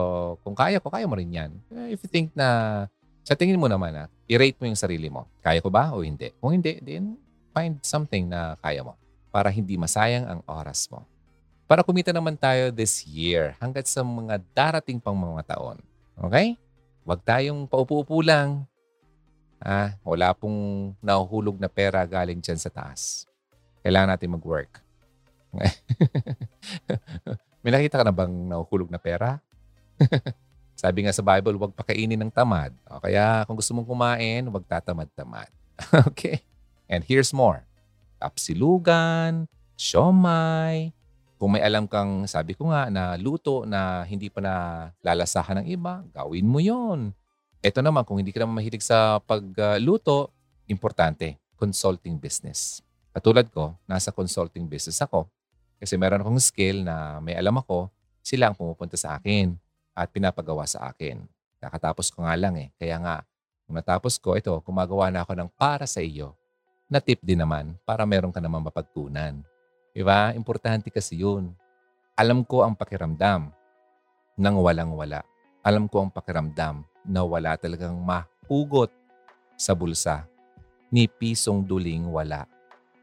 kung 0.47 0.55
kaya 0.55 0.79
ko, 0.79 0.87
kaya 0.87 1.03
mo 1.03 1.19
rin 1.19 1.27
yan. 1.27 1.51
Eh, 1.75 1.99
if 1.99 1.99
you 1.99 2.09
think 2.09 2.31
na, 2.31 2.87
sa 3.27 3.35
tingin 3.35 3.59
mo 3.59 3.67
naman, 3.67 3.91
ah, 3.99 4.07
i-rate 4.31 4.55
mo 4.63 4.71
yung 4.71 4.79
sarili 4.79 5.11
mo. 5.11 5.27
Kaya 5.43 5.59
ko 5.59 5.67
ba 5.67 5.91
o 5.91 6.01
hindi? 6.01 6.31
Kung 6.39 6.55
hindi, 6.55 6.79
then 6.79 7.19
find 7.51 7.83
something 7.83 8.31
na 8.31 8.55
kaya 8.63 8.79
mo 8.79 8.95
para 9.29 9.51
hindi 9.51 9.75
masayang 9.75 10.25
ang 10.25 10.41
oras 10.47 10.87
mo 10.87 11.03
para 11.69 11.85
kumita 11.85 12.09
naman 12.09 12.33
tayo 12.33 12.73
this 12.73 13.05
year 13.05 13.53
hanggat 13.61 13.85
sa 13.85 14.01
mga 14.01 14.41
darating 14.57 14.97
pang 14.97 15.13
mga 15.13 15.53
taon. 15.53 15.77
Okay? 16.17 16.57
Huwag 17.05 17.21
tayong 17.21 17.69
paupo-upo 17.69 18.25
lang. 18.25 18.65
Ah, 19.61 19.93
wala 20.01 20.33
pong 20.33 20.97
nahuhulog 20.97 21.61
na 21.61 21.69
pera 21.69 22.01
galing 22.09 22.41
dyan 22.41 22.57
sa 22.57 22.73
taas. 22.73 23.29
Kailangan 23.85 24.17
natin 24.17 24.33
mag-work. 24.33 24.81
May 27.59 27.75
nakita 27.75 27.99
ka 27.99 28.05
na 28.07 28.15
bang 28.15 28.31
nahuhulog 28.31 28.87
na 28.87 28.99
pera? 28.99 29.43
Sabi 30.79 31.03
nga 31.03 31.11
sa 31.11 31.19
Bible, 31.19 31.59
huwag 31.59 31.75
pakainin 31.75 32.15
ng 32.23 32.31
tamad. 32.31 32.71
O 32.87 33.03
kaya 33.03 33.43
kung 33.43 33.59
gusto 33.59 33.75
mong 33.75 33.83
kumain, 33.83 34.47
huwag 34.47 34.63
tatamad-tamad. 34.63 35.51
okay? 36.07 36.39
And 36.87 37.03
here's 37.03 37.35
more. 37.35 37.67
Kapsilugan, 38.15 39.43
siomay, 39.75 40.95
kung 41.39 41.55
may 41.55 41.63
alam 41.63 41.87
kang, 41.87 42.27
sabi 42.27 42.55
ko 42.55 42.71
nga, 42.71 42.87
na 42.87 43.15
luto 43.15 43.63
na 43.63 44.03
hindi 44.03 44.27
pa 44.27 44.39
na 44.43 44.55
lalasahan 45.03 45.63
ng 45.63 45.67
iba, 45.71 46.03
gawin 46.15 46.47
mo 46.47 46.59
yon. 46.59 47.15
Ito 47.59 47.79
naman, 47.79 48.07
kung 48.07 48.19
hindi 48.19 48.31
ka 48.31 48.43
naman 48.43 48.59
mahilig 48.59 48.83
sa 48.83 49.19
pagluto, 49.23 50.31
importante, 50.67 51.39
consulting 51.59 52.15
business. 52.15 52.83
Katulad 53.11 53.47
ko, 53.51 53.75
nasa 53.87 54.11
consulting 54.11 54.67
business 54.67 54.99
ako. 55.03 55.27
Kasi 55.79 55.95
meron 55.95 56.21
akong 56.21 56.43
skill 56.43 56.83
na 56.83 57.23
may 57.23 57.39
alam 57.39 57.55
ako, 57.55 57.87
sila 58.19 58.51
ang 58.51 58.55
pumupunta 58.55 58.99
sa 58.99 59.15
akin 59.15 59.55
at 59.95 60.11
pinapagawa 60.11 60.67
sa 60.67 60.91
akin. 60.91 61.23
Nakatapos 61.63 62.11
ko 62.11 62.27
nga 62.27 62.35
lang 62.35 62.59
eh. 62.59 62.69
Kaya 62.75 62.99
nga, 62.99 63.23
kung 63.63 63.79
natapos 63.79 64.19
ko, 64.19 64.35
ito, 64.35 64.51
gumagawa 64.63 65.07
na 65.09 65.23
ako 65.23 65.33
ng 65.39 65.49
para 65.55 65.87
sa 65.87 66.03
iyo. 66.03 66.35
na 66.89 66.97
tip 66.97 67.21
din 67.21 67.37
naman 67.37 67.77
para 67.85 68.01
meron 68.01 68.33
ka 68.33 68.41
naman 68.41 68.65
mapagtunan. 68.65 69.45
Diba? 69.93 70.33
Importante 70.33 70.89
kasi 70.89 71.21
yun. 71.21 71.53
Alam 72.17 72.41
ko 72.41 72.65
ang 72.65 72.73
pakiramdam 72.73 73.53
ng 74.33 74.55
walang-wala. 74.57 75.21
Alam 75.61 75.85
ko 75.85 76.01
ang 76.01 76.09
pakiramdam 76.09 76.81
na 77.05 77.21
wala 77.21 77.53
talagang 77.61 77.93
mahugot 77.93 78.89
sa 79.53 79.77
bulsa. 79.77 80.25
Ni 80.89 81.05
pisong 81.05 81.61
duling 81.61 82.09
wala. 82.09 82.49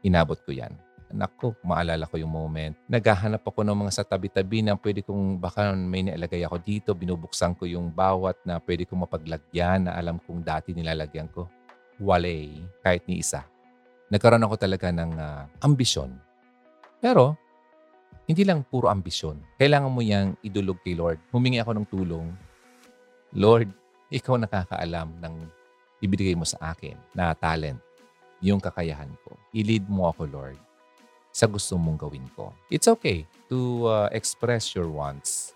Inabot 0.03 0.35
ko 0.43 0.51
yan. 0.51 0.75
Naku, 1.07 1.55
maalala 1.63 2.03
ko 2.03 2.19
yung 2.19 2.31
moment. 2.31 2.75
Naghahanap 2.91 3.39
ako 3.39 3.63
ng 3.63 3.77
mga 3.79 3.91
sa 3.95 4.03
tabi-tabi 4.03 4.59
na 4.59 4.75
pwede 4.75 4.99
kong, 4.99 5.39
baka 5.39 5.71
may 5.71 6.03
nilagay 6.03 6.43
ako 6.43 6.59
dito, 6.59 6.91
binubuksan 6.91 7.55
ko 7.55 7.63
yung 7.63 7.87
bawat 7.95 8.35
na 8.43 8.59
pwede 8.59 8.83
kong 8.83 9.07
mapaglagyan 9.07 9.87
na 9.87 9.95
alam 9.95 10.19
kong 10.19 10.43
dati 10.43 10.75
nilalagyan 10.75 11.31
ko. 11.31 11.47
Wale, 12.03 12.59
kahit 12.83 13.07
ni 13.07 13.23
isa. 13.23 13.47
Nagkaroon 14.11 14.43
ako 14.43 14.55
talaga 14.59 14.91
ng 14.91 15.11
uh, 15.15 15.47
ambisyon. 15.63 16.11
Pero, 16.99 17.39
hindi 18.27 18.43
lang 18.43 18.67
puro 18.67 18.91
ambisyon. 18.91 19.39
Kailangan 19.55 19.87
mo 19.87 20.03
yang 20.03 20.35
idulog 20.43 20.83
kay 20.83 20.99
Lord. 20.99 21.23
Humingi 21.31 21.63
ako 21.63 21.71
ng 21.71 21.87
tulong. 21.87 22.27
Lord, 23.31 23.71
ikaw 24.11 24.35
nakakaalam 24.35 25.23
ng 25.23 25.35
ibigay 26.03 26.35
mo 26.35 26.43
sa 26.43 26.75
akin 26.75 26.99
na 27.15 27.31
talent, 27.31 27.79
yung 28.43 28.59
kakayahan 28.59 29.09
ko. 29.23 29.39
I-lead 29.55 29.87
mo 29.87 30.11
ako, 30.11 30.27
Lord 30.27 30.66
sa 31.37 31.45
gusto 31.45 31.77
mong 31.77 32.01
gawin 32.01 32.25
ko. 32.33 32.49
It's 32.73 32.89
okay 32.89 33.29
to 33.53 33.85
uh, 33.85 34.09
express 34.09 34.73
your 34.73 34.89
wants. 34.89 35.53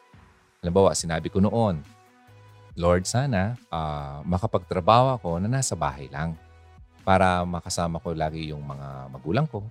Halimbawa, 0.61 0.93
sinabi 0.93 1.33
ko 1.33 1.41
noon, 1.41 1.81
Lord, 2.77 3.09
sana 3.09 3.57
uh, 3.73 4.21
makapagtrabaho 4.21 5.17
ako 5.17 5.41
na 5.41 5.49
nasa 5.49 5.73
bahay 5.73 6.05
lang 6.13 6.37
para 7.01 7.41
makasama 7.49 7.97
ko 7.97 8.13
lagi 8.13 8.53
yung 8.53 8.61
mga 8.61 9.09
magulang 9.09 9.49
ko. 9.49 9.65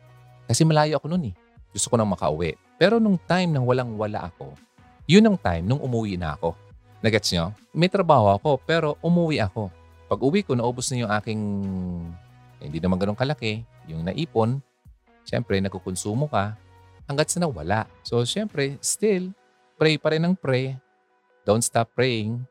Kasi 0.50 0.66
malayo 0.66 0.98
ako 0.98 1.14
noon 1.14 1.30
eh. 1.30 1.34
Gusto 1.70 1.86
ko 1.86 1.94
nang 1.94 2.10
makauwi. 2.10 2.58
Pero 2.74 2.98
nung 2.98 3.14
time 3.14 3.54
nang 3.54 3.62
walang-wala 3.62 4.34
ako, 4.34 4.58
yun 5.06 5.22
ang 5.22 5.38
time 5.38 5.62
nung 5.62 5.78
umuwi 5.78 6.18
na 6.18 6.34
ako. 6.34 6.58
Nagets 7.06 7.30
nyo? 7.30 7.54
May 7.70 7.86
trabaho 7.86 8.34
ako, 8.34 8.58
pero 8.66 8.98
umuwi 8.98 9.38
ako. 9.38 9.70
Pag 10.10 10.20
uwi 10.26 10.42
ko, 10.42 10.58
naubos 10.58 10.90
na 10.90 11.06
yung 11.06 11.12
aking, 11.14 11.42
eh, 12.58 12.66
hindi 12.66 12.82
naman 12.82 12.98
ganun 12.98 13.14
kalaki, 13.14 13.62
yung 13.86 14.02
naipon, 14.02 14.58
Siyempre, 15.30 15.62
nagkukonsumo 15.62 16.26
ka 16.26 16.58
hanggat 17.06 17.30
sa 17.30 17.38
nawala. 17.38 17.86
So, 18.02 18.26
siyempre, 18.26 18.74
still, 18.82 19.30
pray 19.78 19.94
pa 19.94 20.10
rin 20.10 20.26
ng 20.26 20.34
pray. 20.34 20.74
Don't 21.46 21.62
stop 21.62 21.94
praying. 21.94 22.42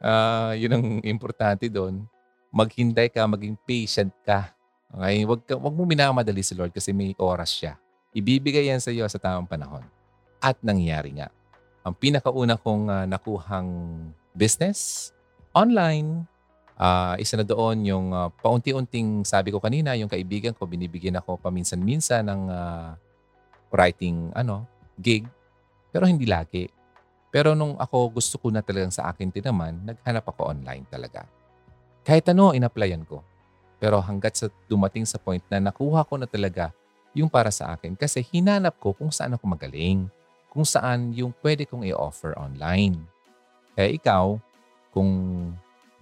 uh, 0.00 0.56
yun 0.60 0.80
ang 0.80 0.86
importante 1.04 1.68
doon. 1.68 2.08
Maghintay 2.48 3.12
ka, 3.12 3.28
maging 3.28 3.60
patient 3.68 4.16
ka. 4.24 4.56
Okay? 4.96 5.28
Wag, 5.28 5.40
ka, 5.44 5.60
wag 5.60 5.74
mo 5.76 5.84
minamadali 5.84 6.40
si 6.40 6.56
Lord 6.56 6.72
kasi 6.72 6.96
may 6.96 7.12
oras 7.20 7.52
siya. 7.52 7.76
Ibibigay 8.16 8.72
yan 8.72 8.80
sa 8.80 8.88
iyo 8.88 9.04
sa 9.04 9.20
tamang 9.20 9.44
panahon. 9.44 9.84
At 10.40 10.56
nangyari 10.64 11.12
nga. 11.20 11.28
Ang 11.84 11.92
pinakauna 12.00 12.56
kong 12.56 12.88
uh, 12.88 13.04
nakuhang 13.04 13.68
business, 14.32 15.12
online, 15.52 16.24
Uh, 16.74 17.14
isa 17.22 17.38
na 17.38 17.46
doon 17.46 17.86
yung 17.86 18.06
uh, 18.10 18.34
paunti-unting 18.42 19.22
sabi 19.22 19.54
ko 19.54 19.62
kanina, 19.62 19.94
yung 19.94 20.10
kaibigan 20.10 20.50
ko, 20.54 20.66
binibigyan 20.66 21.14
ako 21.22 21.38
paminsan-minsan 21.38 22.26
ng 22.26 22.42
uh, 22.50 22.98
writing 23.70 24.34
ano, 24.34 24.66
gig. 24.98 25.26
Pero 25.94 26.10
hindi 26.10 26.26
lagi. 26.26 26.66
Pero 27.30 27.54
nung 27.54 27.78
ako 27.78 28.18
gusto 28.18 28.38
ko 28.38 28.50
na 28.50 28.62
talagang 28.62 28.94
sa 28.94 29.10
akin 29.10 29.30
din 29.30 29.46
naman, 29.46 29.82
naghanap 29.86 30.26
ako 30.26 30.50
online 30.50 30.86
talaga. 30.90 31.26
Kahit 32.02 32.26
ano, 32.30 32.54
in-applyan 32.54 33.06
ko. 33.06 33.22
Pero 33.78 33.98
hanggat 34.02 34.38
sa 34.38 34.46
dumating 34.70 35.06
sa 35.06 35.18
point 35.18 35.42
na 35.50 35.58
nakuha 35.58 36.06
ko 36.06 36.14
na 36.18 36.26
talaga 36.26 36.70
yung 37.14 37.30
para 37.30 37.54
sa 37.54 37.74
akin 37.74 37.94
kasi 37.94 38.22
hinanap 38.22 38.74
ko 38.82 38.90
kung 38.94 39.14
saan 39.14 39.34
ako 39.34 39.46
magaling. 39.46 40.10
Kung 40.50 40.66
saan 40.66 41.10
yung 41.14 41.34
pwede 41.42 41.66
kong 41.66 41.86
i-offer 41.86 42.34
online. 42.38 43.02
Kaya 43.74 43.90
ikaw, 43.90 44.38
kung 44.94 45.10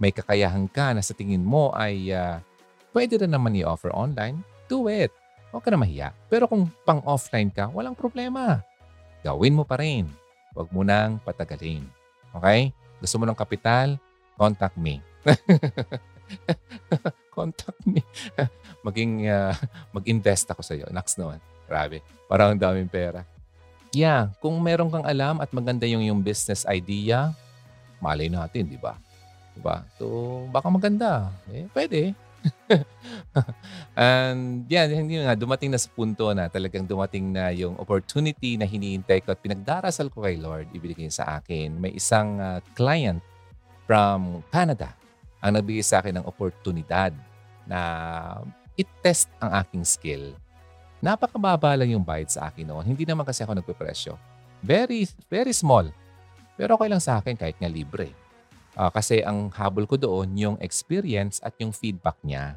may 0.03 0.11
kakayahan 0.11 0.67
ka 0.67 0.91
na 0.91 0.99
sa 0.99 1.15
tingin 1.15 1.47
mo 1.47 1.71
ay 1.79 2.11
uh, 2.11 2.43
pwede 2.91 3.23
rin 3.23 3.31
naman 3.31 3.55
i-offer 3.55 3.95
online, 3.95 4.43
do 4.67 4.91
it. 4.91 5.15
Huwag 5.55 5.63
ka 5.63 5.71
na 5.71 5.79
mahiya. 5.79 6.11
Pero 6.27 6.51
kung 6.51 6.67
pang-offline 6.83 7.55
ka, 7.55 7.71
walang 7.71 7.95
problema. 7.95 8.59
Gawin 9.23 9.55
mo 9.55 9.63
pa 9.63 9.79
rin. 9.79 10.11
Huwag 10.59 10.75
mo 10.75 10.83
nang 10.83 11.23
patagalin. 11.23 11.87
Okay? 12.35 12.75
Gusto 12.99 13.23
mo 13.23 13.31
ng 13.31 13.39
kapital? 13.39 13.95
Contact 14.35 14.75
me. 14.75 14.99
Contact 17.37 17.79
me. 17.87 18.03
Maging, 18.87 19.31
uh, 19.31 19.55
mag-invest 19.95 20.51
ako 20.51 20.67
sa 20.67 20.75
iyo. 20.75 20.91
Next 20.91 21.15
naman. 21.15 21.39
Grabe. 21.71 22.03
Parang 22.27 22.57
ang 22.57 22.61
daming 22.61 22.91
pera. 22.91 23.23
Yeah, 23.93 24.33
kung 24.41 24.57
meron 24.65 24.89
kang 24.89 25.05
alam 25.05 25.39
at 25.39 25.53
maganda 25.53 25.85
yung 25.85 26.01
yung 26.01 26.25
business 26.25 26.65
idea, 26.65 27.37
malay 28.01 28.33
natin, 28.33 28.73
di 28.73 28.81
ba? 28.81 28.97
Diba? 29.53 29.85
So, 30.01 30.47
baka 30.49 30.69
maganda. 30.73 31.29
Eh, 31.53 31.69
pwede. 31.77 32.17
And 33.95 34.67
yan, 34.67 34.89
hindi 35.07 35.23
nga, 35.23 35.39
dumating 35.39 35.71
na 35.71 35.79
sa 35.79 35.93
punto 35.93 36.33
na 36.35 36.51
talagang 36.51 36.89
dumating 36.89 37.31
na 37.31 37.53
yung 37.55 37.79
opportunity 37.79 38.59
na 38.59 38.67
hinihintay 38.67 39.23
ko 39.23 39.37
at 39.37 39.41
pinagdarasal 39.41 40.11
ko 40.11 40.25
kay 40.27 40.41
Lord, 40.41 40.73
ibigay 40.75 41.07
sa 41.13 41.39
akin. 41.39 41.79
May 41.79 41.95
isang 41.97 42.41
uh, 42.41 42.59
client 42.75 43.23
from 43.87 44.41
Canada 44.51 44.95
ang 45.43 45.59
nagbigay 45.59 45.83
sa 45.83 45.99
akin 46.01 46.23
ng 46.23 46.27
oportunidad 46.27 47.11
na 47.67 47.81
i-test 48.79 49.29
ang 49.43 49.53
aking 49.59 49.85
skill. 49.85 50.25
Napakababa 51.03 51.75
lang 51.75 51.99
yung 51.99 52.07
bayad 52.07 52.31
sa 52.31 52.47
akin 52.47 52.63
noon. 52.63 52.87
Hindi 52.87 53.03
naman 53.03 53.27
kasi 53.27 53.43
ako 53.43 53.59
nagpe-presyo. 53.59 54.15
Very, 54.63 55.03
very 55.27 55.51
small. 55.51 55.91
Pero 56.55 56.79
okay 56.79 56.87
lang 56.87 57.03
sa 57.03 57.19
akin 57.19 57.35
kahit 57.35 57.59
nga 57.59 57.67
libre. 57.67 58.15
Uh, 58.73 58.89
kasi 58.89 59.21
ang 59.21 59.53
habol 59.53 59.85
ko 59.85 60.01
doon 60.01 60.33
yung 60.33 60.57
experience 60.65 61.45
at 61.45 61.53
yung 61.61 61.77
feedback 61.77 62.17
niya. 62.25 62.57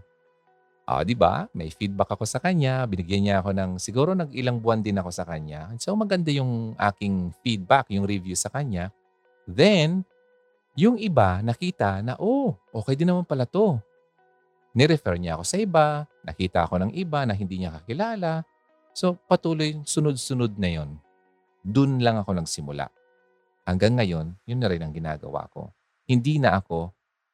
Uh, 0.88 1.04
'di 1.04 1.18
ba? 1.18 1.52
May 1.52 1.74
feedback 1.74 2.16
ako 2.16 2.24
sa 2.24 2.40
kanya, 2.40 2.88
binigyan 2.88 3.22
niya 3.28 3.36
ako 3.44 3.52
ng 3.52 3.72
siguro 3.82 4.16
nag 4.16 4.32
ilang 4.32 4.64
buwan 4.64 4.80
din 4.80 4.96
ako 4.96 5.12
sa 5.12 5.28
kanya. 5.28 5.68
So 5.76 5.92
maganda 5.98 6.32
yung 6.32 6.78
aking 6.80 7.36
feedback, 7.44 7.92
yung 7.92 8.08
review 8.08 8.38
sa 8.38 8.48
kanya. 8.48 8.96
Then 9.44 10.08
yung 10.80 10.96
iba 11.02 11.44
nakita 11.44 12.00
na 12.00 12.16
oh, 12.16 12.56
okay 12.72 12.96
din 12.96 13.12
naman 13.12 13.28
pala 13.28 13.44
'to. 13.44 13.76
Ni-refer 14.76 15.20
niya 15.20 15.36
ako 15.36 15.44
sa 15.44 15.58
iba, 15.60 15.88
nakita 16.24 16.64
ako 16.64 16.80
ng 16.80 16.92
iba 16.96 17.28
na 17.28 17.36
hindi 17.36 17.60
niya 17.60 17.76
kakilala. 17.76 18.48
So 18.96 19.20
patuloy 19.28 19.84
sunod-sunod 19.84 20.56
na 20.56 20.80
'yon. 20.80 20.96
Doon 21.60 22.00
lang 22.00 22.24
ako 22.24 22.40
nagsimula. 22.40 22.88
Hanggang 23.68 24.00
ngayon, 24.00 24.32
yun 24.48 24.60
na 24.64 24.70
rin 24.72 24.80
ang 24.80 24.96
ginagawa 24.96 25.50
ko 25.52 25.75
hindi 26.06 26.38
na 26.38 26.62
ako 26.62 26.94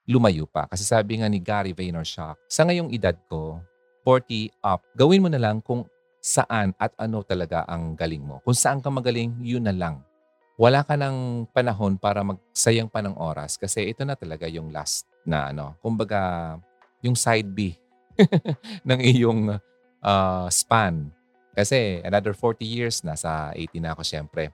lumayo 0.10 0.50
pa. 0.50 0.68
Kasi 0.68 0.84
sabi 0.84 1.22
nga 1.22 1.30
ni 1.30 1.40
Gary 1.40 1.72
Vaynerchuk, 1.72 2.36
sa 2.50 2.62
ngayong 2.68 2.92
edad 2.92 3.16
ko, 3.30 3.62
40 4.04 4.50
up, 4.66 4.82
gawin 4.98 5.22
mo 5.22 5.30
na 5.30 5.38
lang 5.38 5.62
kung 5.62 5.86
saan 6.22 6.74
at 6.78 6.94
ano 6.98 7.22
talaga 7.22 7.66
ang 7.70 7.94
galing 7.94 8.22
mo. 8.22 8.42
Kung 8.42 8.58
saan 8.58 8.82
ka 8.82 8.90
magaling, 8.90 9.34
yun 9.42 9.66
na 9.66 9.74
lang. 9.74 10.02
Wala 10.58 10.86
ka 10.86 10.94
ng 10.94 11.50
panahon 11.50 11.98
para 11.98 12.22
magsayang 12.22 12.90
pa 12.90 13.02
ng 13.02 13.18
oras 13.18 13.58
kasi 13.58 13.90
ito 13.90 14.06
na 14.06 14.14
talaga 14.14 14.46
yung 14.46 14.70
last 14.70 15.10
na 15.26 15.50
ano. 15.50 15.74
Kumbaga, 15.82 16.58
yung 17.02 17.18
side 17.18 17.50
B 17.50 17.74
ng 18.88 19.00
iyong 19.02 19.58
uh, 20.02 20.48
span. 20.54 21.10
Kasi 21.58 22.02
another 22.06 22.38
40 22.38 22.62
years, 22.62 23.02
nasa 23.02 23.50
80 23.58 23.82
na 23.82 23.92
ako 23.98 24.02
syempre. 24.06 24.54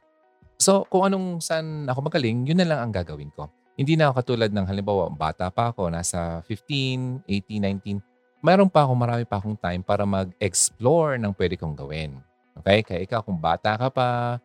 So, 0.58 0.88
kung 0.90 1.12
anong 1.12 1.44
saan 1.44 1.86
ako 1.86 2.08
magaling, 2.08 2.48
yun 2.48 2.58
na 2.58 2.68
lang 2.68 2.80
ang 2.88 2.94
gagawin 2.96 3.30
ko. 3.36 3.52
Hindi 3.78 3.94
na 3.94 4.10
ako 4.10 4.26
katulad 4.26 4.50
ng 4.50 4.66
halimbawa, 4.66 5.06
bata 5.14 5.54
pa 5.54 5.70
ako, 5.70 5.94
nasa 5.94 6.42
15, 6.50 7.22
18, 7.30 8.02
19. 8.02 8.02
Mayroon 8.42 8.74
pa 8.74 8.90
ako, 8.90 8.98
marami 8.98 9.22
pa 9.22 9.38
akong 9.38 9.54
time 9.54 9.86
para 9.86 10.02
mag-explore 10.02 11.22
ng 11.22 11.30
pwede 11.38 11.62
kong 11.62 11.78
gawin. 11.78 12.18
Okay? 12.58 12.82
Kaya 12.82 13.06
ikaw, 13.06 13.22
kung 13.22 13.38
bata 13.38 13.78
ka 13.78 13.94
pa, 13.94 14.42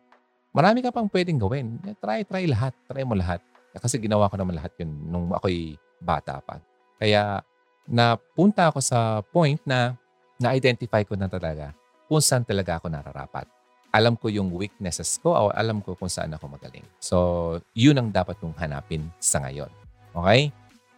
marami 0.53 0.85
ka 0.85 0.93
pang 0.93 1.09
pwedeng 1.09 1.41
gawin. 1.41 1.81
Try, 1.97 2.21
try 2.29 2.45
lahat. 2.45 2.77
Try 2.85 3.01
mo 3.01 3.17
lahat. 3.17 3.41
Kasi 3.73 3.97
ginawa 3.97 4.29
ko 4.29 4.37
naman 4.37 4.53
lahat 4.53 4.69
yun 4.77 4.93
nung 5.09 5.33
ako'y 5.33 5.81
bata 5.97 6.37
pa. 6.45 6.61
Kaya 7.01 7.41
napunta 7.89 8.69
ako 8.69 8.85
sa 8.85 9.25
point 9.33 9.57
na 9.65 9.97
na-identify 10.37 11.01
ko 11.01 11.17
na 11.17 11.25
talaga 11.25 11.73
kung 12.05 12.21
saan 12.21 12.45
talaga 12.45 12.77
ako 12.77 12.93
nararapat 12.93 13.49
alam 13.93 14.17
ko 14.17 14.25
yung 14.25 14.49
weaknesses 14.49 15.21
ko 15.21 15.37
o 15.37 15.53
alam 15.53 15.77
ko 15.77 15.93
kung 15.93 16.09
saan 16.09 16.33
ako 16.33 16.49
magaling. 16.49 16.81
So, 16.97 17.61
yun 17.77 18.01
ang 18.01 18.09
dapat 18.09 18.41
kong 18.41 18.57
hanapin 18.57 19.05
sa 19.21 19.45
ngayon. 19.45 19.69
Okay? 20.17 20.49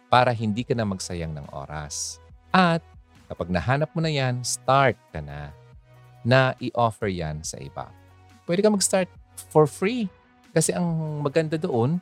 Para 0.08 0.32
hindi 0.32 0.64
ka 0.64 0.72
na 0.72 0.88
magsayang 0.88 1.36
ng 1.36 1.52
oras. 1.52 2.16
At 2.48 2.80
kapag 3.28 3.52
nahanap 3.52 3.92
mo 3.92 4.00
na 4.00 4.08
yan, 4.08 4.40
start 4.40 4.96
ka 5.12 5.20
na 5.20 5.52
na 6.24 6.56
i-offer 6.56 7.12
yan 7.12 7.44
sa 7.44 7.60
iba. 7.60 7.92
Pwede 8.48 8.64
ka 8.64 8.72
mag-start 8.72 9.12
for 9.52 9.68
free. 9.68 10.08
Kasi 10.56 10.72
ang 10.72 11.20
maganda 11.20 11.60
doon, 11.60 12.00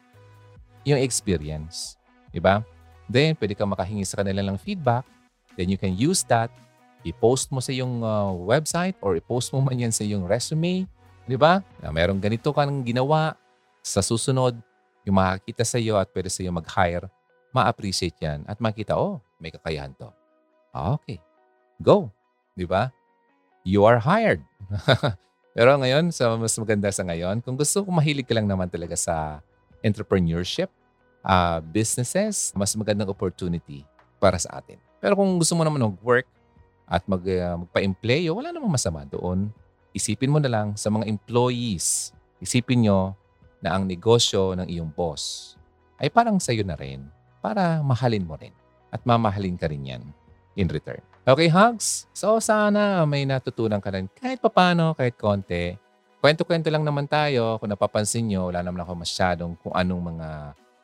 yung 0.86 1.00
experience. 1.02 1.98
Diba? 2.30 2.62
Then, 3.10 3.34
pwede 3.34 3.58
ka 3.58 3.66
makahingi 3.66 4.06
sa 4.06 4.22
kanila 4.22 4.46
ng 4.46 4.62
feedback. 4.62 5.02
Then 5.58 5.74
you 5.74 5.78
can 5.78 5.98
use 5.98 6.22
that 6.30 6.54
i-post 7.04 7.52
mo 7.52 7.60
sa 7.60 7.70
iyong 7.70 8.00
uh, 8.00 8.32
website 8.48 8.96
or 9.04 9.14
i-post 9.14 9.52
mo 9.52 9.60
man 9.60 9.76
yan 9.76 9.92
sa 9.92 10.02
iyong 10.02 10.24
resume. 10.24 10.88
Di 11.28 11.36
ba? 11.36 11.60
Na 11.80 11.92
merong 11.92 12.18
ganito 12.20 12.50
kang 12.50 12.80
ginawa 12.84 13.36
sa 13.84 14.00
susunod, 14.00 14.56
yung 15.04 15.20
makakita 15.20 15.64
sa 15.68 15.76
iyo 15.76 16.00
at 16.00 16.08
pwede 16.16 16.32
sa 16.32 16.40
iyo 16.40 16.50
mag-hire, 16.50 17.06
ma-appreciate 17.52 18.16
yan 18.24 18.40
at 18.48 18.56
makita, 18.56 18.96
oh, 18.96 19.20
may 19.36 19.52
kakayahan 19.52 19.92
to. 20.00 20.08
Ah, 20.72 20.96
okay. 20.96 21.20
Go. 21.78 22.08
Di 22.56 22.64
ba? 22.64 22.88
You 23.62 23.84
are 23.84 24.00
hired. 24.00 24.40
Pero 25.56 25.70
ngayon, 25.78 26.10
sa 26.10 26.34
mas 26.34 26.56
maganda 26.58 26.90
sa 26.90 27.06
ngayon, 27.06 27.44
kung 27.44 27.54
gusto 27.54 27.84
kong 27.84 28.00
mahilig 28.00 28.26
ka 28.26 28.34
lang 28.34 28.48
naman 28.48 28.66
talaga 28.66 28.98
sa 28.98 29.38
entrepreneurship, 29.84 30.72
uh, 31.22 31.60
businesses, 31.62 32.50
mas 32.56 32.74
magandang 32.74 33.06
opportunity 33.12 33.86
para 34.18 34.40
sa 34.40 34.58
atin. 34.58 34.80
Pero 34.98 35.14
kung 35.14 35.36
gusto 35.38 35.54
mo 35.54 35.62
naman 35.62 35.84
mag-work 35.92 36.26
at 36.84 37.02
mag, 37.08 37.24
uh, 37.24 37.64
magpa-employo, 37.64 38.36
wala 38.36 38.52
namang 38.52 38.76
masama 38.76 39.08
doon. 39.08 39.48
Isipin 39.94 40.32
mo 40.32 40.38
na 40.42 40.50
lang 40.50 40.68
sa 40.76 40.92
mga 40.92 41.08
employees. 41.08 42.12
Isipin 42.42 42.84
nyo 42.84 43.16
na 43.64 43.78
ang 43.78 43.88
negosyo 43.88 44.52
ng 44.58 44.68
iyong 44.68 44.92
boss 44.92 45.54
ay 45.96 46.12
parang 46.12 46.36
sa'yo 46.36 46.66
na 46.66 46.76
rin 46.76 47.06
para 47.40 47.80
mahalin 47.80 48.26
mo 48.26 48.36
rin. 48.36 48.52
At 48.92 49.02
mamahalin 49.02 49.56
ka 49.58 49.66
rin 49.66 49.82
yan 49.82 50.02
in 50.54 50.70
return. 50.70 51.02
Okay, 51.24 51.48
hugs? 51.48 52.04
So 52.12 52.36
sana 52.38 53.02
may 53.08 53.24
natutunan 53.24 53.80
ka 53.80 53.90
rin 53.90 54.06
kahit 54.12 54.44
papano, 54.44 54.92
kahit 54.92 55.16
konti. 55.16 55.72
Kwento-kwento 56.20 56.68
lang 56.72 56.84
naman 56.84 57.04
tayo. 57.04 57.60
Kung 57.60 57.68
napapansin 57.68 58.28
nyo, 58.28 58.48
wala 58.48 58.64
naman 58.64 58.80
ako 58.80 58.92
masyadong 58.96 59.52
kung 59.60 59.72
anong 59.76 60.02
mga 60.14 60.28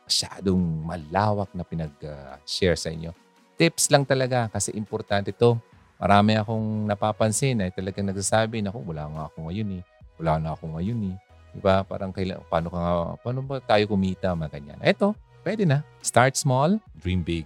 masyadong 0.04 0.60
malawak 0.84 1.48
na 1.56 1.64
pinag-share 1.64 2.76
sa 2.76 2.92
inyo. 2.92 3.12
Tips 3.56 3.88
lang 3.88 4.04
talaga 4.04 4.48
kasi 4.52 4.72
importante 4.76 5.32
to. 5.32 5.56
Marami 6.00 6.32
akong 6.40 6.88
napapansin 6.88 7.60
ay 7.60 7.70
talagang 7.76 8.08
nagsasabi 8.08 8.64
na 8.64 8.72
wala 8.72 9.04
nga 9.04 9.22
ako 9.28 9.52
ngayon 9.52 9.68
eh. 9.76 9.82
Wala 10.16 10.40
na 10.40 10.56
ako 10.56 10.80
ngayon 10.80 11.12
eh. 11.12 11.16
Diba? 11.52 11.84
Parang 11.84 12.08
kailan, 12.08 12.40
paano, 12.48 12.72
ka 12.72 12.80
paano 13.20 13.44
ba 13.44 13.60
tayo 13.60 13.84
kumita? 13.84 14.32
Mga 14.32 14.48
ganyan. 14.48 14.80
Eto, 14.80 15.12
pwede 15.44 15.68
na. 15.68 15.84
Start 16.00 16.40
small, 16.40 16.80
dream 16.96 17.20
big. 17.20 17.44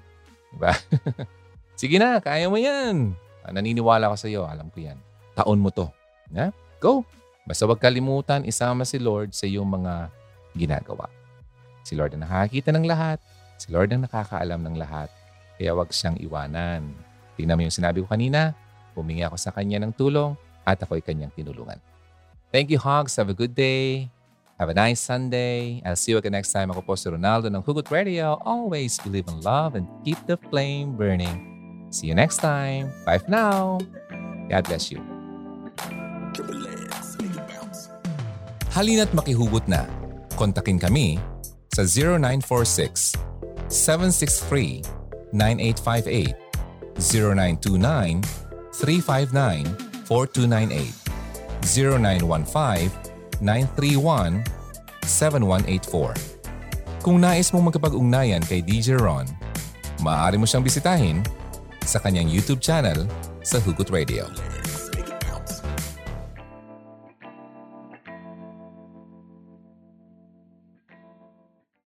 Diba? 0.55 0.71
Sige 1.81 1.99
na, 1.99 2.23
kaya 2.23 2.47
mo 2.47 2.55
yan. 2.55 3.19
Ah, 3.43 3.51
naniniwala 3.51 4.15
ko 4.15 4.17
sa 4.17 4.31
iyo, 4.31 4.47
alam 4.47 4.71
ko 4.71 4.79
yan. 4.79 4.97
Taon 5.35 5.59
mo 5.59 5.75
to. 5.75 5.91
Yeah? 6.31 6.55
Go! 6.79 7.03
Basta 7.45 7.67
huwag 7.67 7.83
kalimutan, 7.83 8.47
isama 8.47 8.87
si 8.87 9.03
Lord 9.03 9.35
sa 9.35 9.45
iyong 9.45 9.67
mga 9.67 10.09
ginagawa. 10.57 11.11
Si 11.85 11.93
Lord 11.93 12.17
ang 12.17 12.25
nakakita 12.25 12.73
ng 12.73 12.87
lahat. 12.89 13.19
Si 13.61 13.69
Lord 13.69 13.93
ang 13.93 14.07
nakakaalam 14.07 14.63
ng 14.63 14.77
lahat. 14.81 15.13
Kaya 15.61 15.77
huwag 15.77 15.93
siyang 15.93 16.17
iwanan. 16.23 16.89
Tingnan 17.35 17.59
mo 17.59 17.63
yung 17.67 17.75
sinabi 17.75 18.03
ko 18.03 18.07
kanina. 18.07 18.55
Humingi 18.95 19.27
ako 19.27 19.37
sa 19.39 19.51
kanya 19.51 19.83
ng 19.83 19.93
tulong 19.95 20.39
at 20.63 20.79
ako'y 20.81 21.03
kanyang 21.03 21.35
tinulungan. 21.35 21.79
Thank 22.55 22.71
you, 22.71 22.79
Hogs. 22.79 23.19
Have 23.19 23.29
a 23.29 23.37
good 23.37 23.53
day. 23.53 24.09
Have 24.63 24.71
a 24.71 24.77
nice 24.79 25.03
Sunday. 25.03 25.83
I'll 25.83 25.99
see 25.99 26.15
you 26.15 26.19
again 26.23 26.39
next 26.39 26.55
time. 26.55 26.71
Ako 26.71 26.87
po 26.87 26.95
si 26.95 27.11
Ronaldo 27.11 27.51
ng 27.51 27.59
Hugot 27.67 27.91
Radio. 27.91 28.39
Always 28.47 29.03
believe 29.03 29.27
in 29.27 29.43
love 29.43 29.75
and 29.75 29.91
keep 30.07 30.19
the 30.31 30.39
flame 30.51 30.95
burning. 30.95 31.43
See 31.91 32.07
you 32.07 32.15
next 32.15 32.39
time. 32.39 32.95
Bye 33.03 33.19
for 33.19 33.31
now. 33.31 33.83
God 34.47 34.63
bless 34.71 34.95
you. 34.95 35.03
Halina't 38.71 39.11
makihugot 39.15 39.67
na. 39.67 39.87
Kontakin 40.39 40.79
kami 40.79 41.19
sa 41.75 41.83
0946 41.83 43.19
763 43.67 44.87
9858 45.35 46.44
0929 46.99 48.23
359 48.73 49.77
4298 50.07 50.93
0915 51.65 52.91
931 53.41 54.45
7184 55.05 57.05
Kung 57.05 57.21
nais 57.21 57.53
mong 57.53 57.69
magkapag-ugnayan 57.69 58.41
kay 58.49 58.65
DJ 58.65 58.97
Ron, 58.97 59.29
maaari 60.01 60.41
mo 60.41 60.49
siyang 60.49 60.65
bisitahin 60.65 61.21
sa 61.85 62.01
kanyang 62.01 62.33
YouTube 62.33 62.65
channel 62.65 63.05
sa 63.45 63.61
Hugot 63.61 63.93
Radio. 63.93 64.25